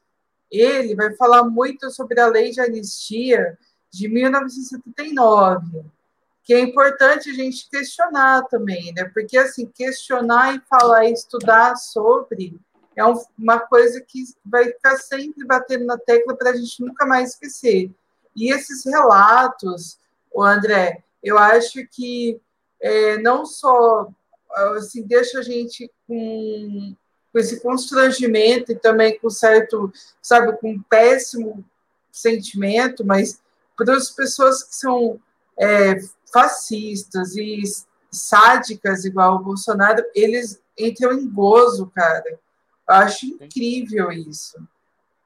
[0.52, 3.58] Ele vai falar muito sobre a lei de anistia
[3.92, 5.86] de 1979,
[6.46, 9.06] que é importante a gente questionar também, né?
[9.06, 12.58] Porque assim, questionar e falar e estudar sobre
[12.96, 13.04] é
[13.38, 17.92] uma coisa que vai ficar sempre batendo na tecla para a gente nunca mais esquecer.
[18.34, 20.00] E esses relatos,
[20.34, 22.40] o André, eu acho que
[22.80, 24.08] é, não só
[24.78, 26.96] assim, deixa a gente com,
[27.34, 29.92] com esse constrangimento e também com certo,
[30.22, 31.66] sabe, com um péssimo
[32.12, 33.42] sentimento, mas
[33.76, 35.20] para as pessoas que são
[35.58, 35.96] é,
[36.36, 37.64] fascistas e
[38.12, 42.26] sádicas igual o Bolsonaro, eles entram em gozo, cara.
[42.28, 42.40] Eu
[42.88, 44.58] acho incrível isso.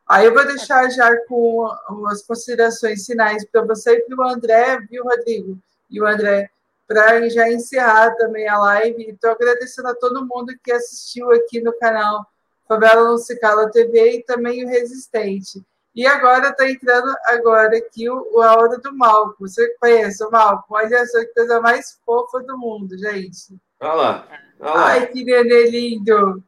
[0.08, 1.68] Aí eu vou deixar já com
[2.08, 5.58] as considerações finais para você e para o André, viu, Rodrigo?
[5.90, 6.52] E o André,
[6.88, 9.10] para já encerrar também a live.
[9.10, 12.24] Estou agradecendo a todo mundo que assistiu aqui no canal
[12.68, 15.66] Favela Não Se Cala TV e também o Resistente.
[15.96, 19.48] E agora está entrando agora aqui o, o A Hora do Malco.
[19.48, 20.66] Você conhece o Malco?
[20.70, 23.60] Olha só que coisa mais fofa do mundo, gente.
[23.82, 24.28] Olha lá.
[24.60, 24.86] Olha lá.
[24.88, 26.44] Ai, que nenê lindo.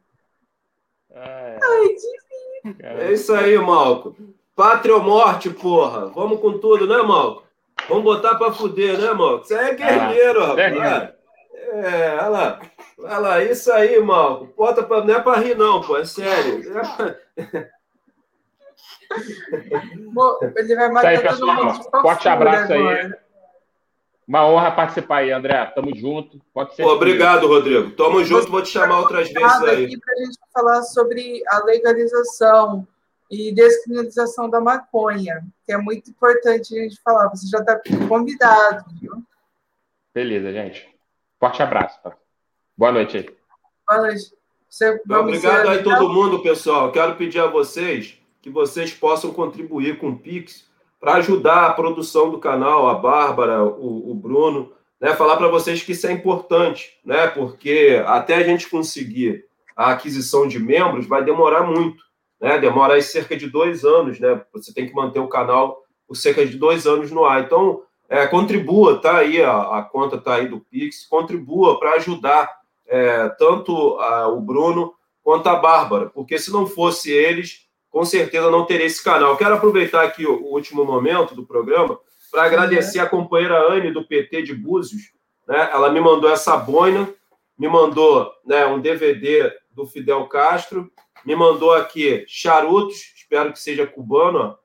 [1.10, 1.58] É.
[1.62, 2.76] Ai, divino.
[2.80, 4.16] É isso aí, Malco.
[4.54, 6.06] Pátria ou morte, porra.
[6.06, 7.42] Vamos com tudo, né, Malco?
[7.88, 9.44] Vamos botar pra fuder, né, Malco?
[9.44, 11.14] Você é guerreiro, ah, rapaz.
[11.72, 12.60] É, olha lá.
[12.98, 14.52] Olha lá, isso aí, Malco.
[14.56, 15.04] Bota pra...
[15.04, 15.96] Não é pra rir, não, pô.
[15.96, 16.62] É sério.
[20.56, 23.06] Ele vai matar aí, todo mundo Forte abraço agora.
[23.06, 23.22] aí.
[24.26, 25.64] Uma honra participar aí, André.
[25.74, 26.40] Tamo junto.
[26.54, 26.82] Pode ser.
[26.82, 27.90] Pô, obrigado, Rodrigo.
[27.90, 29.84] Tamo junto, vou te chamar outras vezes aí.
[29.84, 32.86] aqui para a gente falar sobre a legalização
[33.30, 37.28] e descriminalização da maconha, que é muito importante a gente falar.
[37.28, 39.22] Você já está convidado, viu?
[40.14, 40.88] Beleza, gente.
[41.40, 42.00] Forte abraço.
[42.02, 42.12] Tá?
[42.76, 43.36] Boa noite aí.
[43.88, 44.32] Boa noite.
[44.68, 46.92] Você, Obrigado aí todo mundo, pessoal.
[46.92, 50.68] Quero pedir a vocês que vocês possam contribuir com o Pix
[51.00, 55.14] para ajudar a produção do canal, a Bárbara, o, o Bruno, né?
[55.14, 57.28] Falar para vocês que isso é importante, né?
[57.28, 59.44] Porque até a gente conseguir
[59.76, 62.02] a aquisição de membros vai demorar muito,
[62.40, 62.58] né?
[62.58, 64.42] Demora aí cerca de dois anos, né?
[64.52, 67.42] Você tem que manter o canal por cerca de dois anos no ar.
[67.42, 72.50] Então, é, contribua, tá aí, a, a conta tá aí do Pix, contribua para ajudar
[72.86, 78.50] é, tanto a, o Bruno quanto a Bárbara, porque se não fosse eles, com certeza
[78.50, 79.36] não teria esse canal.
[79.36, 82.00] Quero aproveitar aqui o, último momento do programa
[82.30, 85.12] para agradecer a companheira Anne do PT de Búzios,
[85.46, 85.68] né?
[85.70, 87.12] Ela me mandou essa boina,
[87.58, 90.90] me mandou né, um DVD do Fidel Castro,
[91.24, 94.56] me mandou aqui charutos, espero que seja cubano, ó,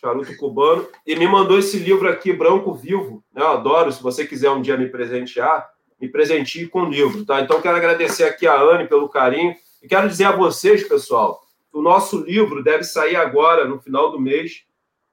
[0.00, 3.42] charuto cubano, e me mandou esse livro aqui, Branco Vivo, né?
[3.42, 5.68] Eu adoro, se você quiser um dia me presentear,
[6.00, 7.42] me presenteie com o livro, tá?
[7.42, 11.42] Então, quero agradecer aqui a Anne pelo carinho, e quero dizer a vocês, pessoal,
[11.72, 14.64] o nosso livro deve sair agora, no final do mês,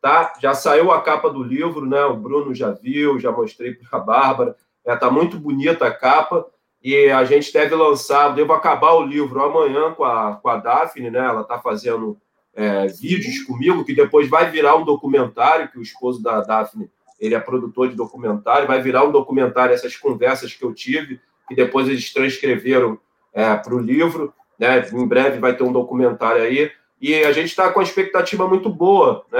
[0.01, 0.33] tá?
[0.41, 2.03] Já saiu a capa do livro, né?
[2.05, 4.55] O Bruno já viu, já mostrei para a Bárbara,
[4.85, 6.45] é, tá muito bonita a capa,
[6.81, 11.09] e a gente deve lançar, devo acabar o livro amanhã com a, com a Daphne,
[11.09, 11.19] né?
[11.19, 12.17] Ela está fazendo
[12.53, 16.89] é, vídeos comigo, que depois vai virar um documentário, que o esposo da Daphne,
[17.19, 21.55] ele é produtor de documentário, vai virar um documentário essas conversas que eu tive, que
[21.55, 22.99] depois eles transcreveram
[23.33, 24.87] é, para o livro, né?
[24.91, 28.69] Em breve vai ter um documentário aí, e a gente está com a expectativa muito
[28.69, 29.39] boa, né?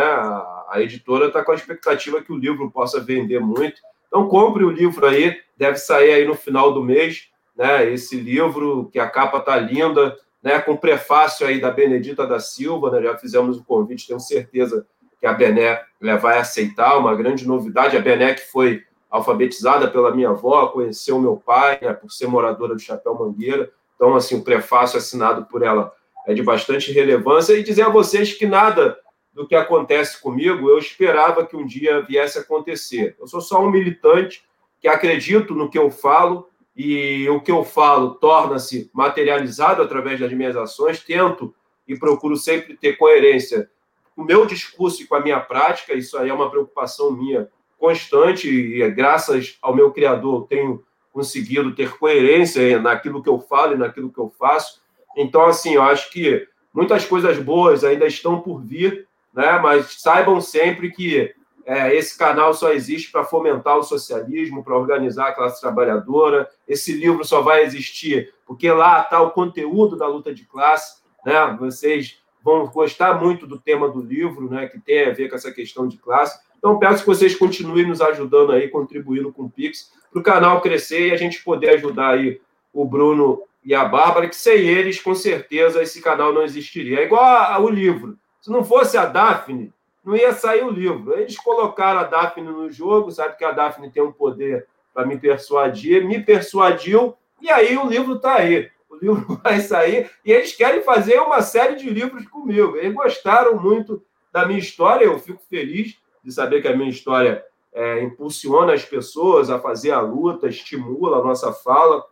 [0.70, 3.82] A, editora está com a expectativa que o livro possa vender muito.
[4.08, 7.90] Então compre o livro aí, deve sair aí no final do mês, né?
[7.92, 12.92] Esse livro que a capa tá linda, né, com prefácio aí da Benedita da Silva,
[12.92, 14.86] né, já fizemos o convite, tenho certeza
[15.20, 17.98] que a Bené vai aceitar, uma grande novidade.
[17.98, 22.76] A Bené que foi alfabetizada pela minha avó, conheceu meu pai, né, por ser moradora
[22.76, 25.92] do Chapéu Mangueira, então, assim, o prefácio assinado por ela
[26.28, 28.98] é de bastante relevância, e dizer a vocês que nada
[29.34, 33.16] do que acontece comigo eu esperava que um dia viesse a acontecer.
[33.20, 34.44] Eu sou só um militante
[34.80, 40.32] que acredito no que eu falo, e o que eu falo torna-se materializado através das
[40.32, 41.54] minhas ações, tento
[41.88, 43.68] e procuro sempre ter coerência
[44.16, 47.50] com o meu discurso e com a minha prática, isso aí é uma preocupação minha
[47.80, 50.84] constante, e graças ao meu Criador tenho
[51.18, 54.80] conseguido ter coerência naquilo que eu falo e naquilo que eu faço.
[55.18, 59.58] Então, assim, eu acho que muitas coisas boas ainda estão por vir, né?
[59.58, 61.34] mas saibam sempre que
[61.66, 66.48] é, esse canal só existe para fomentar o socialismo, para organizar a classe trabalhadora.
[66.68, 71.02] Esse livro só vai existir porque lá está o conteúdo da luta de classe.
[71.26, 71.58] Né?
[71.60, 75.52] Vocês vão gostar muito do tema do livro, né, que tem a ver com essa
[75.52, 76.40] questão de classe.
[76.58, 80.62] Então, peço que vocês continuem nos ajudando aí, contribuindo com o Pix, para o canal
[80.62, 82.40] crescer e a gente poder ajudar aí
[82.74, 87.02] o Bruno e a Bárbara, que sem eles, com certeza, esse canal não existiria.
[87.02, 88.18] É igual ao livro.
[88.40, 91.20] Se não fosse a Daphne, não ia sair o livro.
[91.20, 95.18] Eles colocaram a Daphne no jogo, sabe que a Daphne tem um poder para me
[95.18, 98.70] persuadir, me persuadiu, e aí o livro está aí.
[98.98, 102.76] O livro vai sair, e eles querem fazer uma série de livros comigo.
[102.78, 107.44] Eles gostaram muito da minha história, eu fico feliz de saber que a minha história
[107.74, 112.04] é, impulsiona as pessoas a fazer a luta, estimula a nossa fala,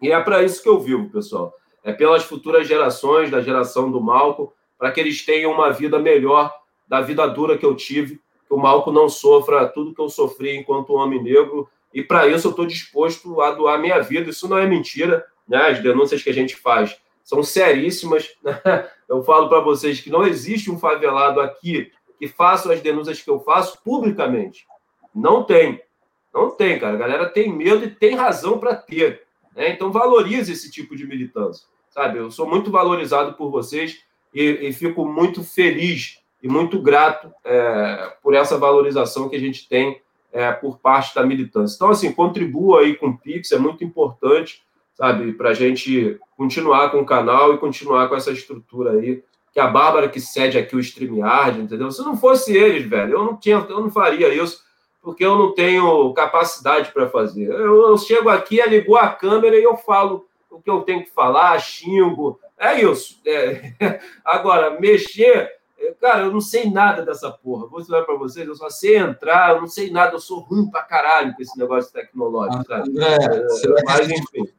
[0.00, 1.54] e é para isso que eu vivo, pessoal.
[1.82, 6.52] É pelas futuras gerações, da geração do Malco, para que eles tenham uma vida melhor
[6.86, 8.16] da vida dura que eu tive,
[8.46, 12.48] que o Malco não sofra tudo que eu sofri enquanto homem negro, e para isso
[12.48, 14.30] eu estou disposto a doar minha vida.
[14.30, 15.70] Isso não é mentira, né?
[15.70, 18.30] As denúncias que a gente faz são seríssimas.
[18.42, 18.88] Né?
[19.08, 23.28] Eu falo para vocês que não existe um favelado aqui que faça as denúncias que
[23.28, 24.64] eu faço publicamente.
[25.12, 25.82] Não tem.
[26.32, 26.94] Não tem, cara.
[26.94, 29.22] A galera tem medo e tem razão para ter.
[29.56, 29.70] Né?
[29.70, 31.66] Então valorize esse tipo de militância.
[31.88, 32.18] Sabe?
[32.18, 33.98] Eu sou muito valorizado por vocês
[34.32, 39.68] e, e fico muito feliz e muito grato é, por essa valorização que a gente
[39.68, 40.00] tem
[40.32, 41.74] é, por parte da militância.
[41.74, 44.62] Então, assim, contribua aí com o Pix, é muito importante,
[45.00, 49.58] sabe, para a gente continuar com o canal e continuar com essa estrutura aí, que
[49.58, 51.90] a Bárbara que cede aqui o StreamYard, entendeu?
[51.90, 54.62] Se não fosse eles, velho, eu não, tinha, eu não faria isso,
[55.00, 57.46] porque eu não tenho capacidade para fazer.
[57.46, 61.10] Eu, eu chego aqui, ligo a câmera e eu falo o que eu tenho que
[61.10, 63.22] falar, xingo, é isso.
[63.26, 63.72] É.
[64.22, 65.50] Agora, mexer
[65.98, 67.66] Cara, eu não sei nada dessa porra.
[67.66, 70.70] Vou falar para vocês, eu só sei entrar, eu não sei nada, eu sou ruim
[70.70, 72.90] pra caralho com esse negócio tecnológico, sabe?
[72.90, 74.54] André, é, será, mas, gente,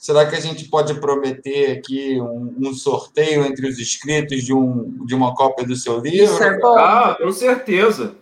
[0.00, 5.04] será, que a gente pode prometer aqui um, um, sorteio entre os inscritos de, um,
[5.04, 6.34] de uma cópia do seu livro?
[6.34, 6.78] Isso é bom.
[6.78, 8.16] Ah, com certeza.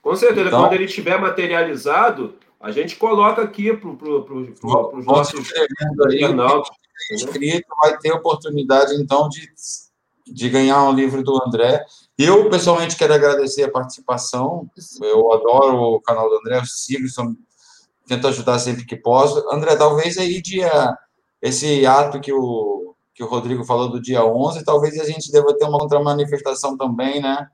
[0.00, 0.46] Com certeza.
[0.46, 5.50] Então, Quando ele estiver materializado, a gente coloca aqui para pro, pro, pro, os nossos
[6.12, 6.70] internautas.
[7.10, 9.50] inscrito vai ter oportunidade, então, de,
[10.24, 11.84] de ganhar um livro do André.
[12.16, 14.70] Eu, pessoalmente, quero agradecer a participação.
[15.02, 17.08] Eu adoro o canal do André, eu sigo,
[18.06, 19.44] tento ajudar sempre que posso.
[19.50, 20.96] André, talvez aí dia,
[21.44, 25.54] esse ato que o, que o Rodrigo falou do dia 11, talvez a gente deva
[25.54, 27.46] ter uma contra-manifestação também, né?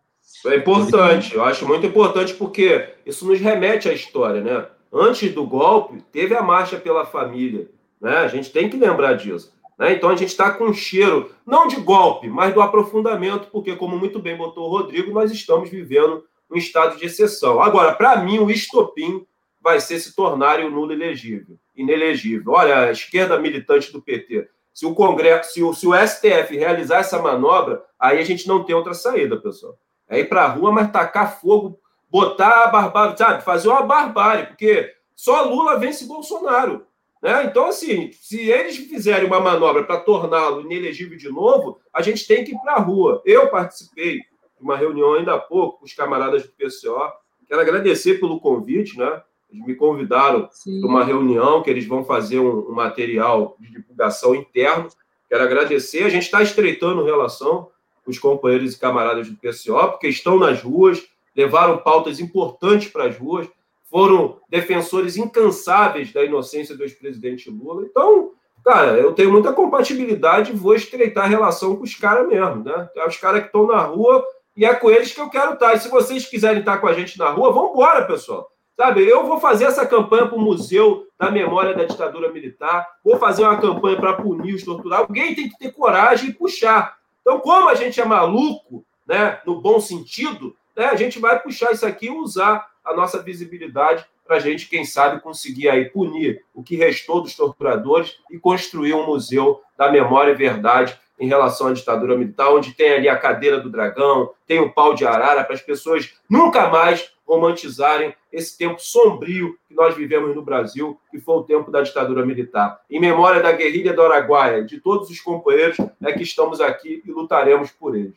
[0.46, 4.68] É importante, eu acho muito importante porque isso nos remete à história, né?
[4.92, 7.68] Antes do golpe, teve a marcha pela família,
[8.00, 8.18] né?
[8.18, 9.52] A gente tem que lembrar disso.
[9.76, 9.94] Né?
[9.94, 13.98] Então a gente está com um cheiro, não de golpe, mas do aprofundamento, porque, como
[13.98, 17.60] muito bem botou o Rodrigo, nós estamos vivendo um estado de exceção.
[17.60, 19.26] Agora, para mim, o estopim
[19.60, 22.52] vai ser se tornar o nulo elegível, inelegível.
[22.52, 26.98] Olha, a esquerda militante do PT, se o Congresso, se o, se o STF realizar
[26.98, 29.78] essa manobra, aí a gente não tem outra saída, pessoal.
[30.09, 31.78] É ir para a rua, mas tacar fogo,
[32.11, 33.43] botar a barbárie, sabe?
[33.43, 36.86] Fazer uma barbárie, porque só Lula vence Bolsonaro.
[37.23, 37.44] Né?
[37.44, 42.44] Então, assim, se eles fizerem uma manobra para torná-lo inelegível de novo, a gente tem
[42.44, 43.23] que ir para a rua.
[43.24, 44.24] Eu participei de
[44.62, 47.12] uma reunião ainda há pouco com os camaradas do PCO.
[47.47, 49.23] Quero agradecer pelo convite, né?
[49.52, 54.35] Eles me convidaram para uma reunião que eles vão fazer um, um, material de divulgação
[54.35, 54.89] interno.
[55.28, 56.05] Quero agradecer.
[56.05, 57.68] A gente está estreitando relação
[58.05, 61.02] com os companheiros e camaradas do PCO, porque estão nas ruas,
[61.35, 63.48] levaram pautas importantes para as ruas,
[63.90, 67.85] foram defensores incansáveis da inocência do ex-presidente Lula.
[67.85, 68.32] Então,
[68.64, 72.89] cara, eu tenho muita compatibilidade e vou estreitar a relação com os caras mesmo, né?
[73.06, 74.24] Os caras que estão na rua
[74.56, 75.74] e é com eles que eu quero estar.
[75.74, 78.51] E se vocês quiserem estar com a gente na rua, vamos embora, pessoal.
[78.81, 83.19] Sabe, eu vou fazer essa campanha para o Museu da Memória da Ditadura Militar, vou
[83.19, 85.07] fazer uma campanha para punir os torturados.
[85.07, 86.97] Alguém tem que ter coragem e puxar.
[87.20, 91.73] Então, como a gente é maluco, né, no bom sentido, né, a gente vai puxar
[91.73, 96.43] isso aqui e usar a nossa visibilidade para a gente, quem sabe, conseguir aí punir
[96.55, 101.66] o que restou dos torturadores e construir um museu da memória e verdade em relação
[101.66, 105.44] à ditadura militar, onde tem ali a cadeira do dragão, tem o pau de arara,
[105.44, 111.20] para as pessoas nunca mais romantizarem esse tempo sombrio que nós vivemos no Brasil, que
[111.20, 112.81] foi o tempo da ditadura militar.
[112.90, 117.12] Em memória da guerrilha do Araguaia, de todos os companheiros é que estamos aqui e
[117.12, 118.16] lutaremos por eles.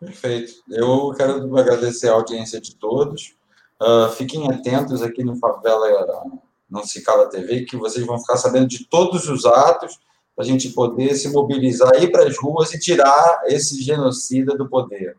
[0.00, 0.54] Perfeito.
[0.70, 3.34] Eu quero agradecer a audiência de todos.
[3.80, 6.24] Uh, fiquem atentos aqui no Favela
[6.70, 10.00] Não Se Cala TV, que vocês vão ficar sabendo de todos os atos
[10.34, 14.66] para a gente poder se mobilizar, ir para as ruas e tirar esse genocida do
[14.66, 15.18] poder.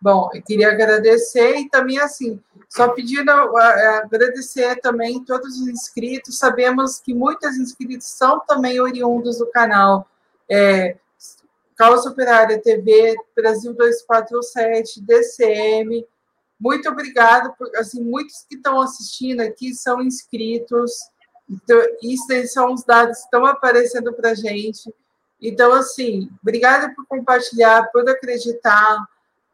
[0.00, 6.38] Bom, eu queria agradecer e também, assim, só pedindo agradecer também todos os inscritos.
[6.38, 10.06] Sabemos que muitos inscritos são também oriundos do canal
[10.48, 10.96] é,
[11.76, 16.06] Causa Operária TV, Brasil 247, DCM.
[16.58, 20.92] Muito obrigado, por, assim, muitos que estão assistindo aqui são inscritos.
[21.48, 24.92] Então, isso são os dados que estão aparecendo para a gente.
[25.40, 29.06] Então, assim, obrigada por compartilhar, por acreditar,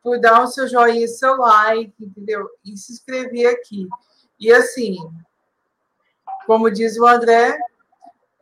[0.03, 2.49] por dar o seu joinha, seu like, entendeu?
[2.65, 3.89] E se inscrever aqui.
[4.39, 4.97] E, assim,
[6.47, 7.57] como diz o André,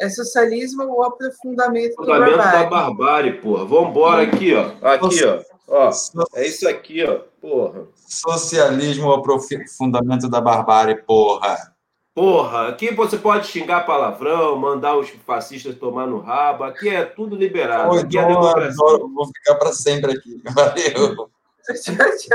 [0.00, 2.64] é socialismo ou aprofundamento, aprofundamento da barbárie.
[2.64, 3.64] da barbárie, porra.
[3.66, 4.72] Vamos embora aqui, ó.
[4.82, 5.42] Aqui, ó.
[5.68, 5.90] ó.
[6.34, 7.20] É isso aqui, ó.
[7.40, 7.86] Porra.
[7.94, 11.70] Socialismo ou aprofundamento da barbárie, porra.
[12.14, 17.36] Porra, aqui você pode xingar palavrão, mandar os fascistas tomar no rabo, aqui é tudo
[17.36, 17.92] liberado.
[17.92, 20.42] Oi, aqui é adoro, vou ficar para sempre aqui.
[20.52, 21.30] Valeu.
[21.62, 22.30] 这行行